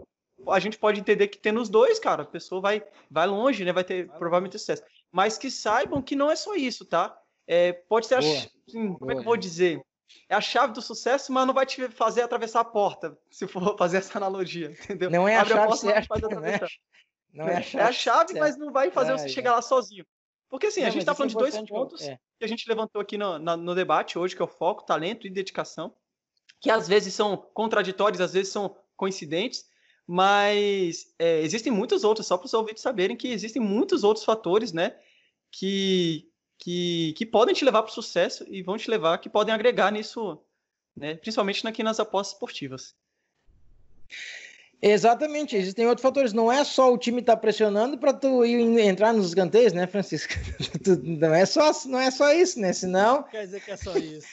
a 0.47 0.60
gente 0.60 0.78
pode 0.78 0.99
entender 0.99 1.28
que 1.28 1.38
tendo 1.38 1.60
os 1.60 1.69
dois, 1.69 1.99
cara, 1.99 2.23
a 2.23 2.25
pessoa 2.25 2.62
vai, 2.62 2.84
vai 3.10 3.28
longe, 3.28 3.63
né? 3.65 3.71
Vai 3.71 3.84
ter 3.84 4.08
vai 4.08 4.17
provavelmente 4.17 4.58
sucesso. 4.58 4.84
Mas 5.12 5.38
que 5.38 5.49
saibam 5.49 6.02
que 6.02 6.15
não 6.15 6.30
é 6.30 6.36
só 6.36 6.56
isso, 6.56 6.86
tá? 6.86 7.17
É, 7.47 7.73
pode 7.73 8.08
ser, 8.08 8.15
a, 8.15 8.19
assim, 8.19 8.93
como 8.93 9.12
é 9.12 9.15
que 9.15 9.21
eu 9.21 9.25
vou 9.25 9.38
dizer? 9.38 9.82
é 10.28 10.36
a 10.36 10.41
chave 10.41 10.73
do 10.73 10.82
sucesso, 10.82 11.32
mas 11.32 11.45
não 11.45 11.54
vai 11.54 11.65
te 11.65 11.88
fazer 11.89 12.21
atravessar 12.21 12.62
a 12.62 12.65
porta, 12.65 13.17
se 13.30 13.47
for 13.47 13.78
fazer 13.78 13.97
essa 13.97 14.17
analogia, 14.17 14.71
entendeu? 14.89 15.10
Não 15.10 15.28
é 15.28 15.36
a 15.36 15.41
Abre 15.41 15.54
chave 15.54 15.63
a 15.63 15.67
porta, 15.67 16.28
certa, 16.28 16.39
né? 16.39 16.60
Não 17.32 17.47
é 17.47 17.58
a 17.58 17.62
chave, 17.62 17.84
é 17.84 17.88
a 17.88 17.91
chave 17.91 18.39
mas 18.39 18.58
não 18.58 18.71
vai 18.71 18.89
fazer 18.89 19.12
é, 19.12 19.17
você 19.17 19.25
é. 19.25 19.30
chegar 19.30 19.52
lá 19.52 19.62
sozinho. 19.62 20.06
Porque 20.49 20.67
assim, 20.67 20.82
não, 20.82 20.88
a 20.88 20.91
gente 20.91 21.02
está 21.02 21.13
falando 21.13 21.30
de 21.30 21.38
dois 21.38 21.58
pontos 21.62 22.02
é. 22.02 22.17
que 22.39 22.45
a 22.45 22.47
gente 22.47 22.67
levantou 22.67 22.99
aqui 22.99 23.17
no, 23.17 23.38
no, 23.38 23.56
no, 23.56 23.75
debate 23.75 24.17
hoje, 24.17 24.36
que 24.36 24.41
é 24.41 24.45
o 24.45 24.47
foco, 24.47 24.84
talento 24.84 25.28
e 25.28 25.30
dedicação, 25.30 25.93
que 26.60 26.71
às 26.71 26.88
vezes 26.88 27.13
são 27.13 27.38
contraditórios, 27.38 28.19
às 28.19 28.34
vezes 28.34 28.52
são 28.52 28.75
coincidentes, 28.97 29.68
mas 30.12 31.13
é, 31.19 31.39
existem 31.41 31.72
muitos 31.72 32.04
outros, 32.04 32.26
só 32.26 32.36
para 32.36 32.48
os 32.48 32.54
ouvintes 32.56 32.82
saberem 32.82 33.15
que 33.15 33.28
existem 33.28 33.62
muitos 33.62 34.04
outros 34.04 34.26
fatores, 34.26 34.74
né, 34.74 34.95
que, 35.52 36.28
que, 36.58 37.13
que 37.15 37.28
podem 37.28 37.54
te 37.54 37.63
levar 37.63 37.84
para 37.84 37.91
o 37.91 37.93
sucesso 37.93 38.43
e 38.50 38.63
vão 38.63 38.76
te 38.76 38.89
levar, 38.89 39.19
que 39.19 39.30
podem 39.30 39.54
agregar 39.54 39.91
nisso, 39.91 40.39
né? 40.98 41.13
principalmente 41.13 41.67
aqui 41.67 41.84
nas 41.84 42.00
apostas 42.00 42.34
esportivas. 42.34 42.95
Exatamente, 44.82 45.56
existem 45.56 45.86
outros 45.86 46.02
fatores. 46.02 46.34
Não 46.34 46.52
é 46.52 46.63
só 46.63 46.91
o 46.91 46.98
time 46.98 47.19
estar 47.19 47.36
tá 47.36 47.39
pressionando 47.39 47.95
para 47.95 48.12
tu 48.12 48.43
ir 48.43 48.80
entrar 48.80 49.13
nos 49.13 49.28
escanteios, 49.28 49.74
né, 49.74 49.86
Francisco? 49.86 50.34
não 51.04 51.36
é 51.36 51.45
só, 51.45 51.69
não 51.86 52.00
é 52.00 52.10
só 52.10 52.34
isso, 52.34 52.60
né? 52.60 52.74
Senão. 52.74 53.22
Quer 53.24 53.45
dizer 53.45 53.63
que 53.63 53.69
é 53.69 53.78
só 53.78 53.95
isso. 53.95 54.28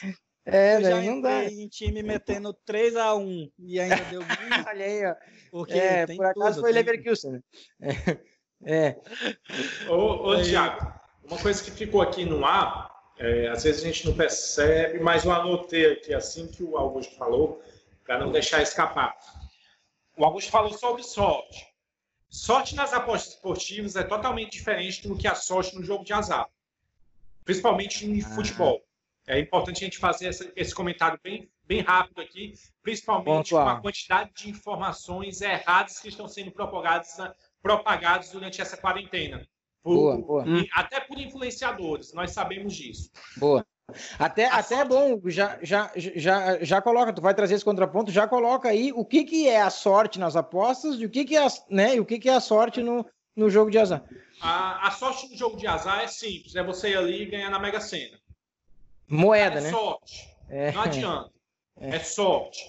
É, 0.49 0.79
daí 0.79 1.09
não 1.09 1.19
dá. 1.19 1.43
em 1.43 1.67
time 1.67 2.01
metendo 2.01 2.53
3 2.65 2.95
a 2.95 3.13
1 3.13 3.51
e 3.59 3.81
ainda 3.81 3.97
deu 4.05 4.21
20. 4.21 4.29
Olha 4.69 4.85
aí, 4.85 5.05
ó. 5.05 5.15
Porque 5.51 5.73
é, 5.73 6.07
por 6.07 6.25
acaso 6.25 6.55
tudo, 6.55 6.61
foi 6.61 6.71
Leverkusen. 6.71 7.43
Né? 7.77 7.95
É. 8.65 8.87
é. 8.87 8.97
Ô, 9.89 10.29
ô 10.29 10.41
Thiago, 10.41 10.93
uma 11.25 11.37
coisa 11.37 11.61
que 11.61 11.69
ficou 11.69 12.01
aqui 12.01 12.23
no 12.23 12.45
ar, 12.45 12.89
é, 13.19 13.49
às 13.49 13.63
vezes 13.63 13.83
a 13.83 13.87
gente 13.87 14.05
não 14.05 14.15
percebe, 14.15 15.01
mas 15.01 15.25
eu 15.25 15.33
anotei 15.33 15.91
aqui 15.91 16.13
assim 16.13 16.47
que 16.47 16.63
o 16.63 16.77
Augusto 16.77 17.13
falou, 17.17 17.61
para 18.05 18.17
não 18.17 18.31
deixar 18.31 18.61
escapar. 18.61 19.17
O 20.17 20.23
Augusto 20.23 20.49
falou 20.49 20.71
sobre 20.71 21.03
sorte. 21.03 21.67
Sorte 22.29 22.73
nas 22.73 22.93
apostas 22.93 23.33
esportivas 23.33 23.97
é 23.97 24.03
totalmente 24.03 24.53
diferente 24.53 25.05
do 25.05 25.17
que 25.17 25.27
a 25.27 25.35
sorte 25.35 25.75
no 25.75 25.83
jogo 25.83 26.05
de 26.05 26.13
azar, 26.13 26.47
principalmente 27.43 28.05
em 28.05 28.21
ah. 28.21 28.29
futebol. 28.29 28.86
É 29.27 29.37
importante 29.37 29.83
a 29.83 29.85
gente 29.85 29.97
fazer 29.97 30.27
essa, 30.27 30.49
esse 30.55 30.73
comentário 30.73 31.19
bem, 31.21 31.49
bem 31.65 31.81
rápido 31.81 32.21
aqui, 32.21 32.53
principalmente 32.81 33.49
com 33.49 33.59
a 33.59 33.81
quantidade 33.81 34.31
de 34.33 34.49
informações 34.49 35.41
erradas 35.41 35.99
que 35.99 36.07
estão 36.07 36.29
sendo 36.29 36.49
propagadas, 36.49 37.17
propagadas 37.61 38.31
durante 38.31 38.61
essa 38.61 38.77
quarentena. 38.77 39.45
Por, 39.83 39.95
boa, 39.95 40.17
boa. 40.17 40.45
Até 40.73 41.01
por 41.01 41.19
influenciadores, 41.19 42.13
nós 42.13 42.31
sabemos 42.31 42.73
disso. 42.73 43.11
Boa. 43.35 43.65
Até, 44.19 44.47
até 44.47 44.75
é 44.75 44.85
bom, 44.85 45.21
já, 45.25 45.57
já, 45.61 45.91
já, 45.95 46.63
já 46.63 46.81
coloca, 46.81 47.13
tu 47.13 47.21
vai 47.21 47.33
trazer 47.33 47.55
esse 47.55 47.63
contraponto, 47.63 48.11
já 48.11 48.27
coloca 48.27 48.67
aí 48.67 48.91
o 48.93 49.05
que, 49.05 49.23
que 49.23 49.47
é 49.47 49.61
a 49.61 49.69
sorte 49.69 50.19
nas 50.19 50.35
apostas 50.35 50.99
e 50.99 51.05
o 51.05 51.09
que, 51.09 51.23
que 51.23 51.37
é, 51.37 51.47
né, 51.69 51.95
e 51.95 51.99
o 51.99 52.05
que, 52.05 52.19
que 52.19 52.27
é 52.27 52.33
a 52.33 52.41
sorte 52.41 52.81
no, 52.81 53.05
no 53.33 53.49
jogo 53.49 53.71
de 53.71 53.77
azar. 53.77 54.03
A, 54.41 54.87
a 54.87 54.91
sorte 54.91 55.29
no 55.29 55.37
jogo 55.37 55.55
de 55.55 55.67
azar 55.67 56.01
é 56.01 56.07
simples, 56.07 56.55
é 56.55 56.63
você 56.63 56.89
ir 56.89 56.97
ali 56.97 57.23
e 57.23 57.29
ganhar 57.29 57.49
na 57.49 57.59
Mega 57.59 57.79
Sena. 57.79 58.17
Moeda, 59.07 59.59
é 59.59 59.61
né? 59.61 59.69
Sorte. 59.69 60.27
É. 60.49 60.71
Não 60.71 60.81
adianta. 60.81 61.31
É, 61.79 61.97
é 61.97 61.99
sorte. 61.99 62.65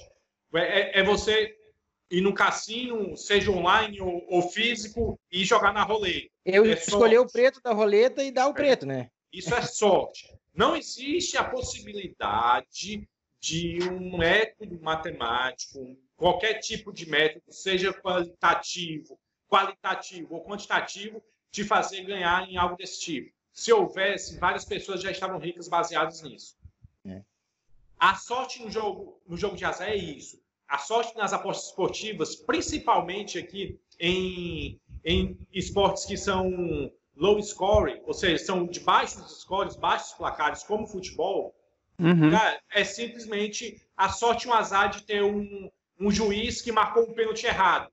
É, 0.55 1.01
é, 1.01 1.03
você 1.03 1.57
ir 2.11 2.21
no 2.21 2.35
cassino, 2.35 3.17
seja 3.17 3.51
online 3.51 4.03
ou, 4.03 4.23
ou 4.29 4.43
físico, 4.51 5.19
e 5.33 5.47
jogar 5.47 5.73
na 5.73 5.83
roleta. 5.83 6.29
Eu 6.45 6.67
é 6.67 6.73
escolher 6.73 7.19
o 7.19 7.27
preto 7.27 7.59
da 7.63 7.73
roleta 7.73 8.23
e 8.23 8.31
dar 8.31 8.49
o 8.49 8.51
é. 8.51 8.53
preto, 8.53 8.85
né? 8.85 9.09
Isso 9.33 9.55
é 9.55 9.63
sorte. 9.63 10.31
Não 10.55 10.77
existe 10.77 11.39
a 11.39 11.45
possibilidade 11.45 13.09
de 13.41 13.79
um 13.91 14.19
método 14.19 14.79
matemático, 14.81 15.97
qualquer 16.17 16.59
tipo 16.59 16.93
de 16.93 17.09
método, 17.09 17.45
seja 17.49 17.95
qualitativo, 17.95 19.19
qualitativo 19.49 20.35
ou 20.35 20.45
quantitativo, 20.45 21.23
de 21.51 21.65
fazer 21.65 22.03
ganhar 22.03 22.47
em 22.49 22.57
algo 22.57 22.77
desse 22.77 23.01
tipo. 23.01 23.38
Se 23.59 23.73
houvesse, 23.73 24.39
várias 24.39 24.65
pessoas 24.65 25.03
já 25.03 25.11
estavam 25.11 25.39
ricas 25.39 25.69
baseadas 25.69 26.23
nisso. 26.23 26.57
É. 27.07 27.23
A 27.99 28.15
sorte 28.15 28.63
no 28.63 28.71
jogo, 28.71 29.21
no 29.27 29.37
jogo 29.37 29.57
de 29.57 29.65
azar 29.65 29.89
é 29.89 29.97
isso 29.97 30.41
a 30.69 30.77
sorte 30.77 31.17
nas 31.17 31.33
apostas 31.33 31.69
esportivas, 31.69 32.37
principalmente 32.37 33.39
aqui 33.39 33.81
em, 33.99 34.79
em 35.03 35.39
esportes 35.51 36.05
que 36.05 36.17
são 36.17 36.93
low 37.17 37.43
scoring, 37.43 38.01
ou 38.05 38.13
seja, 38.13 38.45
são 38.45 38.67
de 38.67 38.81
baixos 38.81 39.41
scores, 39.41 39.77
baixos 39.77 40.13
placares, 40.13 40.63
como 40.63 40.87
futebol, 40.87 41.55
uhum. 41.99 42.31
cara, 42.31 42.61
é 42.71 42.85
simplesmente 42.85 43.81
a 43.97 44.11
sorte 44.11 44.47
e 44.47 44.51
um 44.51 44.55
azar 44.55 44.91
de 44.91 45.03
ter 45.03 45.23
um, 45.23 45.71
um 45.99 46.11
juiz 46.11 46.61
que 46.61 46.71
marcou 46.71 47.09
um 47.09 47.15
pênalti 47.15 47.47
errado. 47.47 47.91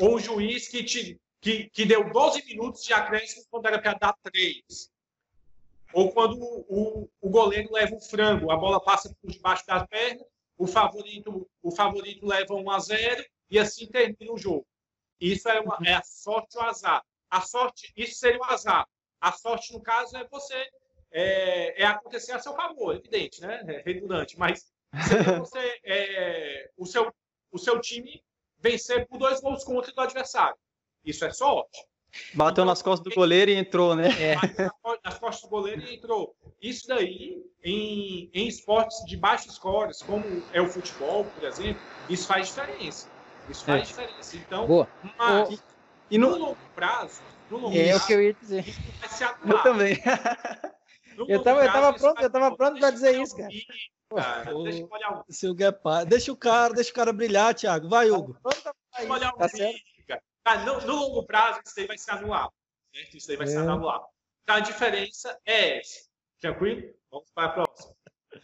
Ou 0.00 0.16
um 0.16 0.18
juiz 0.18 0.66
que, 0.66 0.82
te, 0.82 1.20
que, 1.44 1.68
que 1.68 1.84
deu 1.84 2.10
12 2.10 2.42
minutos 2.46 2.82
de 2.82 2.94
acréscimo 2.94 3.44
quando 3.50 3.66
era 3.66 3.78
para 3.78 3.92
dar 3.92 4.16
3. 4.22 4.90
Ou 5.92 6.10
quando 6.10 6.42
o, 6.42 6.64
o, 6.68 7.10
o 7.20 7.28
goleiro 7.28 7.70
leva 7.70 7.94
o 7.94 8.00
frango, 8.00 8.50
a 8.50 8.56
bola 8.56 8.80
passa 8.80 9.14
por 9.20 9.30
debaixo 9.30 9.66
das 9.66 9.86
pernas 9.86 10.26
o 10.56 10.66
favorito, 10.66 11.48
o 11.62 11.70
favorito 11.70 12.26
leva 12.26 12.54
1 12.54 12.70
a 12.70 12.78
0 12.78 13.24
e 13.50 13.58
assim 13.58 13.86
termina 13.86 14.32
o 14.32 14.38
jogo. 14.38 14.66
Isso 15.20 15.48
é, 15.48 15.60
uma, 15.60 15.78
é 15.84 15.94
a 15.94 16.02
sorte 16.02 16.56
ou 16.56 16.62
azar. 16.64 17.04
A 17.30 17.40
sorte, 17.40 17.92
isso 17.96 18.14
seria 18.14 18.40
o 18.40 18.44
azar. 18.44 18.86
A 19.20 19.32
sorte, 19.32 19.72
no 19.72 19.82
caso, 19.82 20.16
é 20.16 20.26
você 20.28 20.54
é, 21.10 21.82
é 21.82 21.86
acontecer 21.86 22.32
a 22.32 22.38
seu 22.38 22.54
favor, 22.54 22.94
evidente, 22.94 23.40
né? 23.40 23.62
É 23.66 23.82
redundante, 23.82 24.38
mas 24.38 24.72
você, 25.38 25.80
é, 25.84 26.70
o, 26.76 26.86
seu, 26.86 27.12
o 27.50 27.58
seu 27.58 27.80
time 27.80 28.22
vencer 28.58 29.06
por 29.06 29.18
dois 29.18 29.40
gols 29.40 29.64
contra 29.64 29.92
do 29.92 30.00
adversário. 30.00 30.56
Isso 31.04 31.24
é 31.24 31.32
sorte. 31.32 31.86
Bateu 32.32 32.52
então, 32.52 32.64
nas 32.64 32.80
costas 32.80 33.12
do 33.12 33.14
goleiro 33.14 33.50
e 33.50 33.54
entrou, 33.54 33.96
né? 33.96 34.08
É. 34.20 34.36
Nas 35.04 35.18
costas 35.18 35.42
do 35.42 35.48
goleiro 35.48 35.82
e 35.82 35.96
entrou. 35.96 36.34
Isso 36.62 36.86
daí, 36.86 37.42
em, 37.62 38.30
em 38.32 38.46
esportes 38.46 39.04
de 39.04 39.16
baixos 39.16 39.54
scores, 39.56 40.00
como 40.02 40.24
é 40.52 40.60
o 40.60 40.68
futebol, 40.68 41.24
por 41.24 41.44
exemplo, 41.44 41.82
isso 42.08 42.26
faz 42.26 42.48
diferença. 42.48 43.08
Isso 43.48 43.64
faz 43.64 43.82
é. 43.82 43.84
diferença. 43.84 44.36
Então, 44.36 44.66
Boa. 44.66 44.88
mas, 45.18 45.62
e 46.10 46.16
no... 46.16 46.30
no 46.30 46.36
longo 46.36 46.56
prazo, 46.74 47.20
é 47.72 47.96
o 47.96 48.06
que 48.06 48.12
eu 48.12 48.22
ia 48.22 48.34
dizer. 48.34 48.64
Eu 49.46 49.62
também. 49.62 49.98
eu 51.28 51.42
tava, 51.42 51.64
eu 51.64 51.72
tava 51.72 51.92
pronto, 51.92 52.22
eu 52.22 52.30
tava 52.30 52.56
pronto 52.56 52.80
para 52.80 52.90
dizer 52.90 53.20
isso, 53.20 53.36
cara. 53.36 53.50
cara 54.14 54.54
deixa 54.62 55.46
eu 55.46 55.52
o... 55.52 56.04
Deixa 56.06 56.32
o 56.32 56.36
cara, 56.36 56.74
deixa 56.74 56.90
o 56.90 56.94
cara 56.94 57.12
brilhar, 57.12 57.54
Thiago. 57.54 57.88
Vai, 57.88 58.10
Hugo. 58.10 58.36
Deixa 58.44 58.72
eu 59.00 59.10
olhar 59.10 59.34
o 59.34 59.36
tá 59.36 59.46
vídeo, 59.46 59.74
cara. 60.44 60.64
no, 60.64 60.80
no, 60.86 60.94
longo 60.94 61.26
prazo, 61.26 61.60
isso 61.64 61.80
aí 61.80 61.86
vai 61.86 61.98
ser 61.98 62.10
anual. 62.12 62.52
Certo? 62.94 63.16
Isso 63.16 63.30
aí 63.30 63.36
vai 63.36 63.46
é. 63.46 63.50
ser 63.50 63.58
anual. 63.58 64.12
Então, 64.42 64.56
a 64.56 64.60
diferença 64.60 65.40
é 65.46 65.78
essa. 65.78 66.08
Tranquilo? 66.40 66.94
Vamos 67.10 67.30
para 67.34 67.46
a 67.46 67.52
próxima. 67.52 67.94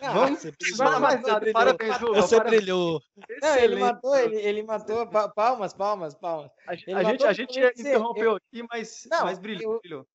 Ah, 0.01 0.13
Vamos, 0.13 0.41
você 0.41 0.53
brilhou. 0.53 0.77
Você 0.77 1.53
parabéns, 1.53 1.99
Você 1.99 2.41
brilhou. 2.41 3.03
Não, 3.43 3.57
ele 3.57 3.77
matou, 3.77 4.17
ele, 4.17 4.37
ele 4.37 4.63
matou. 4.63 5.07
Palmas, 5.35 5.75
palmas, 5.75 6.15
palmas. 6.15 6.51
A, 6.67 6.73
a 6.73 6.75
gente, 7.05 7.27
a 7.27 7.33
gente 7.33 7.59
interrompeu 7.59 8.37
aqui, 8.37 8.65
mas, 8.71 9.07
não, 9.11 9.25
mas 9.25 9.39
brilhou, 9.39 9.75
eu, 9.75 9.81
brilhou. 9.81 10.07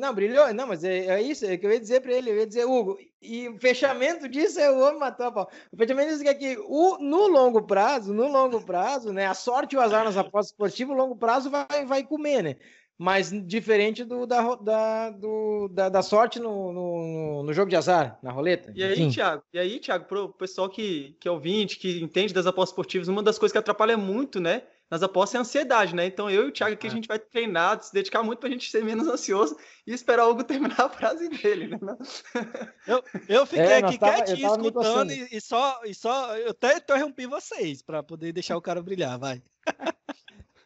Não, 0.00 0.14
brilhou, 0.14 0.52
não, 0.52 0.66
mas 0.66 0.84
é, 0.84 1.06
é, 1.06 1.22
isso 1.22 1.44
é 1.46 1.56
que 1.56 1.64
eu 1.66 1.72
ia 1.72 1.80
dizer 1.80 2.00
para 2.00 2.12
ele, 2.12 2.30
eu 2.30 2.36
ia 2.36 2.46
dizer, 2.46 2.64
Hugo, 2.64 2.98
e 3.20 3.48
o 3.48 3.58
fechamento 3.58 4.28
disso 4.28 4.58
é 4.58 4.70
o 4.70 4.80
homem 4.80 4.98
matou 4.98 5.26
a 5.26 5.32
pau. 5.32 5.50
O 5.72 5.76
fechamento 5.76 6.10
disso 6.10 6.26
é 6.26 6.34
que 6.34 6.58
o, 6.66 6.98
no 6.98 7.28
longo 7.28 7.62
prazo, 7.62 8.12
no 8.12 8.28
longo 8.28 8.60
prazo, 8.60 9.12
né, 9.12 9.26
a 9.26 9.34
sorte 9.34 9.74
e 9.74 9.78
o 9.78 9.80
azar 9.80 10.04
nas 10.04 10.16
apostas 10.16 10.52
esportivas, 10.52 10.94
o 10.94 10.98
longo 10.98 11.16
prazo 11.16 11.50
vai, 11.50 11.84
vai 11.86 12.02
comer, 12.04 12.42
né? 12.42 12.56
mas 12.98 13.32
diferente 13.46 14.04
do, 14.04 14.26
da, 14.26 14.54
da, 14.54 15.10
do, 15.10 15.68
da, 15.68 15.88
da, 15.88 16.02
sorte 16.02 16.38
no, 16.38 16.72
no, 16.72 17.42
no, 17.42 17.52
jogo 17.52 17.68
de 17.68 17.74
azar, 17.74 18.16
na 18.22 18.30
roleta. 18.30 18.72
E 18.76 18.84
aí, 18.84 18.92
Enfim. 18.92 19.10
Thiago, 19.10 19.42
e 19.52 19.58
aí, 19.58 19.80
Thiago, 19.80 20.04
pro 20.04 20.28
pessoal 20.28 20.68
que, 20.68 21.16
que 21.18 21.26
é 21.26 21.30
ouvinte, 21.30 21.78
que 21.78 22.00
entende 22.00 22.32
das 22.32 22.46
apostas 22.46 22.70
esportivas, 22.70 23.08
uma 23.08 23.20
das 23.20 23.38
coisas 23.38 23.52
que 23.52 23.58
atrapalha 23.58 23.96
muito, 23.96 24.38
né, 24.38 24.62
nas 24.92 25.02
apostas 25.02 25.36
é 25.36 25.38
a 25.38 25.40
ansiedade, 25.40 25.94
né? 25.94 26.04
Então 26.04 26.28
eu 26.28 26.44
e 26.44 26.48
o 26.48 26.52
Thiago 26.52 26.74
aqui, 26.74 26.86
a 26.86 26.90
é. 26.90 26.92
gente 26.92 27.08
vai 27.08 27.18
treinar, 27.18 27.82
se 27.82 27.94
dedicar 27.94 28.22
muito 28.22 28.40
pra 28.40 28.50
gente 28.50 28.70
ser 28.70 28.84
menos 28.84 29.08
ansioso 29.08 29.56
e 29.86 29.94
esperar 29.94 30.26
o 30.26 30.32
Hugo 30.32 30.44
terminar 30.44 30.78
a 30.78 30.88
frase 30.90 31.30
dele, 31.30 31.68
né? 31.68 31.96
Eu, 32.86 33.02
eu 33.26 33.46
fiquei 33.46 33.64
é, 33.64 33.78
aqui 33.78 33.98
tava, 33.98 34.22
quietinho, 34.22 34.48
escutando 34.48 35.10
e, 35.10 35.28
e, 35.32 35.40
só, 35.40 35.80
e 35.86 35.94
só, 35.94 36.36
eu 36.36 36.50
até 36.50 36.76
interrompi 36.76 37.26
vocês 37.26 37.80
para 37.80 38.02
poder 38.02 38.34
deixar 38.34 38.54
o 38.54 38.60
cara 38.60 38.82
brilhar, 38.82 39.18
vai. 39.18 39.42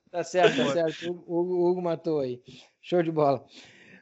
Tá 0.09 0.25
certo, 0.25 0.57
tá 0.57 0.73
certo. 0.73 1.25
O, 1.27 1.41
o, 1.43 1.71
Hugo 1.71 1.83
matou 1.83 2.21
aí. 2.21 2.41
Show 2.81 3.03
de 3.03 3.13
bola. 3.13 3.45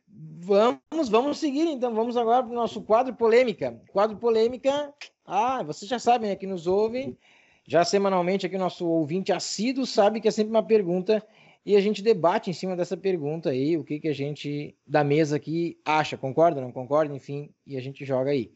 Vamos, 0.06 1.08
vamos 1.08 1.38
seguir 1.38 1.66
então. 1.66 1.92
Vamos 1.92 2.16
agora 2.16 2.44
para 2.44 2.52
o 2.52 2.54
nosso 2.54 2.80
quadro 2.82 3.12
polêmica. 3.16 3.82
Quadro 3.88 4.16
polêmica. 4.16 4.94
Ah, 5.26 5.64
vocês 5.64 5.88
já 5.88 5.98
sabem, 5.98 6.30
né, 6.30 6.36
que 6.36 6.46
nos 6.46 6.68
ouvem, 6.68 7.18
já 7.66 7.84
semanalmente 7.84 8.46
aqui 8.46 8.56
o 8.56 8.58
nosso 8.58 8.86
ouvinte 8.86 9.32
assíduo 9.32 9.86
sabe 9.86 10.20
que 10.20 10.28
é 10.28 10.30
sempre 10.30 10.50
uma 10.50 10.62
pergunta 10.62 11.24
e 11.64 11.76
a 11.76 11.80
gente 11.80 12.02
debate 12.02 12.50
em 12.50 12.52
cima 12.52 12.76
dessa 12.76 12.96
pergunta 12.96 13.50
aí, 13.50 13.76
o 13.78 13.84
que, 13.84 13.98
que 13.98 14.08
a 14.08 14.12
gente 14.12 14.76
da 14.86 15.02
mesa 15.02 15.36
aqui 15.36 15.78
acha, 15.84 16.16
concorda, 16.16 16.60
não 16.60 16.70
concorda, 16.70 17.14
enfim, 17.14 17.48
e 17.66 17.76
a 17.78 17.80
gente 17.80 18.04
joga 18.04 18.30
aí. 18.30 18.52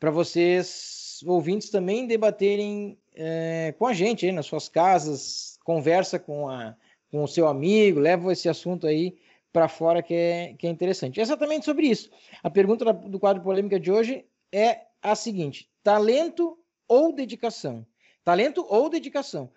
Para 0.00 0.10
vocês, 0.10 1.20
ouvintes, 1.26 1.68
também 1.68 2.06
debaterem 2.06 2.96
é, 3.14 3.74
com 3.78 3.86
a 3.86 3.92
gente 3.92 4.24
aí 4.24 4.32
nas 4.32 4.46
suas 4.46 4.66
casas, 4.66 5.58
conversa 5.62 6.18
com 6.18 6.48
a 6.48 6.74
com 7.10 7.22
o 7.22 7.28
seu 7.28 7.48
amigo, 7.48 7.98
leva 7.98 8.32
esse 8.32 8.48
assunto 8.48 8.86
aí 8.86 9.16
para 9.52 9.68
fora 9.68 10.02
que 10.02 10.14
é, 10.14 10.54
que 10.58 10.66
é 10.66 10.70
interessante. 10.70 11.20
É 11.20 11.22
exatamente 11.22 11.64
sobre 11.64 11.86
isso. 11.86 12.10
A 12.42 12.50
pergunta 12.50 12.92
do 12.92 13.18
quadro 13.18 13.42
polêmica 13.42 13.80
de 13.80 13.90
hoje 13.90 14.24
é 14.52 14.82
a 15.02 15.14
seguinte: 15.14 15.68
talento 15.82 16.58
ou 16.86 17.12
dedicação? 17.12 17.86
Talento 18.28 18.66
ou 18.68 18.90
dedicação? 18.90 19.50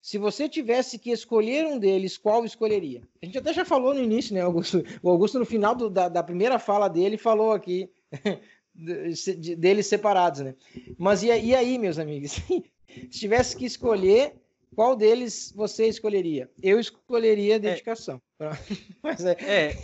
Se 0.00 0.16
você 0.16 0.48
tivesse 0.48 0.98
que 0.98 1.10
escolher 1.10 1.66
um 1.66 1.78
deles, 1.78 2.16
qual 2.16 2.42
escolheria? 2.42 3.02
A 3.22 3.26
gente 3.26 3.36
até 3.36 3.52
já 3.52 3.66
falou 3.66 3.92
no 3.92 4.02
início, 4.02 4.34
né, 4.34 4.40
Augusto? 4.40 4.82
O 5.02 5.10
Augusto, 5.10 5.38
no 5.38 5.44
final 5.44 5.74
do, 5.74 5.90
da, 5.90 6.08
da, 6.08 6.22
primeira 6.22 6.58
fala 6.58 6.88
dele, 6.88 7.18
falou 7.18 7.52
aqui 7.52 7.90
deles 9.58 9.88
separados, 9.88 10.40
né? 10.40 10.54
Mas 10.96 11.22
e, 11.22 11.26
e 11.26 11.54
aí, 11.54 11.76
meus 11.76 11.98
amigos? 11.98 12.40
Se 12.88 13.08
tivesse 13.10 13.54
que 13.54 13.66
escolher 13.66 14.32
qual 14.74 14.96
deles 14.96 15.52
você 15.54 15.86
escolheria? 15.86 16.50
Eu 16.62 16.80
escolheria 16.80 17.56
é. 17.56 17.58
dedicação. 17.58 18.22
É. 18.40 18.48
Mas 19.04 19.22
é. 19.22 19.36
é. 19.40 19.76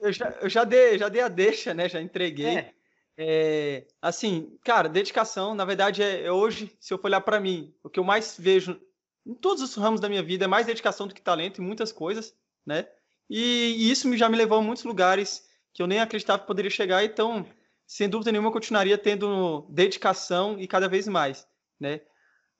eu, 0.00 0.12
já, 0.12 0.28
eu 0.40 0.48
já, 0.48 0.62
dei, 0.62 0.96
já 0.96 1.08
dei 1.08 1.22
a 1.22 1.28
deixa, 1.28 1.74
né? 1.74 1.88
Já 1.88 2.00
entreguei. 2.00 2.56
É. 2.58 2.70
É, 3.16 3.86
assim, 4.02 4.58
cara, 4.64 4.88
dedicação, 4.88 5.54
na 5.54 5.64
verdade, 5.64 6.02
é, 6.02 6.24
é 6.24 6.32
hoje, 6.32 6.76
se 6.80 6.92
eu 6.92 6.98
for 6.98 7.06
olhar 7.06 7.20
para 7.20 7.38
mim, 7.38 7.72
o 7.82 7.88
que 7.88 8.00
eu 8.00 8.04
mais 8.04 8.36
vejo 8.38 8.80
em 9.24 9.34
todos 9.34 9.62
os 9.62 9.74
ramos 9.74 10.00
da 10.00 10.08
minha 10.08 10.22
vida 10.22 10.44
é 10.44 10.48
mais 10.48 10.66
dedicação 10.66 11.06
do 11.06 11.14
que 11.14 11.22
talento 11.22 11.62
em 11.62 11.64
muitas 11.64 11.92
coisas, 11.92 12.34
né? 12.66 12.88
E, 13.30 13.74
e 13.78 13.90
isso 13.90 14.14
já 14.16 14.28
me 14.28 14.36
levou 14.36 14.58
a 14.58 14.62
muitos 14.62 14.84
lugares 14.84 15.48
que 15.72 15.82
eu 15.82 15.86
nem 15.86 16.00
acreditava 16.00 16.40
que 16.40 16.46
poderia 16.46 16.70
chegar, 16.70 17.04
então, 17.04 17.46
sem 17.86 18.08
dúvida 18.08 18.30
nenhuma, 18.30 18.48
eu 18.48 18.52
continuaria 18.52 18.98
tendo 18.98 19.66
dedicação 19.70 20.58
e 20.58 20.66
cada 20.66 20.88
vez 20.88 21.08
mais, 21.08 21.46
né? 21.80 22.00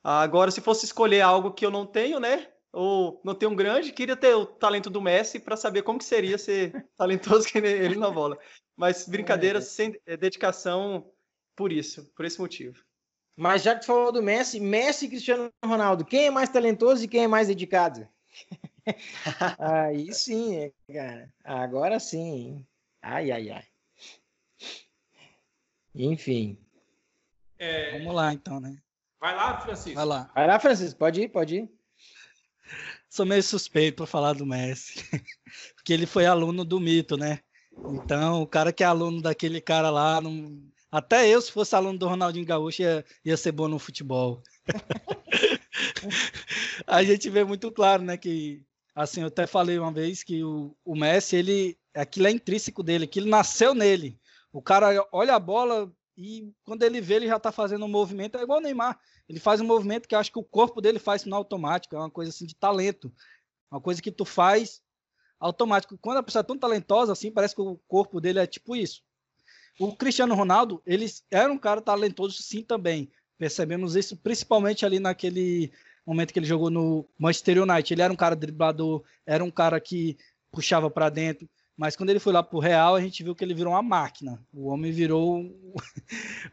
Agora, 0.02 0.50
se 0.50 0.60
fosse 0.60 0.84
escolher 0.84 1.22
algo 1.22 1.52
que 1.52 1.64
eu 1.64 1.70
não 1.70 1.86
tenho, 1.86 2.20
né? 2.20 2.48
Ou 2.72 3.20
não 3.24 3.34
tenho 3.34 3.52
um 3.52 3.56
grande, 3.56 3.92
queria 3.92 4.16
ter 4.16 4.34
o 4.34 4.44
talento 4.44 4.90
do 4.90 5.00
Messi 5.00 5.38
para 5.38 5.56
saber 5.56 5.82
como 5.82 5.98
que 5.98 6.04
seria 6.04 6.36
ser 6.36 6.86
talentoso 6.96 7.46
que 7.46 7.58
ele 7.58 7.96
na 7.96 8.10
bola. 8.10 8.38
Mas 8.76 9.08
brincadeira, 9.08 9.58
é. 9.58 9.62
sem 9.62 10.00
é, 10.06 10.16
dedicação 10.16 11.10
por 11.54 11.72
isso, 11.72 12.04
por 12.16 12.24
esse 12.24 12.40
motivo. 12.40 12.82
Mas 13.36 13.62
já 13.62 13.74
que 13.74 13.80
tu 13.80 13.86
falou 13.86 14.12
do 14.12 14.22
Messi, 14.22 14.60
Messi 14.60 15.06
e 15.06 15.08
Cristiano 15.08 15.50
Ronaldo, 15.64 16.04
quem 16.04 16.26
é 16.26 16.30
mais 16.30 16.48
talentoso 16.48 17.04
e 17.04 17.08
quem 17.08 17.24
é 17.24 17.28
mais 17.28 17.48
dedicado? 17.48 18.08
Aí 19.58 20.12
sim, 20.12 20.72
cara. 20.92 21.32
Agora 21.42 21.98
sim. 21.98 22.64
Ai, 23.02 23.30
ai, 23.30 23.50
ai. 23.50 23.64
Enfim. 25.94 26.58
É... 27.58 27.98
Vamos 27.98 28.14
lá, 28.14 28.32
então, 28.32 28.60
né? 28.60 28.76
Vai 29.20 29.34
lá, 29.34 29.60
Francisco. 29.60 29.94
Vai 29.94 30.04
lá. 30.04 30.30
Vai 30.34 30.46
lá, 30.46 30.58
Francisco. 30.60 30.98
Pode 30.98 31.22
ir, 31.22 31.28
pode 31.28 31.56
ir. 31.56 31.70
Sou 33.08 33.24
meio 33.24 33.42
suspeito 33.42 33.98
para 33.98 34.06
falar 34.06 34.34
do 34.34 34.44
Messi, 34.44 35.04
porque 35.76 35.92
ele 35.92 36.06
foi 36.06 36.26
aluno 36.26 36.64
do 36.64 36.80
mito, 36.80 37.16
né? 37.16 37.40
Então, 37.86 38.42
o 38.42 38.46
cara 38.46 38.72
que 38.72 38.82
é 38.82 38.86
aluno 38.86 39.20
daquele 39.20 39.60
cara 39.60 39.90
lá, 39.90 40.20
não... 40.20 40.62
até 40.90 41.28
eu, 41.28 41.40
se 41.40 41.52
fosse 41.52 41.74
aluno 41.74 41.98
do 41.98 42.08
Ronaldinho 42.08 42.46
Gaúcho, 42.46 42.82
ia, 42.82 43.04
ia 43.24 43.36
ser 43.36 43.52
bom 43.52 43.68
no 43.68 43.78
futebol. 43.78 44.42
a 46.86 47.02
gente 47.02 47.28
vê 47.28 47.44
muito 47.44 47.70
claro, 47.70 48.02
né, 48.02 48.16
que 48.16 48.64
assim, 48.94 49.22
eu 49.22 49.26
até 49.26 49.46
falei 49.46 49.78
uma 49.78 49.92
vez 49.92 50.22
que 50.22 50.42
o, 50.44 50.74
o 50.84 50.94
Messi, 50.94 51.36
ele, 51.36 51.78
aquilo 51.94 52.28
é 52.28 52.30
intrínseco 52.30 52.82
dele, 52.82 53.10
ele 53.14 53.28
nasceu 53.28 53.74
nele. 53.74 54.18
O 54.52 54.62
cara 54.62 55.06
olha 55.10 55.34
a 55.34 55.40
bola 55.40 55.92
e 56.16 56.52
quando 56.62 56.84
ele 56.84 57.00
vê, 57.00 57.14
ele 57.14 57.26
já 57.26 57.40
tá 57.40 57.50
fazendo 57.50 57.84
um 57.84 57.88
movimento, 57.88 58.38
é 58.38 58.42
igual 58.42 58.60
o 58.60 58.62
Neymar. 58.62 58.98
Ele 59.28 59.40
faz 59.40 59.60
um 59.60 59.66
movimento 59.66 60.06
que 60.06 60.14
eu 60.14 60.18
acho 60.18 60.30
que 60.30 60.38
o 60.38 60.44
corpo 60.44 60.80
dele 60.80 60.98
faz 60.98 61.24
no 61.24 61.34
automático, 61.34 61.96
é 61.96 61.98
uma 61.98 62.10
coisa 62.10 62.30
assim 62.30 62.46
de 62.46 62.54
talento. 62.54 63.12
Uma 63.70 63.80
coisa 63.80 64.00
que 64.00 64.12
tu 64.12 64.24
faz 64.24 64.80
automático. 65.44 65.98
Quando 65.98 66.18
a 66.18 66.22
pessoa 66.22 66.40
é 66.40 66.44
tão 66.44 66.58
talentosa 66.58 67.12
assim, 67.12 67.30
parece 67.30 67.54
que 67.54 67.60
o 67.60 67.78
corpo 67.86 68.20
dele 68.20 68.38
é 68.38 68.46
tipo 68.46 68.74
isso. 68.74 69.02
O 69.78 69.94
Cristiano 69.94 70.34
Ronaldo, 70.34 70.80
ele 70.86 71.06
era 71.30 71.52
um 71.52 71.58
cara 71.58 71.80
talentoso 71.80 72.42
sim 72.42 72.62
também. 72.62 73.10
Percebemos 73.36 73.96
isso 73.96 74.16
principalmente 74.16 74.86
ali 74.86 74.98
naquele 74.98 75.70
momento 76.06 76.32
que 76.32 76.38
ele 76.38 76.46
jogou 76.46 76.70
no 76.70 77.06
Manchester 77.18 77.62
United. 77.62 77.92
Ele 77.92 78.02
era 78.02 78.12
um 78.12 78.16
cara 78.16 78.36
driblador, 78.36 79.02
era 79.26 79.44
um 79.44 79.50
cara 79.50 79.80
que 79.80 80.16
puxava 80.50 80.90
para 80.90 81.10
dentro. 81.10 81.48
Mas 81.76 81.96
quando 81.96 82.10
ele 82.10 82.20
foi 82.20 82.32
lá 82.32 82.40
pro 82.40 82.60
Real, 82.60 82.94
a 82.94 83.00
gente 83.00 83.24
viu 83.24 83.34
que 83.34 83.44
ele 83.44 83.52
virou 83.52 83.72
uma 83.72 83.82
máquina. 83.82 84.40
O 84.52 84.68
homem 84.68 84.92
virou 84.92 85.38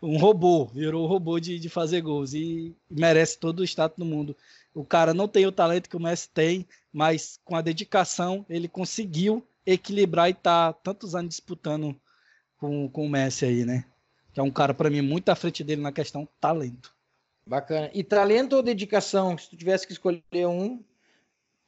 um, 0.02 0.18
robô, 0.18 0.66
virou 0.66 1.06
um 1.06 1.08
robô 1.08 1.40
de, 1.40 1.60
de 1.60 1.70
fazer 1.70 2.02
gols 2.02 2.34
e 2.34 2.76
merece 2.90 3.40
todo 3.40 3.60
o 3.60 3.64
status 3.64 4.00
do 4.00 4.06
mundo. 4.06 4.36
O 4.74 4.86
cara 4.86 5.14
não 5.14 5.28
tem 5.28 5.46
o 5.46 5.52
talento 5.52 5.90
que 5.90 5.98
o 5.98 6.00
Messi 6.00 6.30
tem, 6.30 6.68
mas 6.92 7.40
com 7.44 7.56
a 7.56 7.62
dedicação 7.62 8.46
ele 8.50 8.68
conseguiu 8.68 9.46
equilibrar 9.66 10.30
e 10.30 10.34
tá 10.34 10.72
tantos 10.74 11.14
anos 11.14 11.30
disputando 11.30 11.96
com, 12.58 12.90
com 12.90 13.06
o 13.06 13.10
Messi 13.10 13.46
aí, 13.46 13.66
né? 13.66 13.86
Que 14.34 14.40
é 14.40 14.44
um 14.44 14.52
cara 14.52 14.74
para 14.74 14.90
mim 14.90 15.02
muito 15.02 15.30
à 15.30 15.36
frente 15.36 15.64
dele 15.64 15.82
na 15.82 15.92
questão 15.92 16.28
talento. 16.40 16.96
Bacana. 17.46 17.92
E 17.94 18.04
talento 18.04 18.54
ou 18.54 18.64
dedicação? 18.64 19.38
Se 19.38 19.50
tu 19.50 19.58
tivesse 19.58 19.86
que 19.86 19.94
escolher 19.94 20.48
um, 20.48 20.84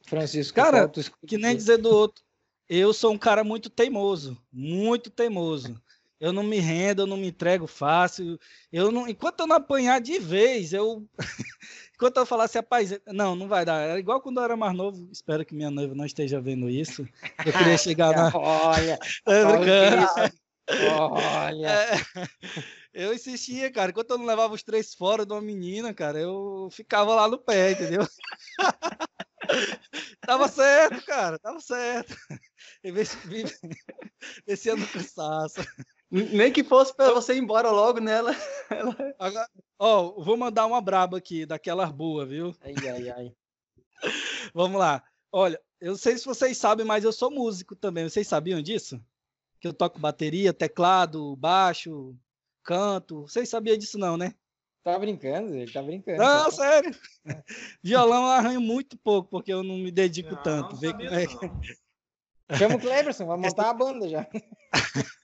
Francisco, 0.06 0.54
cara, 0.54 0.90
que 1.26 1.36
nem 1.36 1.54
dizer 1.54 1.78
do 1.78 1.90
outro 1.90 2.24
eu 2.68 2.92
sou 2.92 3.12
um 3.12 3.18
cara 3.18 3.44
muito 3.44 3.68
teimoso, 3.68 4.38
muito 4.52 5.10
teimoso. 5.10 5.80
Eu 6.24 6.32
não 6.32 6.42
me 6.42 6.58
rendo, 6.58 7.02
eu 7.02 7.06
não 7.06 7.18
me 7.18 7.28
entrego 7.28 7.66
fácil. 7.66 8.40
Eu 8.72 8.90
não, 8.90 9.06
enquanto 9.06 9.40
eu 9.40 9.46
não 9.46 9.56
apanhar 9.56 10.00
de 10.00 10.18
vez, 10.18 10.72
eu 10.72 11.06
enquanto 11.94 12.16
eu 12.16 12.24
falasse, 12.24 12.56
rapaz, 12.56 12.98
não, 13.08 13.36
não 13.36 13.46
vai 13.46 13.62
dar. 13.62 13.78
Era 13.82 13.98
igual 13.98 14.22
quando 14.22 14.38
eu 14.38 14.44
era 14.44 14.56
mais 14.56 14.74
novo. 14.74 15.06
Espero 15.12 15.44
que 15.44 15.54
minha 15.54 15.70
noiva 15.70 15.94
não 15.94 16.06
esteja 16.06 16.40
vendo 16.40 16.70
isso. 16.70 17.06
Eu 17.44 17.52
queria 17.52 17.76
chegar 17.76 18.16
na. 18.16 18.32
Olha, 18.34 18.98
olha. 21.12 21.68
É, 21.68 21.92
eu 22.94 23.12
insistia, 23.12 23.70
cara. 23.70 23.90
Enquanto 23.90 24.12
eu 24.12 24.16
não 24.16 24.24
levava 24.24 24.54
os 24.54 24.62
três 24.62 24.94
fora 24.94 25.26
de 25.26 25.32
uma 25.34 25.42
menina, 25.42 25.92
cara, 25.92 26.18
eu 26.18 26.70
ficava 26.72 27.14
lá 27.14 27.28
no 27.28 27.36
pé, 27.36 27.72
entendeu? 27.72 28.08
tava 30.22 30.48
certo, 30.48 31.04
cara, 31.04 31.38
tava 31.38 31.60
certo. 31.60 32.16
Esse 34.46 34.70
ano 34.70 34.86
cansaço. 34.86 35.60
Nem 36.10 36.52
que 36.52 36.62
fosse 36.62 36.94
para 36.94 37.12
você 37.12 37.34
ir 37.34 37.38
embora 37.38 37.70
logo 37.70 37.98
nela. 38.00 38.30
Agora, 39.18 39.48
ó, 39.78 40.12
vou 40.22 40.36
mandar 40.36 40.66
uma 40.66 40.80
braba 40.80 41.18
aqui, 41.18 41.44
daquelas 41.44 41.90
boas, 41.90 42.28
viu? 42.28 42.54
Ai, 42.60 42.74
ai, 42.88 43.10
ai. 43.10 43.32
Vamos 44.54 44.78
lá. 44.78 45.02
Olha, 45.32 45.60
eu 45.80 45.92
não 45.92 45.98
sei 45.98 46.16
se 46.16 46.24
vocês 46.24 46.56
sabem, 46.56 46.86
mas 46.86 47.02
eu 47.04 47.12
sou 47.12 47.30
músico 47.30 47.74
também. 47.74 48.08
Vocês 48.08 48.28
sabiam 48.28 48.62
disso? 48.62 49.00
Que 49.60 49.66
eu 49.66 49.72
toco 49.72 49.98
bateria, 49.98 50.52
teclado, 50.52 51.34
baixo, 51.36 52.14
canto. 52.62 53.22
Vocês 53.22 53.48
sabiam 53.48 53.76
disso 53.76 53.98
não, 53.98 54.16
né? 54.16 54.34
Tá 54.84 54.98
brincando? 54.98 55.54
Ele 55.54 55.72
tá 55.72 55.82
brincando. 55.82 56.18
Não, 56.18 56.50
sério. 56.50 56.94
Violão 57.82 58.24
eu 58.24 58.30
arranho 58.30 58.60
muito 58.60 58.96
pouco, 58.98 59.30
porque 59.30 59.52
eu 59.52 59.62
não 59.62 59.78
me 59.78 59.90
dedico 59.90 60.34
Não, 60.34 60.42
tanto. 60.42 60.72
não 60.74 60.78
Vê 60.78 60.92
como 60.92 61.04
é 61.04 61.24
não. 61.26 61.38
que- 61.60 61.76
Chama 62.52 62.76
o 62.76 62.80
Cleberson, 62.80 63.26
vai 63.26 63.38
montar 63.38 63.70
a 63.70 63.74
banda 63.74 64.08
já. 64.08 64.26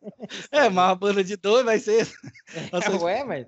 É, 0.53 0.69
mas 0.69 0.71
uma 0.71 0.95
banda 0.95 1.25
de 1.25 1.37
dois 1.37 1.65
vai 1.65 1.79
ser. 1.79 2.09
Nossa, 2.73 2.97
Ué, 3.05 3.25
mas. 3.25 3.47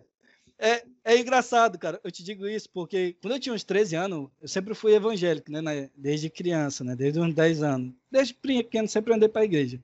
É, 0.58 0.84
é 1.04 1.16
engraçado, 1.18 1.78
cara. 1.78 2.00
Eu 2.02 2.10
te 2.10 2.22
digo 2.22 2.46
isso 2.46 2.68
porque 2.70 3.16
quando 3.22 3.34
eu 3.34 3.40
tinha 3.40 3.54
uns 3.54 3.64
13 3.64 3.96
anos, 3.96 4.28
eu 4.40 4.48
sempre 4.48 4.74
fui 4.74 4.94
evangélico, 4.94 5.50
né? 5.50 5.90
Desde 5.96 6.28
criança, 6.28 6.82
né? 6.82 6.96
Desde 6.96 7.20
uns 7.20 7.34
10 7.34 7.62
anos. 7.62 7.94
Desde 8.10 8.34
pequeno, 8.34 8.88
sempre 8.88 9.14
andei 9.14 9.28
pra 9.28 9.44
igreja. 9.44 9.80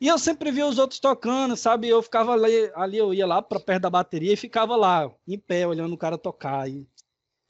E 0.00 0.08
eu 0.08 0.18
sempre 0.18 0.50
via 0.50 0.66
os 0.66 0.78
outros 0.78 0.98
tocando, 1.00 1.56
sabe? 1.56 1.88
Eu 1.88 2.02
ficava 2.02 2.32
ali, 2.32 2.70
ali 2.74 2.98
eu 2.98 3.14
ia 3.14 3.26
lá 3.26 3.40
pra 3.40 3.60
perto 3.60 3.82
da 3.82 3.90
bateria 3.90 4.32
e 4.32 4.36
ficava 4.36 4.74
lá, 4.76 5.10
em 5.26 5.38
pé, 5.38 5.66
olhando 5.66 5.94
o 5.94 5.98
cara 5.98 6.18
tocar. 6.18 6.68
E, 6.68 6.86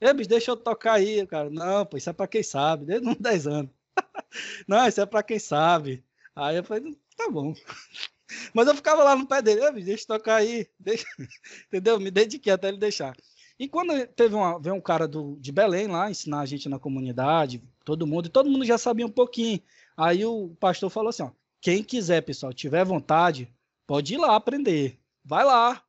Ei, 0.01 0.13
bicho, 0.13 0.29
deixa 0.29 0.51
eu 0.51 0.57
tocar 0.57 0.95
aí, 0.95 1.27
cara. 1.27 1.49
Não, 1.49 1.87
pô, 1.87 1.97
isso 1.97 2.11
é 2.11 2.13
pra 2.13 2.27
quem 2.27 2.43
sabe, 2.43 2.85
desde 2.85 3.09
uns 3.09 3.17
10 3.17 3.47
anos. 3.47 3.71
Não, 4.69 4.87
isso 4.87 5.01
é 5.01 5.07
pra 5.07 5.23
quem 5.23 5.39
sabe. 5.39 6.05
Aí 6.35 6.57
eu 6.57 6.65
falei, 6.65 6.97
tá 7.17 7.31
bom. 7.31 7.55
Mas 8.53 8.67
eu 8.67 8.75
ficava 8.75 9.05
lá 9.05 9.15
no 9.15 9.27
pé 9.27 9.41
dele, 9.41 9.63
"Ei, 9.65 9.73
bicho, 9.73 9.87
deixa 9.87 10.07
tocar 10.07 10.37
aí. 10.37 10.69
Deixa... 10.79 11.07
Entendeu? 11.69 12.01
Me 12.01 12.11
dediquei 12.11 12.53
até 12.53 12.69
ele 12.69 12.79
deixar. 12.79 13.15
E 13.59 13.69
quando 13.69 14.07
teve 14.09 14.35
uma, 14.35 14.59
veio 14.61 14.75
um 14.75 14.81
cara 14.81 15.09
do, 15.09 15.37
de 15.41 15.51
Belém 15.51 15.87
lá 15.87 16.11
ensinar 16.11 16.41
a 16.41 16.47
gente 16.47 16.69
na 16.69 16.79
comunidade, 16.79 17.63
todo 17.85 18.07
mundo, 18.07 18.27
e 18.27 18.31
todo 18.31 18.51
mundo 18.51 18.65
já 18.65 18.77
sabia 18.77 19.07
um 19.07 19.11
pouquinho. 19.11 19.63
Aí 19.97 20.27
o 20.27 20.55
pastor 20.61 20.91
falou 20.91 21.09
assim: 21.09 21.23
ó, 21.23 21.31
quem 21.61 21.83
quiser, 21.83 22.21
pessoal, 22.23 22.53
tiver 22.53 22.85
vontade, 22.85 23.53
pode 23.87 24.15
ir 24.15 24.19
lá 24.19 24.37
aprender. 24.37 25.01
Vai 25.25 25.45
lá. 25.45 25.83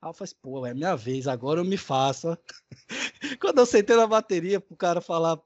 Aí 0.00 0.08
eu 0.08 0.14
falei 0.14 0.24
assim, 0.24 0.36
pô, 0.42 0.66
é 0.66 0.74
minha 0.74 0.96
vez, 0.96 1.28
agora 1.28 1.60
eu 1.60 1.64
me 1.64 1.76
faço. 1.76 2.36
Quando 3.40 3.58
eu 3.58 3.66
sentei 3.66 3.96
na 3.96 4.06
bateria 4.06 4.60
pro 4.60 4.76
cara 4.76 5.00
falar 5.00 5.38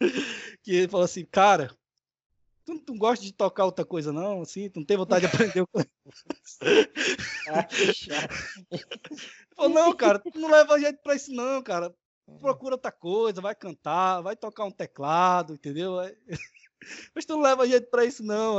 que 0.62 0.74
ele 0.74 0.88
falou 0.88 1.04
assim, 1.04 1.24
cara, 1.24 1.68
tu 2.64 2.74
não 2.74 2.80
tu 2.80 2.92
não 2.92 2.98
gosta 2.98 3.24
de 3.24 3.32
tocar 3.32 3.64
outra 3.64 3.84
coisa, 3.84 4.12
não? 4.12 4.42
Assim, 4.42 4.68
tu 4.68 4.80
não 4.80 4.86
tem 4.86 4.96
vontade 4.96 5.26
de 5.26 5.34
aprender? 5.34 5.64
Ah, 7.50 7.64
que 7.64 7.94
chato. 7.94 8.34
Ele 8.70 8.84
falou, 9.56 9.70
não, 9.70 9.96
cara, 9.96 10.18
tu 10.18 10.38
não 10.38 10.50
leva 10.50 10.78
jeito 10.78 11.00
pra 11.02 11.14
isso, 11.14 11.32
não, 11.32 11.62
cara. 11.62 11.94
Procura 12.40 12.74
outra 12.74 12.92
coisa, 12.92 13.40
vai 13.40 13.54
cantar, 13.54 14.20
vai 14.20 14.36
tocar 14.36 14.64
um 14.64 14.70
teclado, 14.70 15.54
entendeu? 15.54 15.96
Mas 17.14 17.24
tu 17.24 17.34
não 17.34 17.40
leva 17.40 17.66
jeito 17.66 17.88
pra 17.90 18.04
isso, 18.04 18.22
não. 18.22 18.56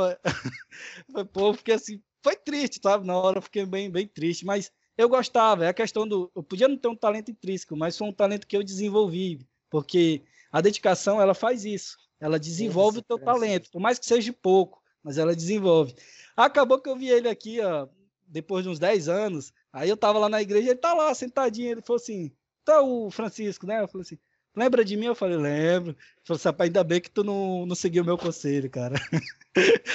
Falei, 1.12 1.24
Pô, 1.32 1.54
porque 1.54 1.72
assim, 1.72 2.02
foi 2.22 2.36
triste, 2.36 2.80
sabe? 2.82 3.06
Na 3.06 3.16
hora 3.16 3.38
eu 3.38 3.42
fiquei 3.42 3.64
bem, 3.64 3.90
bem 3.90 4.06
triste, 4.06 4.44
mas 4.44 4.70
eu 4.96 5.08
gostava. 5.08 5.64
É 5.64 5.68
a 5.68 5.74
questão 5.74 6.06
do. 6.06 6.30
Eu 6.34 6.42
podia 6.42 6.68
não 6.68 6.76
ter 6.76 6.88
um 6.88 6.96
talento 6.96 7.30
intrínseco, 7.30 7.76
mas 7.76 7.96
foi 7.96 8.08
um 8.08 8.12
talento 8.12 8.46
que 8.46 8.56
eu 8.56 8.62
desenvolvi, 8.62 9.40
porque 9.70 10.22
a 10.50 10.60
dedicação 10.60 11.20
ela 11.20 11.34
faz 11.34 11.64
isso. 11.64 11.96
Ela 12.20 12.38
desenvolve 12.38 12.98
o 12.98 13.02
teu 13.02 13.18
Francisco. 13.18 13.40
talento, 13.40 13.70
por 13.70 13.80
mais 13.80 13.98
que 13.98 14.06
seja 14.06 14.32
pouco, 14.32 14.82
mas 15.02 15.16
ela 15.18 15.34
desenvolve. 15.34 15.94
Acabou 16.36 16.80
que 16.80 16.88
eu 16.88 16.96
vi 16.96 17.08
ele 17.08 17.28
aqui, 17.28 17.60
ó, 17.60 17.88
depois 18.26 18.64
de 18.64 18.70
uns 18.70 18.78
10 18.78 19.08
anos. 19.08 19.52
Aí 19.72 19.88
eu 19.88 19.96
tava 19.96 20.18
lá 20.18 20.28
na 20.28 20.42
igreja, 20.42 20.70
ele 20.70 20.78
tá 20.78 20.92
lá 20.94 21.14
sentadinho. 21.14 21.70
Ele 21.70 21.82
falou 21.82 21.96
assim: 21.96 22.32
tá 22.64 22.82
o 22.82 23.10
Francisco, 23.10 23.66
né? 23.66 23.80
Eu 23.82 23.88
falei 23.88 24.02
assim: 24.02 24.18
lembra 24.54 24.84
de 24.84 24.96
mim? 24.96 25.06
Eu 25.06 25.14
falei: 25.14 25.36
lembro. 25.36 25.90
Ele 25.90 25.98
falou 26.24 26.36
assim: 26.36 26.48
rapaz, 26.48 26.68
ainda 26.68 26.84
bem 26.84 27.00
que 27.00 27.10
tu 27.10 27.24
não, 27.24 27.66
não 27.66 27.74
seguiu 27.74 28.02
o 28.02 28.06
meu 28.06 28.18
conselho, 28.18 28.70
cara. 28.70 28.96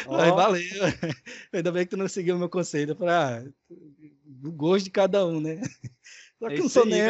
Ó. 0.05 0.15
Aí, 0.19 0.31
valeu. 0.31 0.61
Ainda 1.53 1.71
bem 1.71 1.85
que 1.85 1.91
tu 1.91 1.97
não 1.97 2.07
seguiu 2.07 2.35
o 2.35 2.39
meu 2.39 2.49
conselho. 2.49 2.91
Eu 2.91 2.95
falei: 2.95 3.13
ah, 3.13 3.45
o 4.43 4.51
gosto 4.51 4.85
de 4.85 4.91
cada 4.91 5.25
um, 5.25 5.39
né? 5.39 5.61
Só 6.39 6.49
que 6.51 6.55
É 6.55 6.59
não 6.59 6.67
isso 6.67 6.69
sou 6.69 6.83
aí, 6.83 6.89
nem. 6.89 7.01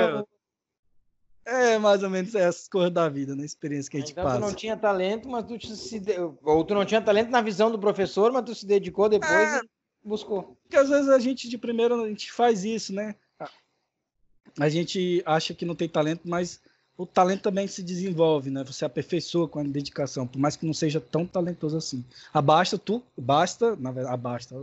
É 1.46 1.78
mais 1.78 2.02
ou 2.02 2.10
menos 2.10 2.34
essas 2.34 2.68
coisas 2.68 2.92
da 2.92 3.08
vida, 3.08 3.36
né? 3.36 3.46
Experiência 3.46 3.90
que 3.92 3.98
a 3.98 4.00
gente 4.00 4.12
Então 4.14 4.24
tu 4.24 4.28
passa. 4.28 4.40
não 4.40 4.54
tinha 4.54 4.76
talento, 4.76 5.30
mas 5.30 5.46
tu 5.46 5.76
se 5.76 6.00
de- 6.00 6.16
ou 6.44 6.64
tu 6.66 6.74
não 6.74 6.84
tinha 6.86 7.00
talento 7.02 7.30
na 7.30 7.40
visão 7.42 7.70
do 7.70 7.78
professor, 7.78 8.32
mas 8.32 8.44
tu 8.46 8.56
se 8.56 8.66
dedicou 8.66 9.08
depois 9.08 9.54
É. 9.54 9.60
e 9.60 10.08
buscou. 10.08 10.58
Porque 10.64 10.76
às 10.76 10.90
vezes 10.90 11.08
a 11.08 11.20
gente 11.20 11.48
de 11.48 11.58
primeira 11.58 11.96
a 11.96 12.08
gente 12.08 12.32
faz 12.32 12.66
isso, 12.66 12.92
né? 12.94 13.16
A 14.60 14.70
gente 14.70 15.22
acha 15.26 15.54
que 15.54 15.66
não 15.66 15.76
tem 15.76 15.88
talento, 15.90 16.22
mas 16.26 16.62
o 16.98 17.06
talento 17.06 17.42
também 17.42 17.68
se 17.68 17.84
desenvolve, 17.84 18.50
né? 18.50 18.64
Você 18.64 18.86
aperfeiçoa 18.86 19.48
com 19.50 19.60
a 19.60 19.64
dedicação, 19.64 20.26
por 20.26 20.40
mais 20.40 20.56
que 20.56 20.66
não 20.66 20.74
seja 20.74 21.02
tão 21.02 21.26
talentoso 21.28 21.76
assim. 21.78 22.04
Abasta 22.34 22.78
tu, 22.78 23.04
basta, 23.18 23.76
na 23.76 23.92
verdade, 23.92 24.14
abasta, 24.16 24.56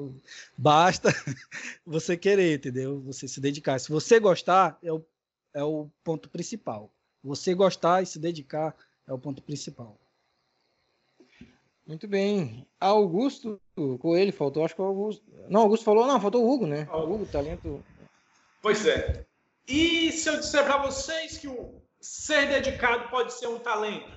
basta 0.56 1.08
você 1.86 2.16
querer, 2.16 2.54
entendeu? 2.56 3.00
Você 3.00 3.28
se 3.28 3.38
dedicar. 3.40 3.78
Se 3.78 3.90
você 3.90 4.18
gostar, 4.18 4.78
é 4.82 4.90
o, 4.90 5.04
é 5.54 5.62
o 5.62 5.88
ponto 6.02 6.28
principal. 6.28 6.90
Você 7.22 7.54
gostar 7.54 8.02
e 8.02 8.06
se 8.06 8.18
dedicar 8.18 8.74
é 9.06 9.12
o 9.12 9.18
ponto 9.18 9.42
principal. 9.42 9.98
Muito 11.86 12.06
bem. 12.06 12.66
Augusto 12.80 13.60
Coelho 14.00 14.32
faltou, 14.32 14.64
acho 14.64 14.74
que 14.74 14.80
o 14.80 14.84
Augusto. 14.84 15.24
Não, 15.48 15.62
Augusto 15.62 15.84
falou, 15.84 16.06
não, 16.06 16.20
faltou 16.20 16.44
o 16.44 16.50
Hugo, 16.50 16.66
né? 16.66 16.86
Ó. 16.90 17.04
O 17.04 17.14
Hugo, 17.14 17.26
talento. 17.26 17.84
Pois 18.60 18.86
é. 18.86 19.26
E 19.66 20.12
se 20.12 20.28
eu 20.28 20.38
disser 20.38 20.64
para 20.64 20.78
vocês 20.78 21.38
que 21.38 21.48
o 21.48 21.82
ser 22.00 22.48
dedicado 22.48 23.08
pode 23.10 23.32
ser 23.32 23.48
um 23.48 23.58
talento? 23.58 24.10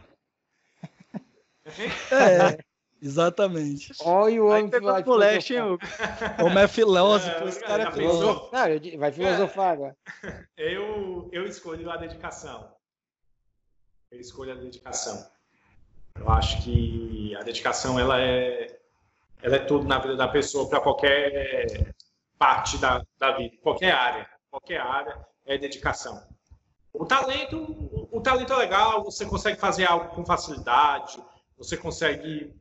É, 2.12 2.60
exatamente. 3.06 3.94
Olha 4.02 4.44
o 4.44 4.48
homem 4.48 4.70
pegou 4.70 4.92
vai 4.92 5.04
leste, 5.04 5.54
hein. 5.54 5.62
Hugo? 5.62 5.80
Como 6.40 6.60
é 6.60 6.68
filósofo, 6.68 7.44
É, 7.44 7.48
esse 7.48 7.60
cara 7.62 7.84
é 7.84 7.92
filósofo. 7.92 8.50
Não, 8.52 9.00
vai 9.00 9.12
filosofar 9.12 9.74
agora. 9.74 9.98
Eu, 10.58 11.30
eu 11.32 11.46
escolho 11.46 11.90
a 11.90 11.98
dedicação. 11.98 12.72
Eu 14.12 14.20
escolho 14.20 14.54
a 14.54 14.56
dedicação. 14.56 15.26
Eu 16.16 16.30
acho 16.30 16.64
que 16.64 17.36
a 17.36 17.44
dedicação 17.44 18.00
ela 18.00 18.20
é, 18.20 18.80
ela 19.42 19.58
é 19.58 19.60
tudo 19.60 19.86
na 19.86 20.00
vida 20.00 20.16
da 20.16 20.28
pessoa 20.28 20.68
para 20.70 20.80
qualquer 20.80 21.94
parte 22.38 22.78
da, 22.78 23.04
da 23.18 23.32
vida, 23.38 23.56
qualquer 23.62 23.92
área, 23.92 24.30
qualquer 24.50 24.80
área 24.80 25.26
é 25.46 25.58
dedicação. 25.58 26.24
O 26.94 27.06
talento, 27.06 27.58
o 28.12 28.22
talento 28.22 28.54
é 28.54 28.56
legal, 28.56 29.04
você 29.04 29.26
consegue 29.26 29.60
fazer 29.60 29.86
algo 29.86 30.16
com 30.16 30.26
facilidade, 30.26 31.22
você 31.58 31.76
consegue 31.76 32.54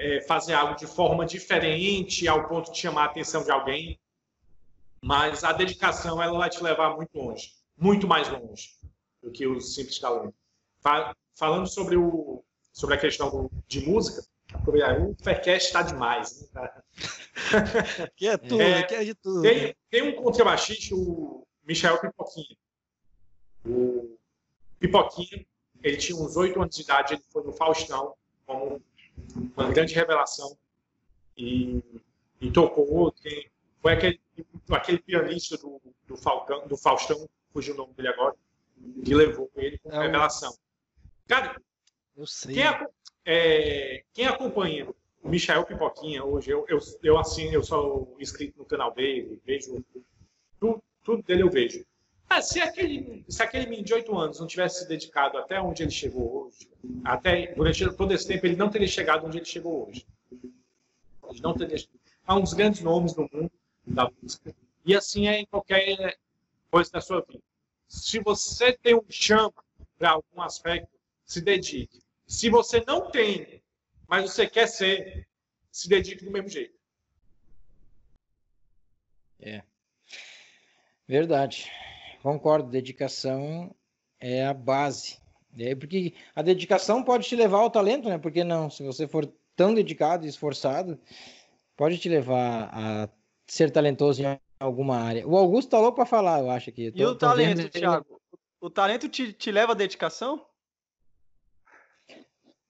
é, 0.00 0.20
fazer 0.22 0.54
algo 0.54 0.76
de 0.76 0.86
forma 0.86 1.26
diferente 1.26 2.26
ao 2.28 2.48
ponto 2.48 2.70
de 2.72 2.78
chamar 2.78 3.02
a 3.02 3.06
atenção 3.06 3.42
de 3.42 3.50
alguém, 3.50 3.98
mas 5.02 5.42
a 5.42 5.52
dedicação 5.52 6.22
ela 6.22 6.38
vai 6.38 6.48
te 6.48 6.62
levar 6.62 6.94
muito 6.96 7.16
longe, 7.18 7.52
muito 7.76 8.06
mais 8.06 8.28
longe 8.28 8.76
do 9.20 9.30
que 9.32 9.44
o 9.46 9.60
simples 9.60 9.98
talento. 9.98 10.34
Fa- 10.80 11.14
Falando 11.34 11.66
sobre 11.68 11.96
o 11.96 12.42
sobre 12.72 12.94
a 12.94 12.98
questão 12.98 13.28
do- 13.30 13.50
de 13.66 13.80
música, 13.80 14.24
o 14.66 15.14
Faircast 15.22 15.66
está 15.68 15.82
demais. 15.82 16.40
Né, 16.42 16.48
cara? 16.54 16.84
Que 18.16 18.28
é 18.28 18.36
tudo, 18.36 18.60
É, 18.62 18.82
que 18.84 18.94
é 18.94 19.04
de 19.04 19.14
tudo. 19.16 19.42
Tem, 19.42 19.74
tem 19.90 20.02
um 20.02 20.14
contrabaixista, 20.22 20.94
o 20.94 21.44
Michel 21.64 22.00
Pipoquinha. 22.00 22.56
O 23.66 24.16
Pipoquinha, 24.78 25.44
ele 25.82 25.96
tinha 25.96 26.16
uns 26.20 26.36
oito 26.36 26.60
anos 26.60 26.74
de 26.76 26.82
idade, 26.82 27.14
ele 27.14 27.22
foi 27.32 27.42
no 27.42 27.52
Faustão 27.52 28.14
como 28.46 28.80
uma 29.56 29.70
grande 29.70 29.94
revelação 29.94 30.56
e, 31.36 31.82
e 32.40 32.50
tocou. 32.50 33.12
Tem, 33.12 33.50
foi 33.80 33.92
aquele, 33.92 34.20
aquele 34.70 34.98
pianista 34.98 35.56
do, 35.56 35.80
do, 36.06 36.16
Falcão, 36.16 36.66
do 36.66 36.76
Faustão, 36.76 37.28
fugiu 37.52 37.74
o 37.74 37.76
nome 37.76 37.94
dele 37.94 38.08
agora, 38.08 38.34
que 39.04 39.14
levou 39.14 39.50
ele 39.56 39.78
como 39.78 39.94
É 39.94 40.02
revelação. 40.02 40.54
Cara, 41.26 41.60
Eu 42.16 42.26
sei. 42.26 42.54
quem, 42.54 42.64
é, 43.24 44.04
quem 44.12 44.26
acompanha 44.26 44.88
o 45.22 45.28
Michael 45.28 45.64
Pipoquinha 45.64 46.24
hoje, 46.24 46.50
eu, 46.50 46.64
eu, 46.68 46.78
eu 47.02 47.18
assim, 47.18 47.52
eu 47.52 47.62
sou 47.62 48.16
inscrito 48.18 48.58
no 48.58 48.64
canal 48.64 48.94
dele, 48.94 49.40
vejo 49.44 49.84
tudo, 50.58 50.82
tudo 51.04 51.22
dele 51.22 51.42
eu 51.42 51.50
vejo. 51.50 51.84
Ah, 52.30 52.42
se 52.42 52.60
aquele, 52.60 53.24
se 53.28 53.42
aquele 53.42 53.66
menino 53.66 53.86
de 53.86 53.94
8 53.94 54.16
anos 54.16 54.38
não 54.38 54.46
tivesse 54.46 54.80
se 54.80 54.88
dedicado 54.88 55.38
até 55.38 55.60
onde 55.60 55.82
ele 55.82 55.90
chegou 55.90 56.46
hoje, 56.46 56.68
até 57.02 57.54
durante 57.54 57.90
todo 57.96 58.12
esse 58.12 58.26
tempo 58.26 58.46
ele 58.46 58.56
não 58.56 58.68
teria 58.68 58.86
chegado 58.86 59.26
onde 59.26 59.38
ele 59.38 59.46
chegou 59.46 59.88
hoje. 59.88 60.06
Ele 61.30 61.40
não 61.40 61.54
teria 61.54 61.78
há 62.26 62.36
uns 62.36 62.52
grandes 62.52 62.82
nomes 62.82 63.16
no 63.16 63.28
mundo 63.32 63.50
da 63.86 64.10
música. 64.20 64.54
E 64.84 64.94
assim 64.94 65.26
é 65.26 65.40
em 65.40 65.46
qualquer 65.46 66.18
coisa 66.70 66.90
da 66.92 67.00
sua 67.00 67.22
vida. 67.22 67.42
Se 67.88 68.20
você 68.20 68.72
tem 68.74 68.94
um 68.94 69.04
chama 69.08 69.54
para 69.98 70.10
algum 70.10 70.42
aspecto, 70.42 70.90
se 71.24 71.40
dedique. 71.40 72.02
Se 72.26 72.50
você 72.50 72.84
não 72.86 73.10
tem, 73.10 73.62
mas 74.06 74.30
você 74.30 74.46
quer 74.46 74.66
ser, 74.66 75.26
se 75.72 75.88
dedique 75.88 76.24
do 76.24 76.30
mesmo 76.30 76.48
jeito. 76.48 76.76
É. 79.40 79.62
Verdade. 81.06 81.70
Concordo, 82.22 82.70
dedicação 82.70 83.74
é 84.20 84.44
a 84.44 84.54
base. 84.54 85.18
É 85.58 85.74
porque 85.74 86.14
a 86.34 86.42
dedicação 86.42 87.02
pode 87.02 87.26
te 87.28 87.34
levar 87.34 87.58
ao 87.58 87.70
talento, 87.70 88.08
né? 88.08 88.18
Porque 88.18 88.44
não, 88.44 88.70
se 88.70 88.82
você 88.82 89.08
for 89.08 89.26
tão 89.56 89.74
dedicado 89.74 90.24
e 90.24 90.28
esforçado, 90.28 90.98
pode 91.76 91.98
te 91.98 92.08
levar 92.08 92.70
a 92.72 93.08
ser 93.46 93.70
talentoso 93.70 94.22
em 94.22 94.38
alguma 94.60 94.98
área. 94.98 95.26
O 95.26 95.36
Augusto 95.36 95.70
tá 95.70 95.78
louco 95.78 95.96
para 95.96 96.06
falar, 96.06 96.40
eu 96.40 96.50
acho 96.50 96.70
que. 96.70 96.92
e 96.94 97.04
o 97.04 97.14
talento, 97.14 97.58
vendo... 97.58 97.70
Thiago? 97.70 98.20
O 98.60 98.68
talento 98.68 99.08
te, 99.08 99.32
te 99.32 99.50
leva 99.50 99.72
à 99.72 99.74
dedicação? 99.74 100.44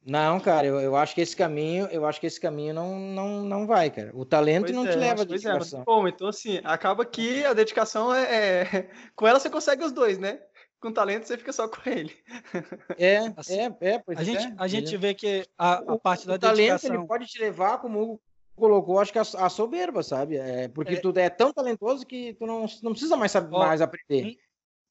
Não, 0.09 0.40
cara, 0.40 0.66
eu, 0.66 0.80
eu 0.80 0.96
acho 0.96 1.14
que 1.14 1.20
esse 1.20 1.36
caminho, 1.36 1.86
eu 1.88 2.06
acho 2.06 2.18
que 2.18 2.26
esse 2.26 2.40
caminho 2.40 2.72
não, 2.72 2.98
não, 2.98 3.44
não 3.44 3.66
vai, 3.66 3.90
cara. 3.90 4.11
O 4.14 4.24
talento 4.24 4.62
pois 4.62 4.74
não 4.74 4.86
é, 4.86 4.90
te 4.90 4.96
leva 4.96 5.20
à 5.20 5.22
é, 5.22 5.26
dedicação. 5.26 5.82
É, 5.82 5.84
bom, 5.84 6.09
então 6.09 6.28
assim, 6.28 6.61
acaba 6.64 7.04
que 7.04 7.44
a 7.44 7.52
dedicação 7.52 8.14
é, 8.14 8.62
é, 8.62 8.90
com 9.14 9.26
ela 9.28 9.38
você 9.38 9.50
consegue 9.50 9.84
os 9.84 9.92
dois, 9.92 10.18
né? 10.18 10.40
Com 10.80 10.90
talento 10.90 11.26
você 11.26 11.36
fica 11.36 11.52
só 11.52 11.68
com 11.68 11.88
ele. 11.90 12.16
É, 12.98 13.18
assim, 13.36 13.61
é, 13.61 13.76
é, 13.80 13.98
pois 13.98 14.18
a 14.18 14.24
gente, 14.24 14.46
é. 14.46 14.54
a 14.56 14.66
gente 14.66 14.96
vê 14.96 15.12
que 15.12 15.46
a, 15.59 15.74
a 15.74 15.98
parte 15.98 16.24
o, 16.24 16.28
da 16.28 16.34
o 16.34 16.38
dedicação... 16.38 16.88
talento 16.88 17.00
ele 17.02 17.06
pode 17.06 17.26
te 17.26 17.38
levar, 17.38 17.78
como 17.78 17.98
o 17.98 18.02
Hugo 18.02 18.20
colocou, 18.56 18.98
acho 18.98 19.12
que 19.12 19.18
a, 19.18 19.22
a 19.22 19.50
soberba, 19.50 20.02
sabe? 20.02 20.38
É, 20.38 20.68
porque 20.68 20.94
é. 20.94 21.00
tu 21.00 21.12
é 21.18 21.28
tão 21.28 21.52
talentoso 21.52 22.06
que 22.06 22.32
tu 22.34 22.46
não, 22.46 22.64
não 22.82 22.92
precisa 22.92 23.14
mais, 23.14 23.30
saber, 23.30 23.54
Ó, 23.54 23.59
mais 23.59 23.82
aprender. 23.82 24.38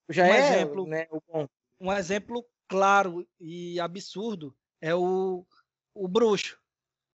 Já 0.09 0.25
um 0.25 0.27
é, 0.27 0.37
exemplo, 0.37 0.85
né, 0.85 1.07
o 1.09 1.19
bom. 1.27 1.47
Um 1.81 1.91
exemplo 1.91 2.45
claro 2.67 3.27
e 3.39 3.79
absurdo 3.79 4.53
é 4.81 4.93
o 4.95 5.45
o 5.97 6.07
bruxo. 6.07 6.57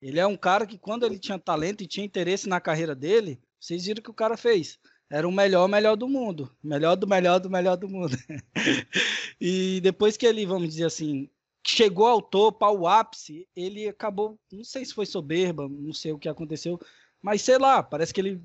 Ele 0.02 0.20
é 0.20 0.28
um 0.28 0.36
cara 0.36 0.66
que, 0.66 0.78
quando 0.78 1.06
ele 1.06 1.18
tinha 1.18 1.40
talento 1.40 1.82
e 1.82 1.88
tinha 1.88 2.06
interesse 2.06 2.48
na 2.50 2.60
carreira 2.60 2.94
dele, 2.94 3.40
vocês 3.60 3.86
viram 3.86 4.02
o 4.02 4.04
que 4.04 4.12
o 4.12 4.14
cara 4.14 4.36
fez. 4.36 4.78
Era 5.10 5.28
o 5.28 5.32
melhor, 5.32 5.68
melhor 5.70 5.96
do 5.96 6.08
mundo. 6.08 6.52
Melhor 6.62 6.96
do 6.96 7.08
melhor 7.08 7.40
do 7.40 7.50
melhor 7.50 7.78
do 7.78 7.88
mundo. 7.88 8.18
e 9.40 9.80
depois 9.82 10.18
que 10.18 10.26
ele, 10.26 10.46
vamos 10.46 10.70
dizer 10.70 10.86
assim, 10.86 11.30
chegou 11.66 12.08
ao 12.08 12.22
topo, 12.22 12.66
ao 12.66 12.86
ápice, 12.86 13.48
ele 13.56 13.88
acabou, 13.88 14.38
não 14.52 14.64
sei 14.64 14.84
se 14.84 14.94
foi 14.94 15.06
soberba, 15.06 15.70
não 15.70 15.94
sei 15.94 16.12
o 16.12 16.20
que 16.20 16.28
aconteceu, 16.28 16.80
mas 17.22 17.42
sei 17.42 17.58
lá, 17.58 17.82
parece 17.82 18.14
que 18.14 18.20
ele 18.20 18.44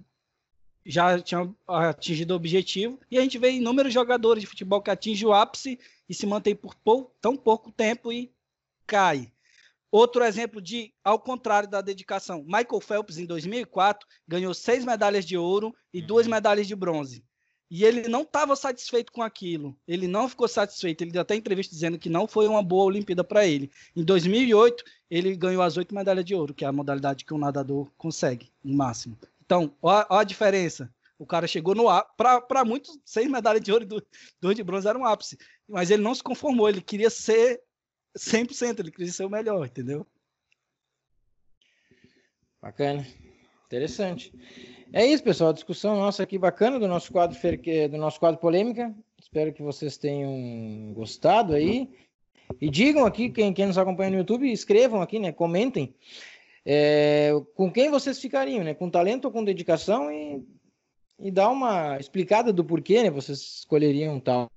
já 0.86 1.18
tinha 1.20 1.52
atingido 1.66 2.34
o 2.34 2.36
objetivo. 2.36 3.00
E 3.10 3.18
a 3.18 3.22
gente 3.22 3.38
vê 3.38 3.50
inúmeros 3.50 3.92
jogadores 3.92 4.42
de 4.42 4.46
futebol 4.46 4.80
que 4.80 4.90
atingem 4.90 5.26
o 5.26 5.32
ápice 5.32 5.78
e 6.08 6.14
se 6.14 6.24
mantém 6.26 6.54
por 6.54 6.76
pou, 6.76 7.12
tão 7.20 7.36
pouco 7.36 7.72
tempo 7.72 8.12
e 8.12 8.30
cai. 8.88 9.30
Outro 9.90 10.24
exemplo 10.24 10.60
de, 10.60 10.92
ao 11.04 11.18
contrário 11.18 11.68
da 11.68 11.80
dedicação, 11.80 12.42
Michael 12.44 12.80
Phelps, 12.80 13.18
em 13.18 13.24
2004, 13.26 14.06
ganhou 14.26 14.52
seis 14.52 14.84
medalhas 14.84 15.24
de 15.24 15.36
ouro 15.36 15.74
e 15.92 16.02
duas 16.02 16.26
uhum. 16.26 16.32
medalhas 16.32 16.66
de 16.66 16.74
bronze. 16.74 17.24
E 17.70 17.84
ele 17.84 18.08
não 18.08 18.22
estava 18.22 18.56
satisfeito 18.56 19.12
com 19.12 19.22
aquilo. 19.22 19.76
Ele 19.86 20.08
não 20.08 20.26
ficou 20.26 20.48
satisfeito. 20.48 21.02
Ele 21.02 21.10
deu 21.10 21.20
até 21.20 21.34
entrevista 21.34 21.74
dizendo 21.74 21.98
que 21.98 22.08
não 22.08 22.26
foi 22.26 22.48
uma 22.48 22.62
boa 22.62 22.84
Olimpíada 22.84 23.22
para 23.22 23.46
ele. 23.46 23.70
Em 23.94 24.02
2008, 24.02 24.82
ele 25.10 25.36
ganhou 25.36 25.62
as 25.62 25.76
oito 25.76 25.94
medalhas 25.94 26.24
de 26.24 26.34
ouro, 26.34 26.54
que 26.54 26.64
é 26.64 26.68
a 26.68 26.72
modalidade 26.72 27.26
que 27.26 27.34
um 27.34 27.38
nadador 27.38 27.90
consegue, 27.98 28.50
no 28.64 28.74
máximo. 28.74 29.18
Então, 29.44 29.74
olha 29.82 30.06
a 30.08 30.24
diferença. 30.24 30.90
O 31.18 31.26
cara 31.26 31.46
chegou 31.46 31.74
no 31.74 31.90
ápice. 31.90 32.14
Para 32.16 32.64
muitos, 32.64 32.98
seis 33.04 33.28
medalhas 33.28 33.62
de 33.62 33.70
ouro 33.70 33.84
e 33.84 34.02
duas 34.40 34.56
de 34.56 34.62
bronze 34.62 34.88
eram 34.88 35.00
um 35.00 35.06
ápice. 35.06 35.36
Mas 35.68 35.90
ele 35.90 36.02
não 36.02 36.14
se 36.14 36.22
conformou. 36.22 36.68
Ele 36.68 36.80
queria 36.80 37.10
ser 37.10 37.60
100%, 38.18 38.80
ele 38.80 38.90
queria 38.90 39.12
ser 39.12 39.24
o 39.24 39.30
melhor, 39.30 39.66
entendeu? 39.66 40.06
Bacana. 42.60 43.06
Interessante. 43.66 44.32
É 44.92 45.06
isso, 45.06 45.22
pessoal. 45.22 45.50
A 45.50 45.54
discussão 45.54 45.96
nossa 45.96 46.22
aqui 46.22 46.38
bacana 46.38 46.78
do 46.78 46.88
nosso 46.88 47.12
quadro 47.12 47.38
do 47.90 47.98
nosso 47.98 48.18
quadro 48.18 48.40
polêmica. 48.40 48.94
Espero 49.18 49.52
que 49.52 49.62
vocês 49.62 49.96
tenham 49.96 50.92
gostado 50.94 51.54
aí. 51.54 51.88
E 52.60 52.70
digam 52.70 53.04
aqui, 53.04 53.28
quem, 53.28 53.52
quem 53.52 53.66
nos 53.66 53.76
acompanha 53.76 54.10
no 54.10 54.16
YouTube, 54.16 54.50
escrevam 54.50 55.02
aqui, 55.02 55.18
né? 55.18 55.32
Comentem. 55.32 55.94
É, 56.64 57.30
com 57.54 57.70
quem 57.70 57.90
vocês 57.90 58.18
ficariam, 58.18 58.64
né? 58.64 58.74
Com 58.74 58.88
talento 58.88 59.26
ou 59.26 59.30
com 59.30 59.44
dedicação 59.44 60.10
e, 60.10 60.42
e 61.20 61.30
dá 61.30 61.50
uma 61.50 61.98
explicada 61.98 62.52
do 62.52 62.64
porquê, 62.64 63.02
né? 63.02 63.10
Vocês 63.10 63.38
escolheriam 63.38 64.18
tal 64.18 64.50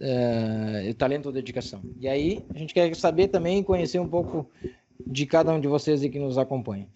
uh, 0.00 0.94
talento 0.94 1.26
ou 1.26 1.32
dedicação. 1.32 1.82
E 1.98 2.08
aí, 2.08 2.44
a 2.54 2.58
gente 2.58 2.74
quer 2.74 2.94
saber 2.96 3.28
também, 3.28 3.62
conhecer 3.62 3.98
um 3.98 4.08
pouco 4.08 4.48
de 5.06 5.26
cada 5.26 5.52
um 5.52 5.60
de 5.60 5.68
vocês 5.68 6.00
que 6.00 6.18
nos 6.18 6.38
acompanha. 6.38 6.88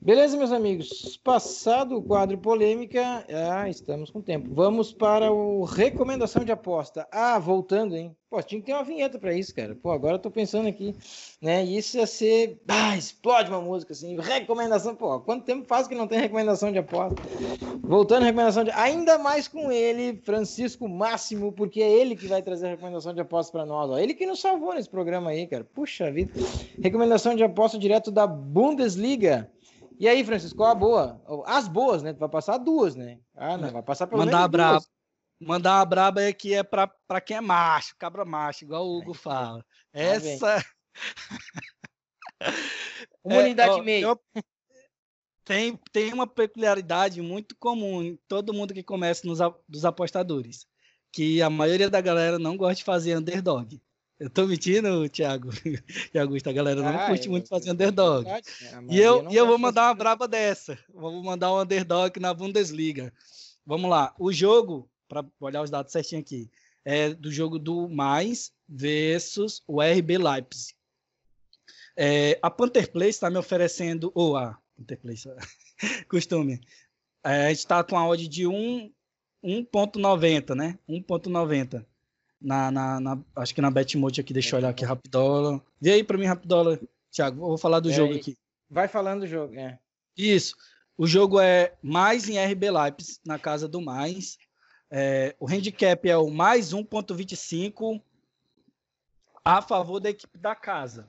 Beleza, 0.00 0.36
meus 0.36 0.52
amigos? 0.52 1.16
Passado 1.22 1.96
o 1.96 2.02
quadro 2.02 2.38
polêmica, 2.38 3.24
ah, 3.28 3.68
estamos 3.68 4.10
com 4.10 4.20
tempo. 4.20 4.50
Vamos 4.52 4.92
para 4.92 5.30
o 5.32 5.64
recomendação 5.64 6.44
de 6.44 6.52
aposta. 6.52 7.06
Ah, 7.12 7.38
voltando, 7.38 7.96
hein? 7.96 8.16
Pô, 8.34 8.42
tinha 8.42 8.60
que 8.60 8.66
ter 8.66 8.72
uma 8.72 8.82
vinheta 8.82 9.16
para 9.16 9.32
isso, 9.32 9.54
cara. 9.54 9.76
Pô, 9.76 9.92
agora 9.92 10.16
eu 10.16 10.18
tô 10.18 10.28
pensando 10.28 10.68
aqui, 10.68 10.92
né? 11.40 11.62
Isso 11.62 11.98
ia 11.98 12.04
ser, 12.04 12.60
ah, 12.66 12.96
explode 12.96 13.48
uma 13.48 13.60
música 13.60 13.92
assim, 13.92 14.18
recomendação, 14.18 14.96
pô, 14.96 15.20
quanto 15.20 15.44
tempo 15.44 15.64
faz 15.68 15.86
que 15.86 15.94
não 15.94 16.08
tem 16.08 16.18
recomendação 16.18 16.72
de 16.72 16.78
aposta? 16.78 17.22
Voltando 17.80 18.24
recomendação 18.24 18.64
de, 18.64 18.72
ainda 18.72 19.18
mais 19.18 19.46
com 19.46 19.70
ele, 19.70 20.20
Francisco 20.24 20.88
Máximo, 20.88 21.52
porque 21.52 21.80
é 21.80 21.88
ele 21.88 22.16
que 22.16 22.26
vai 22.26 22.42
trazer 22.42 22.66
a 22.66 22.70
recomendação 22.70 23.14
de 23.14 23.20
aposta 23.20 23.52
para 23.52 23.64
nós, 23.64 23.88
ó. 23.88 23.98
Ele 23.98 24.14
que 24.14 24.26
nos 24.26 24.40
salvou 24.40 24.74
nesse 24.74 24.90
programa 24.90 25.30
aí, 25.30 25.46
cara. 25.46 25.62
Puxa 25.62 26.10
vida. 26.10 26.32
Recomendação 26.82 27.36
de 27.36 27.44
aposta 27.44 27.78
direto 27.78 28.10
da 28.10 28.26
Bundesliga. 28.26 29.48
E 29.96 30.08
aí, 30.08 30.24
Francisco, 30.24 30.56
qual 30.56 30.72
a 30.72 30.74
boa? 30.74 31.22
As 31.46 31.68
boas, 31.68 32.02
né? 32.02 32.12
Tu 32.12 32.18
vai 32.18 32.28
passar 32.28 32.58
duas, 32.58 32.96
né? 32.96 33.18
Ah, 33.36 33.56
não, 33.56 33.70
vai 33.70 33.82
passar 33.82 34.08
pelo 34.08 34.24
Mandar 34.24 34.50
menos 34.50 34.72
duas. 34.72 34.88
Mandar 35.40 35.78
uma 35.78 35.84
braba 35.84 36.20
aí 36.20 36.32
que 36.32 36.54
é 36.54 36.62
pra, 36.62 36.86
pra 36.86 37.20
quem 37.20 37.36
é 37.36 37.40
macho, 37.40 37.94
cabra 37.98 38.24
macho, 38.24 38.64
igual 38.64 38.86
o 38.86 38.98
Hugo 38.98 39.14
fala. 39.14 39.64
Tá 39.92 40.00
Essa. 40.00 40.64
Comunidade 43.22 43.80
é, 43.80 43.82
meio. 43.82 44.18
Tem, 45.44 45.78
tem 45.92 46.12
uma 46.12 46.26
peculiaridade 46.26 47.20
muito 47.20 47.54
comum 47.56 48.02
em 48.02 48.18
todo 48.28 48.54
mundo 48.54 48.72
que 48.72 48.82
começa 48.82 49.26
nos 49.26 49.38
dos 49.68 49.84
apostadores, 49.84 50.66
que 51.12 51.42
a 51.42 51.50
maioria 51.50 51.90
da 51.90 52.00
galera 52.00 52.38
não 52.38 52.56
gosta 52.56 52.76
de 52.76 52.84
fazer 52.84 53.16
underdog. 53.16 53.80
Eu 54.18 54.30
tô 54.30 54.46
mentindo, 54.46 55.08
Thiago 55.08 55.50
e 56.14 56.18
Augusto, 56.18 56.48
a 56.48 56.52
galera 56.52 56.80
não 56.80 56.96
ah, 56.96 57.06
curte 57.06 57.28
muito 57.28 57.48
fazer 57.48 57.72
underdog. 57.72 58.26
É, 58.28 58.40
e 58.88 58.98
eu, 59.00 59.28
e 59.30 59.36
eu 59.36 59.46
vou 59.46 59.58
mandar 59.58 59.88
uma 59.88 59.94
braba 59.94 60.28
dessa. 60.28 60.78
Vou 60.88 61.22
mandar 61.22 61.52
um 61.52 61.60
underdog 61.60 62.18
na 62.20 62.32
Bundesliga. 62.32 63.12
Vamos 63.66 63.90
lá. 63.90 64.14
O 64.18 64.32
jogo 64.32 64.88
para 65.08 65.24
olhar 65.40 65.62
os 65.62 65.70
dados 65.70 65.92
certinho 65.92 66.20
aqui. 66.20 66.50
É 66.84 67.14
do 67.14 67.30
jogo 67.30 67.58
do 67.58 67.88
Mais 67.88 68.52
versus 68.68 69.62
o 69.66 69.80
RB 69.80 70.18
Leipzig. 70.18 70.74
É, 71.96 72.38
a 72.42 72.50
Panther 72.50 72.90
Place 72.90 73.10
está 73.10 73.30
me 73.30 73.38
oferecendo, 73.38 74.10
ou 74.14 74.36
a 74.36 74.58
Panther 74.76 74.98
Place, 74.98 75.28
costume. 76.08 76.60
É, 77.24 77.46
a 77.46 77.48
gente 77.48 77.58
está 77.58 77.82
com 77.82 77.96
a 77.96 78.06
odd 78.06 78.28
de 78.28 78.44
1.90, 78.44 80.54
né? 80.54 80.78
1.90. 80.88 81.84
Na, 82.40 82.70
na, 82.70 83.00
na, 83.00 83.18
acho 83.36 83.54
que 83.54 83.62
na 83.62 83.70
Betmode 83.70 84.20
aqui, 84.20 84.34
deixa 84.34 84.54
eu 84.54 84.58
olhar 84.58 84.68
aqui 84.68 84.84
rapidola. 84.84 85.64
Vê 85.80 85.92
aí 85.92 86.04
para 86.04 86.18
mim 86.18 86.26
rapidola, 86.26 86.78
Thiago, 87.10 87.40
vou 87.40 87.56
falar 87.56 87.80
do 87.80 87.90
é 87.90 87.94
jogo 87.94 88.12
aí. 88.12 88.18
aqui. 88.18 88.36
Vai 88.68 88.86
falando 88.88 89.20
do 89.20 89.26
jogo, 89.26 89.54
é. 89.54 89.78
Isso. 90.16 90.54
O 90.96 91.06
jogo 91.06 91.40
é 91.40 91.74
mais 91.82 92.28
em 92.28 92.38
RB 92.38 92.70
Leipzig, 92.70 93.18
na 93.24 93.38
casa 93.38 93.66
do 93.66 93.80
mais. 93.80 94.36
É, 94.96 95.34
o 95.40 95.50
handicap 95.50 96.08
é 96.08 96.16
o 96.16 96.30
mais 96.30 96.72
1,25 96.72 98.00
a 99.44 99.60
favor 99.60 99.98
da 99.98 100.10
equipe 100.10 100.38
da 100.38 100.54
casa. 100.54 101.08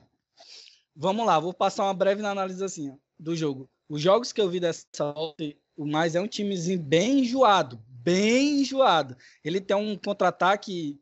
Vamos 0.92 1.24
lá, 1.24 1.38
vou 1.38 1.54
passar 1.54 1.84
uma 1.84 1.94
breve 1.94 2.20
análise 2.26 2.64
assim 2.64 2.98
do 3.16 3.36
jogo. 3.36 3.70
Os 3.88 4.02
jogos 4.02 4.32
que 4.32 4.40
eu 4.40 4.50
vi 4.50 4.58
dessa 4.58 5.12
volta, 5.12 5.44
o 5.76 5.86
mais 5.86 6.16
é 6.16 6.20
um 6.20 6.26
timezinho 6.26 6.80
bem 6.80 7.20
enjoado, 7.20 7.80
bem 7.88 8.62
enjoado. 8.62 9.16
Ele 9.44 9.60
tem 9.60 9.76
um 9.76 9.96
contra-ataque, 9.96 11.00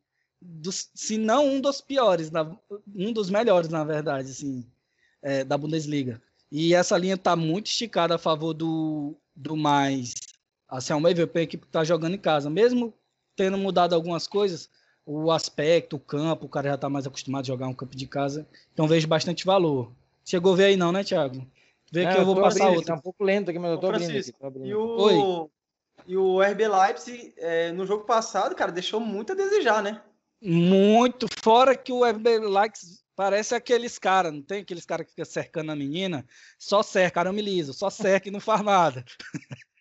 se 0.95 1.17
não 1.17 1.55
um 1.55 1.61
dos 1.63 1.81
piores, 1.81 2.31
um 2.95 3.15
dos 3.15 3.31
melhores, 3.31 3.71
na 3.71 3.83
verdade, 3.83 4.31
assim, 4.31 4.71
é, 5.23 5.43
da 5.43 5.57
Bundesliga. 5.57 6.21
E 6.53 6.75
essa 6.75 6.99
linha 6.99 7.15
está 7.15 7.35
muito 7.35 7.69
esticada 7.69 8.17
a 8.17 8.19
favor 8.19 8.53
do, 8.53 9.17
do 9.35 9.57
mais 9.57 10.13
Assim, 10.77 10.93
é 10.93 10.97
uma 10.97 11.11
MVP, 11.11 11.39
a 11.39 11.43
equipe 11.43 11.67
que 11.67 11.73
tá 11.73 11.85
jogando 11.85 12.15
em 12.15 12.19
casa. 12.19 12.51
Mesmo 12.51 12.93
tendo 13.37 13.57
mudado 13.57 13.95
algumas 13.95 14.27
coisas, 14.27 14.69
o 15.07 15.31
aspecto, 15.31 15.97
o 15.97 16.01
campo, 16.01 16.47
o 16.47 16.49
cara 16.49 16.71
já 16.71 16.77
tá 16.77 16.89
mais 16.89 17.07
acostumado 17.07 17.45
a 17.45 17.47
jogar 17.47 17.69
um 17.69 17.75
campo 17.75 17.97
de 17.97 18.07
casa. 18.07 18.47
Então 18.73 18.89
vejo 18.89 19.07
bastante 19.07 19.45
valor. 19.45 19.93
Chegou 20.25 20.55
a 20.55 20.57
ver 20.57 20.65
aí 20.65 20.77
não, 20.77 20.91
né, 20.91 21.05
Thiago? 21.05 21.47
Vê 21.93 22.07
que 22.07 22.15
eu, 22.15 22.21
eu 22.21 22.25
vou 22.25 22.37
passar 22.41 22.65
abrindo, 22.65 22.79
outra. 22.79 22.95
Tá 22.95 22.99
um 22.99 23.03
pouco 23.03 23.23
lento 23.23 23.51
aqui, 23.51 23.59
mas 23.59 23.71
eu 23.71 23.79
tô, 23.79 23.89
abrindo, 23.89 24.19
aqui, 24.19 24.33
tô 24.33 24.47
abrindo. 24.47 24.67
E 24.67 24.75
o, 24.75 24.97
Oi. 25.01 25.51
E 26.07 26.17
o 26.17 26.43
RB 26.43 26.69
Leipzig, 26.69 27.33
é, 27.39 27.73
no 27.73 27.87
jogo 27.87 28.05
passado, 28.05 28.55
cara, 28.55 28.73
deixou 28.73 29.01
muito 29.01 29.33
a 29.33 29.37
desejar, 29.37 29.83
né? 29.83 30.03
Muito. 30.43 31.27
Fora 31.43 31.77
que 31.77 31.93
o 31.93 32.05
RB 32.05 32.41
Parece 33.17 33.55
aqueles 33.55 33.97
caras, 33.97 34.33
não 34.33 34.43
tem 34.43 34.63
aqueles 34.63 34.85
caras 34.85 35.07
que 35.07 35.13
ficam 35.13 35.25
cercando 35.25 35.71
a 35.71 35.77
menina? 35.77 36.27
Só 36.59 36.83
cerca, 36.83 37.21
arame 37.21 37.41
liso, 37.41 37.73
só 37.73 37.89
cerca 37.89 38.29
e 38.29 38.33
não 38.33 38.41
faz 38.41 38.61
nada. 38.63 39.05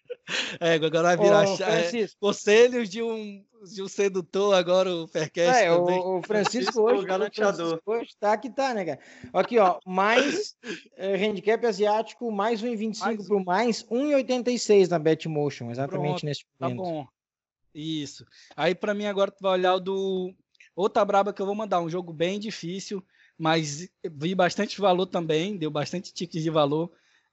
É, 0.60 0.76
agora 0.76 1.16
vai 1.16 1.18
virar 1.18 1.46
Ô, 1.48 1.56
é, 1.64 2.08
conselhos 2.20 2.90
de 2.90 3.02
um, 3.02 3.44
de 3.64 3.82
um 3.84 3.88
sedutor, 3.88 4.56
agora 4.56 4.90
o 4.90 5.08
Faircast 5.08 5.64
É, 5.64 5.70
também. 5.70 6.00
o, 6.00 6.20
o 6.20 6.22
Francisco 6.22 6.74
Francisco 6.74 6.82
hoje, 6.82 7.04
o 7.04 7.08
galanteador. 7.08 7.56
Francisco 7.56 7.92
hoje 7.92 8.10
tá 8.20 8.38
que 8.38 8.50
tá, 8.50 8.74
né, 8.74 8.86
cara? 8.86 9.00
Aqui, 9.34 9.60
ó, 9.60 9.80
mais 9.86 10.56
eh, 10.96 11.16
handicap 11.16 11.66
asiático, 11.66 12.32
mais 12.32 12.62
1,25 12.64 13.00
Mais 13.06 13.28
pro 13.28 13.44
mais 13.44 13.84
1,86 13.84 14.88
na 14.90 15.00
Betmotion, 15.00 15.72
exatamente 15.72 16.22
Pronto, 16.22 16.26
nesse 16.26 16.46
Tá 16.58 16.70
momento. 16.70 16.84
bom. 16.84 17.08
Isso. 17.76 18.26
Aí 18.56 18.74
pra 18.76 18.94
mim 18.94 19.06
agora 19.06 19.32
tu 19.32 19.42
vai 19.42 19.54
olhar 19.54 19.76
o 19.76 19.80
do 19.80 20.34
outra 20.76 21.04
braba 21.04 21.34
que 21.34 21.42
eu 21.42 21.46
vou 21.46 21.56
mandar, 21.56 21.82
um 21.82 21.90
jogo 21.90 22.14
bem 22.14 22.40
difícil, 22.40 23.04
mas 23.38 23.90
vi 24.04 24.34
bastante 24.36 24.80
valor 24.80 25.08
também, 25.08 25.58
deu 25.58 25.70
bastante 25.70 26.14
tickets 26.14 26.44
de 26.44 26.50
valor. 26.50 26.92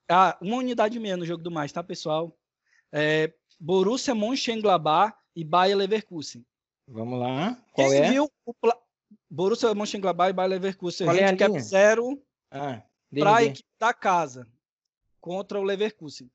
Ah, 0.09 0.37
uma 0.41 0.57
unidade 0.57 0.99
menos 0.99 1.21
no 1.21 1.27
jogo 1.27 1.43
do 1.43 1.51
mais, 1.51 1.71
tá, 1.71 1.83
pessoal? 1.85 2.37
É, 2.93 3.33
Borussia 3.59 4.15
Mönchengladbach 4.15 5.15
e 5.35 5.45
Bayer 5.45 5.77
Leverkusen. 5.77 6.45
Vamos 6.89 7.21
lá. 7.21 7.57
Qual 7.73 7.89
Quem 7.89 7.99
é? 7.99 8.11
viu 8.11 8.31
o 8.45 8.55
pla... 8.55 8.77
Borussia 9.29 9.75
Mönchengladbach 9.75 10.31
e 10.31 10.33
Bayer 10.33 10.51
Leverkusen, 10.51 11.07
Qual 11.07 11.17
é 11.17 11.25
a 11.25 11.29
handicap 11.29 11.61
zero 11.61 12.21
Ah, 12.51 12.83
para 13.17 13.37
a 13.37 13.45
equipe 13.45 13.69
da 13.79 13.93
casa 13.93 14.47
contra 15.21 15.59
o 15.59 15.63
Leverkusen. 15.63 16.31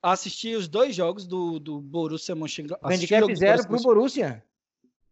Assisti 0.00 0.54
os 0.54 0.68
dois 0.68 0.94
jogos 0.94 1.26
do, 1.26 1.58
do 1.58 1.80
Borussia 1.80 2.34
Mönchengladbach. 2.34 2.92
o 2.92 2.94
Handicap 2.94 3.34
zero 3.34 3.66
pro 3.66 3.82
Borussia 3.82 3.84
Borussia. 3.94 4.44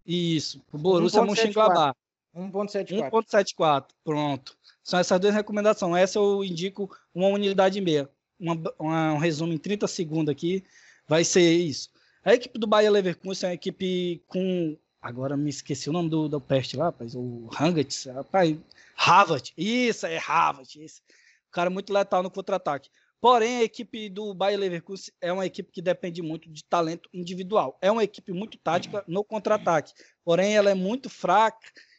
Isso, 0.07 0.63
o 0.73 0.79
Borussia 0.79 1.21
1.74. 1.21 1.27
Mönchengladbach. 1.27 1.97
1,74. 2.37 3.11
1.74, 3.11 3.87
pronto. 4.05 4.57
São 4.85 5.01
essas 5.01 5.19
duas 5.19 5.35
recomendações. 5.35 5.97
Essa 6.03 6.19
eu 6.19 6.45
indico 6.45 6.95
uma 7.15 7.29
unidade 7.29 7.79
e 7.79 7.81
meia. 7.81 8.11
Uma, 8.39 8.55
uma- 8.79 9.13
um 9.15 9.19
resumo 9.19 9.53
em 9.53 9.59
30 9.59 9.87
segundos 9.87 10.31
aqui. 10.33 10.65
Vai 11.09 11.25
ser 11.25 11.53
isso. 11.53 11.91
A 12.25 12.35
equipe 12.35 12.59
do 12.59 12.67
Bayer 12.67 12.91
Leverkusen 12.91 13.47
é 13.47 13.51
uma 13.51 13.55
equipe 13.55 14.23
com... 14.27 14.77
Agora 15.01 15.37
me 15.37 15.49
esqueci 15.51 15.89
o 15.89 15.93
nome 15.93 16.09
do, 16.11 16.29
do 16.29 16.41
peste 16.41 16.77
lá, 16.77 16.87
rapaz. 16.87 17.15
O 17.15 17.49
Hangats. 17.59 18.07
Rapaz, 18.07 18.57
Harvard. 18.97 19.53
Isso, 19.57 20.07
é 20.07 20.17
Harvard. 20.19 20.83
Isso. 20.85 21.01
O 21.49 21.53
cara 21.53 21.71
muito 21.71 21.93
letal 21.93 22.23
no 22.23 22.31
contra-ataque. 22.31 22.89
Porém, 23.21 23.59
a 23.59 23.63
equipe 23.63 24.09
do 24.11 24.35
Bayer 24.35 24.59
Leverkusen 24.59 25.13
é 25.21 25.33
uma 25.33 25.47
equipe 25.47 25.71
que 25.73 25.81
depende 25.81 26.21
muito 26.23 26.51
de 26.51 26.65
talento 26.65 27.09
individual. 27.15 27.79
É 27.81 27.91
uma 27.91 28.03
equipe 28.05 28.33
muito 28.33 28.59
tática 28.59 29.05
no 29.07 29.23
contra-ataque. 29.25 29.93
Porém, 30.25 30.57
ela 30.57 30.71
é 30.71 30.75
muito 30.75 31.09
fraca 31.09 31.59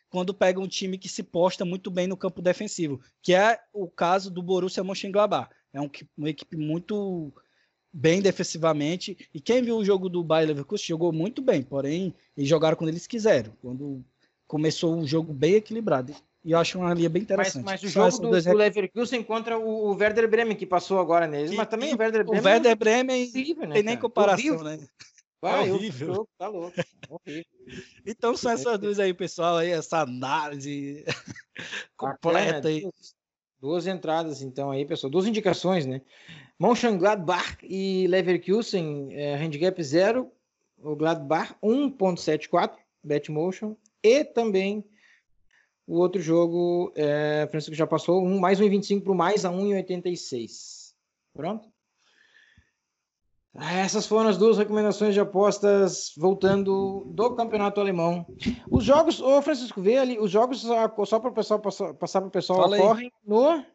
quando 0.09 0.33
pega 0.33 0.59
um 0.59 0.67
time 0.67 0.97
que 0.97 1.09
se 1.09 1.23
posta 1.23 1.65
muito 1.65 1.89
bem 1.89 2.07
no 2.07 2.15
campo 2.17 2.41
defensivo, 2.41 3.01
que 3.21 3.33
é 3.33 3.59
o 3.73 3.87
caso 3.89 4.29
do 4.29 4.41
Borussia 4.43 4.83
Mönchengladbach. 4.83 5.49
É 5.77 5.81
um, 5.81 5.89
uma 6.17 6.29
equipe 6.29 6.57
muito 6.57 7.31
bem 7.93 8.19
defensivamente, 8.21 9.29
e 9.33 9.39
quem 9.39 9.61
viu 9.61 9.77
o 9.77 9.85
jogo 9.85 10.09
do 10.09 10.23
Bayer 10.23 10.47
Leverkusen 10.49 10.87
jogou 10.87 11.11
muito 11.13 11.41
bem, 11.41 11.61
porém, 11.61 12.13
eles 12.35 12.49
jogaram 12.49 12.75
quando 12.75 12.89
eles 12.89 13.07
quiseram, 13.07 13.53
quando 13.61 14.03
começou 14.47 14.95
um 14.95 15.05
jogo 15.05 15.33
bem 15.33 15.53
equilibrado. 15.55 16.13
E 16.43 16.51
eu 16.51 16.57
acho 16.57 16.79
uma 16.79 16.93
linha 16.93 17.09
bem 17.09 17.21
Mas, 17.21 17.25
interessante. 17.25 17.65
mas 17.65 17.83
o 17.83 17.89
São 17.89 18.09
jogo 18.09 18.23
do, 18.23 18.29
duas 18.29 18.45
do 18.45 18.53
Leverkusen 18.53 19.23
contra 19.23 19.57
o, 19.59 19.89
o 19.91 19.95
Werder 19.95 20.29
Bremen, 20.29 20.55
que 20.55 20.65
passou 20.65 20.99
agora 20.99 21.27
neles. 21.27 21.51
Mas 21.51 21.67
também 21.67 21.93
o 21.93 21.97
Werder 21.97 22.21
O 22.21 22.29
Bremen 22.31 22.45
Werder 22.53 22.71
é 22.71 22.75
Bremen 22.75 23.29
horrível, 23.29 23.67
né, 23.67 23.73
tem 23.75 23.83
nem 23.83 23.97
comparação, 23.97 24.55
Horrível. 24.55 24.63
né? 24.63 24.87
Vai, 25.41 25.69
É 25.69 25.73
horrível. 25.73 26.13
jogo, 26.13 26.29
Tá 26.37 26.47
louco. 26.47 26.73
horrível. 27.09 27.45
Então 28.05 28.35
são 28.35 28.51
essas 28.51 28.79
duas 28.79 28.99
aí, 28.99 29.13
pessoal, 29.13 29.57
aí, 29.57 29.69
essa 29.71 29.99
análise 29.99 31.03
completa 31.97 32.67
aí. 32.67 32.89
Duas 33.59 33.87
entradas, 33.87 34.41
então, 34.41 34.71
aí, 34.71 34.85
pessoal. 34.85 35.09
Duas 35.11 35.25
indicações, 35.25 35.85
né? 35.85 36.01
Mönchengladbach 36.59 37.57
e 37.63 38.07
Leverkusen, 38.07 39.13
é, 39.13 39.35
handicap 39.35 39.81
0. 39.81 40.31
O 40.79 40.95
Gladbach 40.95 41.55
1.74, 41.63 42.77
Betmotion. 43.03 43.75
E 44.03 44.23
também 44.23 44.83
o 45.87 45.97
outro 45.99 46.21
jogo, 46.21 46.91
é, 46.95 47.47
Francisco 47.49 47.75
já 47.75 47.87
passou, 47.87 48.23
um, 48.23 48.39
mais 48.39 48.59
1,25 48.59 49.03
para 49.03 49.11
o 49.11 49.15
mais 49.15 49.45
a 49.45 49.51
1,86. 49.51 50.93
Pronto? 51.33 51.69
Essas 53.59 54.05
foram 54.05 54.29
as 54.29 54.37
duas 54.37 54.57
recomendações 54.57 55.15
de 55.15 55.19
apostas 55.19 56.13
voltando 56.15 57.05
do 57.07 57.35
campeonato 57.35 57.81
alemão. 57.81 58.25
Os 58.69 58.83
jogos, 58.83 59.19
ô 59.19 59.41
Francisco, 59.41 59.81
vê 59.81 59.97
ali, 59.97 60.19
os 60.19 60.29
jogos 60.29 60.61
só, 60.61 61.19
para 61.19 61.31
o 61.31 61.33
pessoal 61.33 61.59
passar, 61.59 62.21
para 62.21 62.27
o 62.27 62.31
pessoal 62.31 62.61
Fala 62.61 62.75
aí. 62.75 62.81
ocorrem 62.81 63.11
no. 63.25 63.65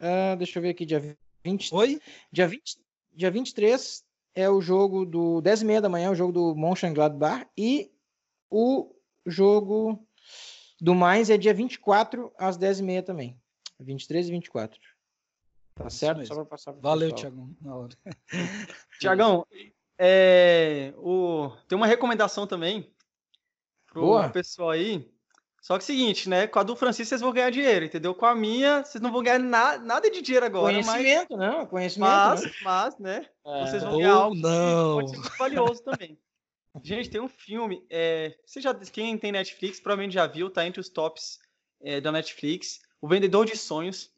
ah, 0.00 0.34
deixa 0.38 0.58
eu 0.58 0.62
ver 0.62 0.70
aqui, 0.70 0.86
dia 0.86 1.16
20, 1.44 1.74
Oi? 1.74 2.00
dia 2.32 2.48
20, 2.48 2.78
dia 3.12 3.30
23 3.30 4.02
é 4.34 4.48
o 4.48 4.62
jogo 4.62 5.04
do 5.04 5.42
10 5.42 5.60
e 5.60 5.64
meia 5.66 5.80
da 5.82 5.90
manhã, 5.90 6.10
o 6.10 6.14
jogo 6.14 6.32
do 6.32 6.54
Mönchengladbach 6.54 7.46
e 7.56 7.90
o 8.50 8.94
jogo 9.26 10.02
do 10.80 10.94
mais 10.94 11.28
é 11.28 11.36
dia 11.36 11.52
24 11.52 12.32
às 12.38 12.56
10 12.56 12.80
e 12.80 12.82
meia 12.82 13.02
também. 13.02 13.36
23 13.78 14.28
e 14.28 14.30
24. 14.30 14.80
Tá 15.74 15.86
Isso 15.86 15.98
certo? 15.98 16.18
mesmo. 16.18 16.34
Só 16.34 16.40
para 16.40 16.50
passar 16.50 16.72
pro 16.72 16.82
Valeu, 16.82 17.10
hora. 17.66 17.96
Tiagão, 19.00 19.46
é, 19.98 20.92
o, 20.96 21.50
tem 21.68 21.76
uma 21.76 21.86
recomendação 21.86 22.46
também 22.46 22.92
pro 23.86 24.02
Boa. 24.02 24.28
pessoal 24.28 24.70
aí. 24.70 25.10
Só 25.60 25.74
que 25.78 25.82
é 25.82 25.84
o 25.84 25.86
seguinte, 25.86 26.28
né? 26.28 26.48
Com 26.48 26.58
a 26.58 26.64
do 26.64 26.74
Francisco 26.74 27.08
vocês 27.10 27.20
vão 27.20 27.32
ganhar 27.32 27.50
dinheiro, 27.50 27.84
entendeu? 27.84 28.14
Com 28.16 28.26
a 28.26 28.34
minha, 28.34 28.84
vocês 28.84 29.00
não 29.00 29.12
vão 29.12 29.22
ganhar 29.22 29.38
na- 29.38 29.78
nada 29.78 30.10
de 30.10 30.20
dinheiro 30.20 30.44
agora, 30.44 30.74
mas, 30.74 30.86
Conhecimento, 30.86 31.36
não, 31.36 31.66
conhecimento. 31.66 32.10
mas, 32.10 32.42
né? 32.42 32.50
mas, 32.64 32.98
né? 32.98 33.28
Vocês 33.44 33.82
vão 33.84 33.96
ganhar 33.96 34.12
algo 34.12 34.34
não. 34.34 34.98
que 34.98 35.04
pode 35.04 35.10
ser 35.10 35.16
muito 35.18 35.38
valioso 35.38 35.82
também. 35.84 36.18
Gente, 36.82 37.10
tem 37.10 37.20
um 37.20 37.28
filme. 37.28 37.86
É, 37.88 38.36
você 38.44 38.60
já, 38.60 38.74
quem 38.74 39.16
tem 39.18 39.30
Netflix 39.30 39.78
provavelmente 39.78 40.14
já 40.14 40.26
viu, 40.26 40.50
tá 40.50 40.66
entre 40.66 40.80
os 40.80 40.88
tops 40.88 41.38
é, 41.80 42.00
da 42.00 42.10
Netflix. 42.10 42.80
O 43.00 43.06
Vendedor 43.06 43.46
de 43.46 43.56
Sonhos. 43.56 44.11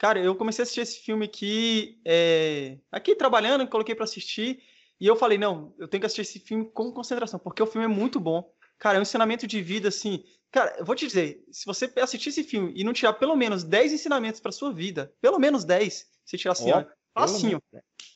Cara, 0.00 0.18
eu 0.18 0.34
comecei 0.34 0.62
a 0.62 0.64
assistir 0.64 0.80
esse 0.80 0.98
filme 1.00 1.26
aqui, 1.26 2.00
é, 2.06 2.78
aqui 2.90 3.14
trabalhando, 3.14 3.68
coloquei 3.68 3.94
pra 3.94 4.04
assistir. 4.04 4.62
E 4.98 5.06
eu 5.06 5.14
falei, 5.14 5.36
não, 5.36 5.74
eu 5.78 5.86
tenho 5.86 6.00
que 6.00 6.06
assistir 6.06 6.22
esse 6.22 6.40
filme 6.40 6.70
com 6.72 6.90
concentração, 6.90 7.38
porque 7.38 7.62
o 7.62 7.66
filme 7.66 7.84
é 7.84 7.88
muito 7.88 8.18
bom. 8.18 8.50
Cara, 8.78 8.96
é 8.96 8.98
um 8.98 9.02
ensinamento 9.02 9.46
de 9.46 9.60
vida, 9.60 9.88
assim. 9.88 10.24
Cara, 10.50 10.74
eu 10.78 10.86
vou 10.86 10.96
te 10.96 11.06
dizer, 11.06 11.44
se 11.52 11.66
você 11.66 11.92
assistir 11.96 12.30
esse 12.30 12.42
filme 12.42 12.72
e 12.74 12.82
não 12.82 12.94
tirar 12.94 13.12
pelo 13.12 13.36
menos 13.36 13.62
10 13.62 13.92
ensinamentos 13.92 14.40
pra 14.40 14.50
sua 14.50 14.72
vida, 14.72 15.12
pelo 15.20 15.38
menos 15.38 15.66
10, 15.66 16.06
você 16.24 16.38
tirar 16.38 16.52
assim, 16.52 16.72
Ó, 16.72 16.82
ó, 17.14 17.20
facinho, 17.20 17.62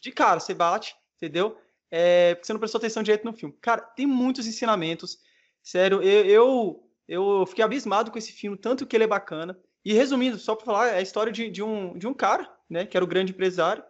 de 0.00 0.10
cara, 0.10 0.40
você 0.40 0.54
bate, 0.54 0.96
entendeu? 1.16 1.54
É, 1.90 2.34
porque 2.34 2.46
você 2.46 2.54
não 2.54 2.60
prestou 2.60 2.78
atenção 2.78 3.02
direito 3.02 3.26
no 3.26 3.34
filme. 3.34 3.54
Cara, 3.60 3.82
tem 3.82 4.06
muitos 4.06 4.46
ensinamentos. 4.46 5.18
Sério, 5.62 6.02
eu, 6.02 6.24
eu, 6.24 6.90
eu 7.06 7.46
fiquei 7.46 7.62
abismado 7.62 8.10
com 8.10 8.16
esse 8.16 8.32
filme, 8.32 8.56
tanto 8.56 8.86
que 8.86 8.96
ele 8.96 9.04
é 9.04 9.06
bacana. 9.06 9.54
E 9.84 9.92
resumindo, 9.92 10.38
só 10.38 10.54
para 10.54 10.64
falar, 10.64 10.88
é 10.88 10.98
a 10.98 11.02
história 11.02 11.32
de, 11.32 11.50
de, 11.50 11.62
um, 11.62 11.98
de 11.98 12.06
um 12.06 12.14
cara, 12.14 12.50
né, 12.68 12.86
que 12.86 12.96
era 12.96 13.04
o 13.04 13.08
grande 13.08 13.32
empresário, 13.32 13.84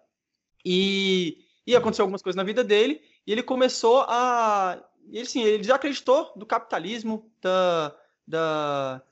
e, 0.64 1.44
e 1.66 1.76
aconteceu 1.76 2.02
algumas 2.02 2.22
coisas 2.22 2.36
na 2.36 2.42
vida 2.42 2.64
dele, 2.64 3.00
e 3.26 3.32
ele 3.32 3.42
começou 3.42 4.04
a. 4.08 4.82
Ele, 5.08 5.20
assim, 5.20 5.42
ele 5.42 5.58
desacreditou 5.58 6.32
do 6.34 6.46
capitalismo, 6.46 7.30
da, 7.40 7.94
da, 8.26 9.02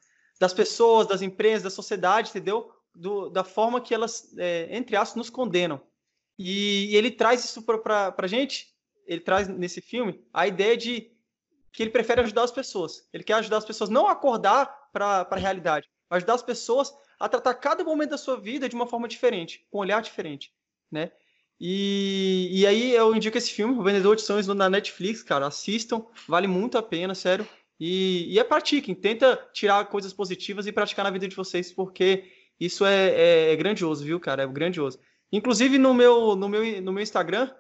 das 0.41 0.55
pessoas, 0.55 1.07
das 1.07 1.22
empresas, 1.22 1.62
da 1.62 1.70
sociedade, 1.70 2.30
entendeu? 2.30 2.72
Do, 2.95 3.28
da 3.28 3.45
forma 3.45 3.80
que 3.80 3.95
elas, 3.95 4.35
é, 4.39 4.68
entre 4.74 4.97
aspas, 4.97 5.16
nos 5.16 5.30
condenam. 5.30 5.80
E, 6.39 6.87
e 6.87 6.97
ele 6.97 7.11
traz 7.11 7.45
isso 7.45 7.62
para 7.62 8.14
a 8.16 8.26
gente, 8.26 8.74
ele 9.07 9.20
traz 9.20 9.49
nesse 9.49 9.80
filme 9.80 10.24
a 10.33 10.47
ideia 10.47 10.76
de 10.76 11.12
que 11.72 11.83
ele 11.83 11.91
prefere 11.91 12.20
ajudar 12.22 12.43
as 12.43 12.51
pessoas. 12.51 13.09
Ele 13.12 13.24
quer 13.24 13.35
ajudar 13.35 13.59
as 13.59 13.64
pessoas 13.64 13.91
não 13.91 14.07
a 14.07 14.12
acordar 14.12 14.66
para 14.93 15.26
a 15.30 15.37
realidade, 15.37 15.89
ajudar 16.13 16.35
as 16.35 16.43
pessoas 16.43 16.95
a 17.19 17.29
tratar 17.29 17.55
cada 17.55 17.83
momento 17.83 18.11
da 18.11 18.19
sua 18.19 18.39
vida 18.39 18.69
de 18.69 18.75
uma 18.75 18.87
forma 18.87 19.09
diferente, 19.09 19.67
com 19.71 19.79
um 19.79 19.81
olhar 19.81 20.03
diferente, 20.03 20.53
né? 20.91 21.11
E, 21.59 22.49
e 22.51 22.67
aí 22.67 22.93
eu 22.93 23.15
indico 23.15 23.39
esse 23.39 23.53
filme, 23.53 23.79
O 23.79 23.83
Vendedor 23.83 24.17
de 24.17 24.23
Sonhos, 24.23 24.47
na 24.49 24.69
Netflix, 24.69 25.23
cara, 25.23 25.47
assistam, 25.47 26.05
vale 26.29 26.47
muito 26.47 26.77
a 26.77 26.83
pena, 26.83 27.15
sério. 27.15 27.47
E, 27.79 28.27
e 28.29 28.39
é 28.39 28.45
pratiquem, 28.45 28.95
tenta 28.95 29.37
tirar 29.53 29.87
coisas 29.87 30.13
positivas 30.13 30.67
e 30.67 30.73
praticar 30.73 31.05
na 31.05 31.11
vida 31.11 31.29
de 31.29 31.37
vocês, 31.37 31.73
porque 31.73 32.25
isso 32.59 32.85
é, 32.85 33.11
é, 33.11 33.53
é 33.53 33.57
grandioso, 33.57 34.05
viu, 34.05 34.21
cara? 34.21 34.43
É 34.43 34.47
grandioso. 34.47 34.99
Inclusive 35.31 35.79
no 35.79 35.95
meu, 35.95 36.37
no 36.37 36.49
meu, 36.49 36.83
no 36.83 36.93
meu 36.93 37.03
Instagram, 37.03 37.51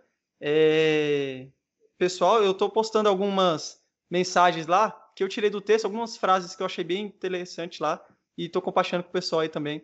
é... 0.40 1.48
pessoal, 1.96 2.42
eu 2.42 2.52
tô 2.52 2.68
postando 2.68 3.08
algumas 3.08 3.80
mensagens 4.10 4.66
lá 4.66 4.90
que 5.14 5.22
eu 5.22 5.28
tirei 5.28 5.48
do 5.48 5.60
texto, 5.60 5.84
algumas 5.84 6.16
frases 6.16 6.56
que 6.56 6.62
eu 6.62 6.66
achei 6.66 6.84
bem 6.84 7.04
interessante 7.04 7.80
lá 7.82 8.04
e 8.36 8.48
tô 8.48 8.60
compartilhando 8.62 9.04
com 9.04 9.10
o 9.10 9.12
pessoal 9.12 9.40
aí 9.40 9.48
também. 9.48 9.82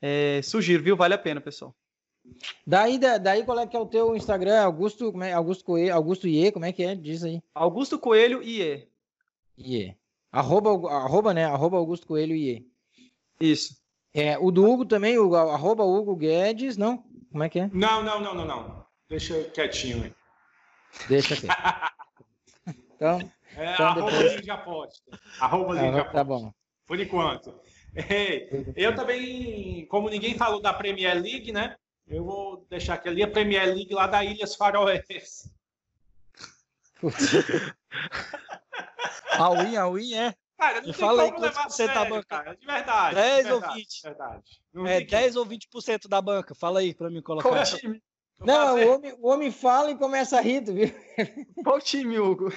É... 0.00 0.40
Sugiro, 0.42 0.82
viu? 0.82 0.96
Vale 0.96 1.14
a 1.14 1.18
pena, 1.18 1.40
pessoal. 1.40 1.74
Daí, 2.66 2.98
da- 2.98 3.18
daí 3.18 3.44
qual 3.44 3.58
é 3.58 3.66
que 3.66 3.76
é 3.76 3.80
o 3.80 3.86
teu 3.86 4.14
Instagram? 4.14 4.60
Augusto, 4.62 5.10
como 5.10 5.24
é? 5.24 5.32
Augusto 5.32 5.64
Coelho, 5.64 5.94
Augusto 5.94 6.28
Iê, 6.28 6.52
como 6.52 6.64
é 6.64 6.72
que 6.72 6.82
é? 6.82 6.94
Diz 6.94 7.24
aí. 7.24 7.42
Augusto 7.54 7.98
Coelho 7.98 8.42
IE. 8.42 8.86
Iê. 9.56 9.96
Arroba, 10.30 10.70
arroba, 10.92 11.32
né? 11.32 11.44
Arroba 11.44 11.78
Augusto 11.78 12.06
Coelho 12.06 12.36
Iê. 12.36 12.64
Isso. 13.40 13.76
É, 14.12 14.38
o 14.38 14.50
do 14.50 14.68
Hugo 14.68 14.84
também, 14.84 15.18
o 15.18 15.34
arroba 15.34 15.84
Hugo 15.84 16.16
Guedes, 16.16 16.76
não? 16.76 17.04
Como 17.30 17.44
é 17.44 17.48
que 17.48 17.60
é? 17.60 17.70
Não, 17.72 18.02
não, 18.02 18.20
não, 18.20 18.34
não, 18.34 18.44
não. 18.44 18.86
Deixa 19.08 19.44
quietinho 19.44 20.04
aí. 20.04 20.12
Deixa 21.08 21.34
aqui. 21.34 21.46
então, 22.94 23.20
é, 23.56 23.72
então 23.72 23.86
arroba 23.86 24.10
depois... 24.10 24.42
de 24.42 24.50
aposta. 24.50 25.20
Arroba 25.40 25.76
de 25.76 25.86
aposta. 25.86 26.12
Tá 26.12 26.24
bom. 26.24 26.52
Por 26.86 26.98
enquanto. 27.00 27.54
Eu 28.76 28.94
também, 28.94 29.86
como 29.86 30.08
ninguém 30.08 30.36
falou 30.36 30.60
da 30.60 30.72
Premier 30.72 31.14
League, 31.20 31.52
né? 31.52 31.76
Eu 32.06 32.24
vou 32.24 32.64
deixar 32.70 32.94
aqui 32.94 33.08
ali 33.08 33.22
a 33.22 33.30
Premier 33.30 33.66
League 33.66 33.92
lá 33.92 34.06
da 34.06 34.24
Ilhas 34.24 34.54
Faroés. 34.54 35.50
a 39.32 39.50
win, 39.50 39.76
a 39.76 39.88
win 39.88 40.14
é. 40.14 40.34
Cara, 40.58 40.80
não 40.80 40.88
Me 40.88 40.92
tem 40.92 41.00
fala 41.00 41.22
aí 41.22 41.30
como 41.30 41.42
levar 41.42 41.70
você 41.70 41.84
a 41.84 41.86
tá 41.88 41.94
sério, 41.94 42.10
bancando. 42.16 42.26
cara. 42.44 42.56
De 42.56 42.66
verdade. 42.66 43.14
10 43.14 43.46
de 43.46 43.52
ou 43.52 43.60
verdade, 43.60 43.78
20? 43.80 43.88
de 43.96 44.02
Verdade. 44.02 44.62
Não 44.72 44.86
É 44.86 44.96
tem 44.98 45.06
10 45.06 45.36
ou 45.36 45.46
20% 45.46 46.08
da 46.08 46.20
banca. 46.20 46.54
Fala 46.54 46.80
aí 46.80 46.92
pra 46.94 47.08
mim 47.10 47.22
colocar. 47.22 47.48
Qual 47.48 47.64
time? 47.64 48.02
Não, 48.40 48.76
o 48.76 48.94
homem, 48.94 49.14
o 49.18 49.28
homem 49.28 49.50
fala 49.52 49.90
e 49.90 49.96
começa 49.98 50.38
a 50.38 50.40
rir, 50.40 50.64
viu? 50.64 50.90
Qual 51.64 51.80
time, 51.80 52.18
Hugo? 52.18 52.52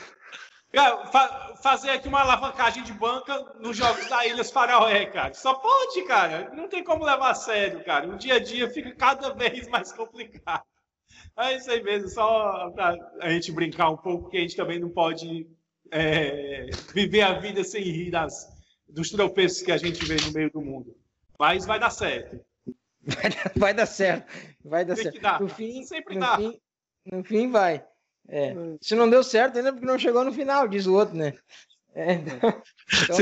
Cara, 0.72 1.05
fa- 1.07 1.55
fazer 1.61 1.89
aqui 1.89 2.07
uma 2.07 2.22
alavancagem 2.22 2.84
de 2.84 2.93
banca 2.93 3.38
nos 3.59 3.76
jogos 3.76 4.07
da 4.07 4.26
Ilhas 4.26 4.49
Faroé, 4.51 5.05
cara. 5.07 5.34
Só 5.34 5.53
pode, 5.55 6.01
cara. 6.03 6.49
Não 6.55 6.67
tem 6.69 6.84
como 6.84 7.03
levar 7.03 7.32
a 7.32 7.36
sério, 7.36 7.84
cara. 7.84 8.07
O 8.07 8.17
dia 8.17 8.36
a 8.36 8.39
dia 8.39 8.69
fica 8.69 8.93
cada 8.95 9.34
vez 9.36 9.67
mais 9.67 9.91
complicado. 9.91 10.63
É 11.38 11.55
isso 11.55 11.69
aí 11.69 11.84
mesmo, 11.84 12.07
só 12.09 12.69
pra 12.72 12.95
a 13.22 13.30
gente 13.30 13.51
brincar 13.51 13.89
um 13.89 13.97
pouco, 13.97 14.24
porque 14.24 14.38
a 14.38 14.41
gente 14.41 14.55
também 14.55 14.80
não 14.80 14.89
pode 14.89 15.47
é, 15.91 16.67
viver 16.93 17.22
a 17.22 17.34
vida 17.39 17.63
sem 17.63 17.84
rir 17.84 18.11
das, 18.11 18.47
dos 18.88 19.09
tropeços 19.09 19.61
que 19.61 19.72
a 19.72 19.78
gente 19.78 20.05
vê 20.05 20.15
no 20.26 20.32
meio 20.32 20.49
do 20.51 20.61
mundo. 20.61 20.95
Mas 21.39 21.65
vai 21.65 21.80
dar 21.80 21.89
certo. 21.89 22.39
Vai 23.55 23.74
dar 23.74 23.88
certo. 23.88 24.32
Vai 24.63 24.86
dar 24.86 24.93
Tem 24.93 25.03
certo. 25.05 25.22
dar. 25.22 25.41
No 25.41 25.49
fim, 25.49 25.84
Sempre 25.84 26.13
no 26.15 26.22
dá. 26.22 26.38
Fim, 26.38 26.61
no 27.11 27.24
fim 27.24 27.49
vai. 27.49 27.84
É. 28.34 28.53
Se 28.82 28.95
não 28.95 29.09
deu 29.09 29.23
certo, 29.23 29.57
ainda 29.57 29.69
é 29.69 29.71
porque 29.73 29.86
não 29.86 29.99
chegou 29.99 30.23
no 30.23 30.32
final, 30.32 30.65
diz 30.65 30.88
o 30.88 30.93
outro, 30.93 31.15
né? 31.15 31.34
É, 31.93 32.13
então- 32.13 32.63
então- 33.03 33.17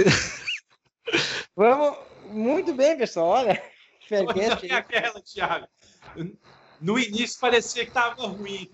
vamos. 1.56 1.98
Muito 2.26 2.74
bem, 2.74 2.96
pessoal. 2.96 3.30
Olha, 3.30 3.60
Faircast 4.08 4.66
Olha 4.66 4.78
aquela, 4.78 5.20
Thiago. 5.22 5.68
No 6.80 7.00
início 7.00 7.40
parecia 7.40 7.84
que 7.86 7.92
tava 7.92 8.28
ruim. 8.28 8.70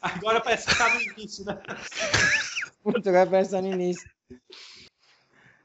Agora 0.00 0.40
parece 0.40 0.68
que 0.68 0.78
tá 0.78 0.94
no 0.94 1.00
início, 1.02 1.44
né? 1.44 1.60
Puta, 2.84 3.10
agora 3.10 3.28
parece 3.28 3.50
que 3.50 3.56
tá 3.56 3.62
no 3.62 3.72
início. 3.72 4.08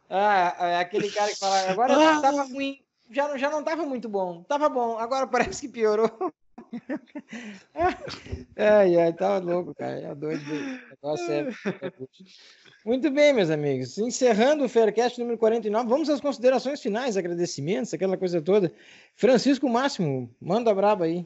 Ah, 0.09 0.55
é 0.59 0.77
aquele 0.79 1.11
cara 1.11 1.31
que 1.31 1.37
fala, 1.37 1.69
agora 1.71 2.21
tava 2.21 2.43
ruim, 2.43 2.83
já 3.11 3.27
não, 3.27 3.37
já 3.37 3.49
não 3.49 3.63
tava 3.63 3.85
muito 3.85 4.09
bom. 4.09 4.43
Tava 4.43 4.67
bom, 4.69 4.97
agora 4.97 5.27
parece 5.27 5.61
que 5.61 5.69
piorou. 5.69 6.09
ai, 8.57 8.95
ai, 8.97 9.13
tava 9.13 9.39
louco, 9.39 9.73
cara. 9.75 9.99
É 9.99 10.15
doido. 10.15 10.43
O 10.43 10.89
negócio 10.89 11.31
é-. 11.31 11.49
Muito 12.85 13.09
bem, 13.09 13.33
meus 13.33 13.49
amigos. 13.49 13.97
Encerrando 13.97 14.63
o 14.63 14.69
Faircast 14.69 15.19
número 15.19 15.37
49, 15.37 15.89
vamos 15.89 16.09
às 16.09 16.21
considerações 16.21 16.81
finais, 16.81 17.17
agradecimentos, 17.17 17.93
aquela 17.93 18.17
coisa 18.17 18.41
toda. 18.41 18.71
Francisco 19.15 19.67
Máximo, 19.69 20.29
manda 20.39 20.73
braba 20.73 21.05
aí. 21.05 21.25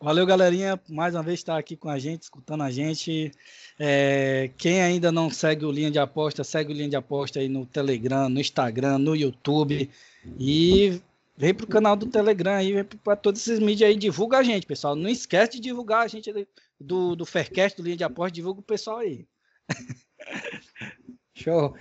Valeu, 0.00 0.24
galerinha, 0.24 0.80
mais 0.88 1.12
uma 1.16 1.24
vez 1.24 1.40
estar 1.40 1.58
aqui 1.58 1.76
com 1.76 1.88
a 1.88 1.98
gente, 1.98 2.22
escutando 2.22 2.62
a 2.62 2.70
gente. 2.70 3.32
É, 3.76 4.48
quem 4.56 4.80
ainda 4.80 5.10
não 5.10 5.28
segue 5.28 5.64
o 5.64 5.72
Linha 5.72 5.90
de 5.90 5.98
Aposta, 5.98 6.44
segue 6.44 6.72
o 6.72 6.76
Linha 6.76 6.90
de 6.90 6.96
Aposta 6.96 7.40
aí 7.40 7.48
no 7.48 7.66
Telegram, 7.66 8.28
no 8.28 8.38
Instagram, 8.38 8.98
no 8.98 9.16
YouTube. 9.16 9.90
E 10.38 11.00
vem 11.38 11.54
pro 11.54 11.68
canal 11.68 11.94
do 11.94 12.06
Telegram 12.06 12.54
aí, 12.54 12.72
vem 12.72 12.84
para 12.84 13.14
todos 13.14 13.40
esses 13.40 13.60
mídias 13.60 13.88
aí, 13.88 13.96
divulga 13.96 14.38
a 14.38 14.42
gente, 14.42 14.66
pessoal. 14.66 14.96
Não 14.96 15.08
esquece 15.08 15.52
de 15.52 15.60
divulgar 15.60 16.02
a 16.02 16.08
gente 16.08 16.32
do, 16.80 17.14
do 17.14 17.24
Faircast, 17.24 17.76
do 17.76 17.84
Linha 17.84 17.96
de 17.96 18.02
Aposta, 18.04 18.32
divulga 18.32 18.58
o 18.58 18.64
pessoal 18.64 18.98
aí. 18.98 19.24
Show. 21.36 21.76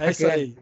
É 0.00 0.10
isso 0.10 0.26
aí. 0.28 0.56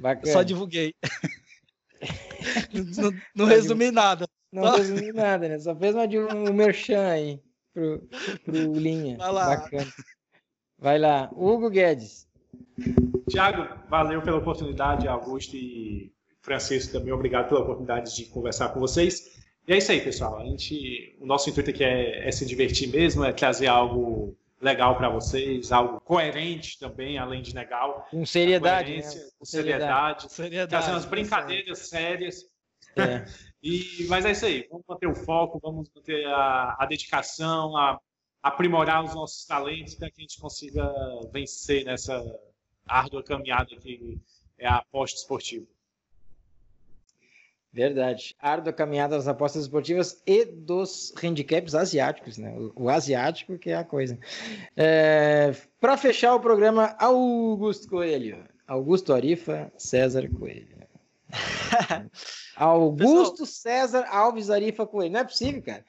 Bacana. 0.00 0.32
Só 0.32 0.44
divulguei. 0.44 0.94
não, 2.96 3.10
não 3.34 3.44
resumi 3.50 3.90
nada. 3.90 4.28
Não 4.52 4.76
resumi 4.76 5.12
nada, 5.12 5.48
né? 5.48 5.58
Só 5.58 5.74
fez 5.74 5.96
uma 5.96 6.06
de 6.06 6.20
um 6.20 6.52
merchan 6.52 7.08
aí 7.08 7.42
pro, 7.72 8.08
pro 8.44 8.72
Linha. 8.74 9.16
Vai 9.16 9.32
lá. 9.32 9.46
Bacana. 9.56 9.92
Vai 10.78 10.98
lá. 11.00 11.28
Hugo 11.32 11.68
Guedes. 11.68 12.28
Tiago, 13.28 13.66
valeu 13.88 14.22
pela 14.22 14.38
oportunidade, 14.38 15.08
Augusto 15.08 15.56
e 15.56 16.13
Francisco 16.44 16.92
também, 16.92 17.10
obrigado 17.10 17.48
pela 17.48 17.60
oportunidade 17.60 18.14
de 18.14 18.26
conversar 18.26 18.68
com 18.68 18.78
vocês. 18.78 19.42
E 19.66 19.72
é 19.72 19.78
isso 19.78 19.90
aí, 19.90 20.00
pessoal. 20.02 20.38
A 20.38 20.44
gente, 20.44 21.16
o 21.18 21.24
nosso 21.24 21.48
intuito 21.48 21.70
aqui 21.70 21.82
é, 21.82 22.28
é 22.28 22.30
se 22.30 22.44
divertir 22.44 22.88
mesmo, 22.88 23.24
é 23.24 23.32
trazer 23.32 23.66
algo 23.66 24.36
legal 24.60 24.94
para 24.96 25.08
vocês, 25.08 25.72
algo 25.72 26.00
coerente 26.02 26.78
também, 26.78 27.16
além 27.16 27.40
de 27.40 27.54
legal. 27.54 28.06
Com 28.10 28.26
seriedade. 28.26 28.98
Né? 28.98 29.02
Com 29.38 29.44
seriedade, 29.46 30.30
Seriedade. 30.30 30.70
trazer 30.70 30.90
umas 30.90 31.06
brincadeiras 31.06 31.78
sérias. 31.78 32.44
É. 32.96 33.24
E, 33.66 34.06
mas 34.10 34.26
é 34.26 34.32
isso 34.32 34.44
aí, 34.44 34.66
vamos 34.70 34.84
manter 34.86 35.06
o 35.06 35.14
foco, 35.14 35.58
vamos 35.58 35.88
manter 35.96 36.26
a, 36.26 36.76
a 36.78 36.84
dedicação, 36.84 37.74
a, 37.74 37.98
aprimorar 38.42 39.02
os 39.02 39.14
nossos 39.14 39.46
talentos 39.46 39.94
para 39.94 40.10
que 40.10 40.20
a 40.20 40.20
gente 40.20 40.38
consiga 40.38 40.92
vencer 41.32 41.82
nessa 41.82 42.22
árdua 42.86 43.22
caminhada 43.22 43.74
que 43.76 44.20
é 44.58 44.66
a 44.66 44.76
aposta 44.76 45.18
esportiva. 45.18 45.66
Verdade. 47.74 48.36
Árdua 48.38 48.72
caminhada 48.72 49.16
das 49.16 49.26
apostas 49.26 49.62
esportivas 49.62 50.22
e 50.24 50.44
dos 50.44 51.12
handicaps 51.20 51.74
asiáticos, 51.74 52.38
né? 52.38 52.54
O, 52.56 52.84
o 52.84 52.88
asiático 52.88 53.58
que 53.58 53.70
é 53.70 53.74
a 53.74 53.82
coisa. 53.82 54.16
É, 54.76 55.52
Para 55.80 55.96
fechar 55.96 56.36
o 56.36 56.40
programa, 56.40 56.94
Augusto 57.00 57.88
Coelho. 57.88 58.44
Augusto 58.64 59.12
Arifa, 59.12 59.72
César 59.76 60.28
Coelho. 60.38 60.68
Augusto 62.54 63.44
César 63.44 64.06
Alves 64.08 64.50
Arifa 64.50 64.86
Coelho. 64.86 65.12
Não 65.12 65.20
é 65.20 65.24
possível, 65.24 65.60
cara. 65.60 65.84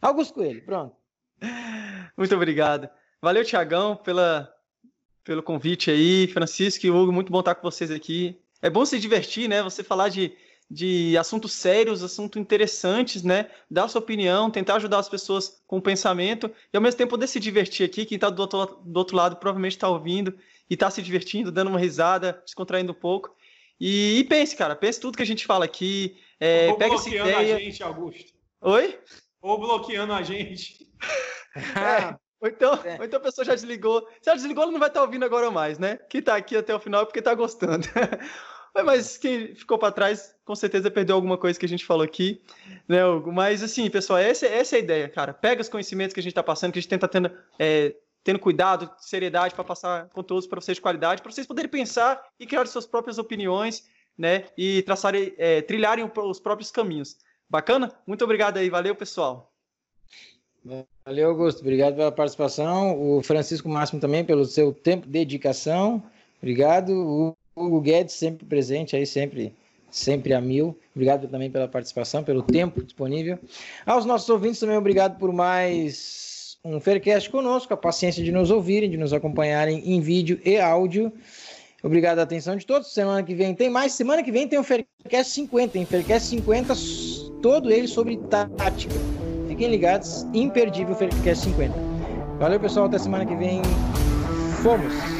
Augusto 0.00 0.32
Coelho, 0.32 0.64
pronto. 0.64 0.96
Muito 2.16 2.34
obrigado. 2.34 2.88
Valeu, 3.20 3.44
Tiagão, 3.44 3.96
pela, 3.96 4.50
pelo 5.22 5.42
convite 5.42 5.90
aí. 5.90 6.26
Francisco 6.28 6.86
e 6.86 6.90
Hugo, 6.90 7.12
muito 7.12 7.30
bom 7.30 7.40
estar 7.40 7.54
com 7.54 7.70
vocês 7.70 7.90
aqui. 7.90 8.40
É 8.62 8.70
bom 8.70 8.86
se 8.86 8.98
divertir, 8.98 9.46
né? 9.46 9.62
Você 9.62 9.84
falar 9.84 10.08
de, 10.08 10.34
de 10.70 11.16
assuntos 11.16 11.52
sérios, 11.52 12.02
assuntos 12.02 12.40
interessantes, 12.40 13.22
né? 13.22 13.50
Dar 13.70 13.88
sua 13.88 14.00
opinião, 14.00 14.50
tentar 14.50 14.76
ajudar 14.76 14.98
as 14.98 15.08
pessoas 15.08 15.62
com 15.66 15.78
o 15.78 15.82
pensamento 15.82 16.50
e 16.72 16.76
ao 16.76 16.82
mesmo 16.82 16.98
tempo 16.98 17.10
poder 17.10 17.26
se 17.26 17.40
divertir 17.40 17.86
aqui. 17.86 18.04
Quem 18.04 18.16
está 18.16 18.28
do 18.28 18.40
outro, 18.40 18.66
do 18.84 18.96
outro 18.98 19.16
lado 19.16 19.36
provavelmente 19.36 19.72
está 19.72 19.88
ouvindo 19.88 20.34
e 20.68 20.74
está 20.74 20.90
se 20.90 21.00
divertindo, 21.00 21.50
dando 21.50 21.68
uma 21.68 21.78
risada, 21.78 22.42
descontraindo 22.44 22.92
um 22.92 22.94
pouco. 22.94 23.34
E, 23.80 24.18
e 24.18 24.24
pense, 24.24 24.54
cara, 24.56 24.76
pense 24.76 25.00
tudo 25.00 25.16
que 25.16 25.22
a 25.22 25.26
gente 25.26 25.46
fala 25.46 25.64
aqui. 25.64 26.18
É, 26.38 26.68
Ou 26.68 26.76
pega 26.76 26.94
essa 26.94 27.04
bloqueando 27.04 27.30
ideia. 27.30 27.56
a 27.56 27.58
gente, 27.60 27.82
Augusto. 27.82 28.32
Oi? 28.60 28.98
Ou 29.40 29.58
bloqueando 29.58 30.12
a 30.12 30.22
gente. 30.22 30.86
Ah, 31.74 32.18
Ou 32.40 32.48
então, 32.48 32.74
É. 32.84 32.98
ou 32.98 33.04
então 33.04 33.18
a 33.18 33.22
pessoa 33.22 33.44
já 33.44 33.54
desligou. 33.54 34.06
Se 34.22 34.28
ela 34.28 34.36
desligou, 34.36 34.62
ela 34.62 34.70
não 34.70 34.78
vai 34.78 34.88
estar 34.88 35.02
ouvindo 35.02 35.24
agora 35.24 35.50
mais, 35.50 35.76
né? 35.78 35.96
Quem 36.08 36.22
tá 36.22 36.36
aqui 36.36 36.56
até 36.56 36.72
o 36.74 36.78
final 36.78 37.02
é 37.02 37.04
porque 37.04 37.20
tá 37.22 37.34
gostando. 37.34 37.84
Mas 38.82 39.16
quem 39.16 39.54
ficou 39.54 39.78
para 39.78 39.92
trás, 39.92 40.34
com 40.44 40.54
certeza 40.54 40.90
perdeu 40.90 41.16
alguma 41.16 41.38
coisa 41.38 41.58
que 41.58 41.66
a 41.66 41.68
gente 41.68 41.84
falou 41.84 42.04
aqui, 42.04 42.40
né, 42.86 43.04
Hugo? 43.04 43.32
Mas 43.32 43.62
assim, 43.62 43.88
pessoal, 43.88 44.18
essa, 44.18 44.46
essa 44.46 44.76
é 44.76 44.78
a 44.78 44.82
ideia, 44.82 45.08
cara. 45.08 45.32
Pega 45.32 45.62
os 45.62 45.68
conhecimentos 45.68 46.14
que 46.14 46.20
a 46.20 46.22
gente 46.22 46.34
tá 46.34 46.42
passando, 46.42 46.72
que 46.72 46.78
a 46.78 46.82
gente 46.82 46.90
tenta 46.90 47.08
tendo, 47.08 47.30
é, 47.58 47.94
tendo 48.24 48.38
cuidado, 48.38 48.90
seriedade 48.98 49.54
para 49.54 49.64
passar 49.64 50.08
conteúdos 50.10 50.46
para 50.46 50.60
vocês 50.60 50.76
de 50.76 50.82
qualidade, 50.82 51.22
para 51.22 51.32
vocês 51.32 51.46
poderem 51.46 51.70
pensar 51.70 52.22
e 52.38 52.46
criar 52.46 52.66
suas 52.66 52.86
próprias 52.86 53.18
opiniões, 53.18 53.86
né? 54.16 54.44
E 54.56 54.82
traçarem, 54.82 55.32
é, 55.38 55.62
trilharem 55.62 56.10
os 56.16 56.40
próprios 56.40 56.70
caminhos. 56.70 57.16
Bacana? 57.48 57.92
Muito 58.06 58.24
obrigado 58.24 58.58
aí, 58.58 58.68
valeu, 58.68 58.94
pessoal. 58.94 59.52
Valeu, 61.04 61.30
Augusto. 61.30 61.60
Obrigado 61.60 61.96
pela 61.96 62.12
participação. 62.12 63.00
O 63.00 63.22
Francisco 63.22 63.68
Máximo 63.68 64.00
também 64.00 64.24
pelo 64.24 64.44
seu 64.44 64.72
tempo 64.72 65.06
de 65.06 65.12
dedicação. 65.12 66.02
Obrigado. 66.38 67.34
O 67.58 67.66
Hugo 67.66 67.80
Guedes 67.80 68.14
sempre 68.14 68.46
presente 68.46 68.94
aí, 68.94 69.04
sempre, 69.04 69.52
sempre 69.90 70.32
a 70.32 70.40
mil. 70.40 70.78
Obrigado 70.94 71.26
também 71.26 71.50
pela 71.50 71.66
participação, 71.66 72.22
pelo 72.22 72.40
tempo 72.40 72.82
disponível. 72.82 73.38
Aos 73.84 74.04
nossos 74.04 74.28
ouvintes 74.28 74.60
também, 74.60 74.76
obrigado 74.76 75.18
por 75.18 75.32
mais 75.32 76.56
um 76.64 76.78
Faircast 76.78 77.28
conosco, 77.30 77.74
a 77.74 77.76
paciência 77.76 78.22
de 78.22 78.30
nos 78.30 78.50
ouvirem, 78.50 78.88
de 78.88 78.96
nos 78.96 79.12
acompanharem 79.12 79.82
em 79.84 80.00
vídeo 80.00 80.40
e 80.44 80.56
áudio. 80.56 81.12
Obrigado 81.82 82.20
a 82.20 82.22
atenção 82.22 82.56
de 82.56 82.64
todos. 82.64 82.92
Semana 82.92 83.22
que 83.24 83.34
vem 83.34 83.54
tem 83.54 83.68
mais. 83.68 83.92
Semana 83.92 84.22
que 84.22 84.30
vem 84.30 84.46
tem 84.46 84.58
o 84.58 84.64
Faircast 84.64 85.32
50, 85.32 85.72
tem 85.72 85.84
Faircast 85.84 86.28
50, 86.28 86.74
todo 87.42 87.70
ele 87.70 87.88
sobre 87.88 88.18
tática. 88.28 88.94
Fiquem 89.48 89.68
ligados, 89.68 90.24
imperdível 90.32 90.94
Faircast 90.94 91.44
50. 91.44 91.74
Valeu, 92.38 92.60
pessoal. 92.60 92.86
Até 92.86 92.98
semana 92.98 93.26
que 93.26 93.34
vem. 93.34 93.62
Fomos! 94.62 95.17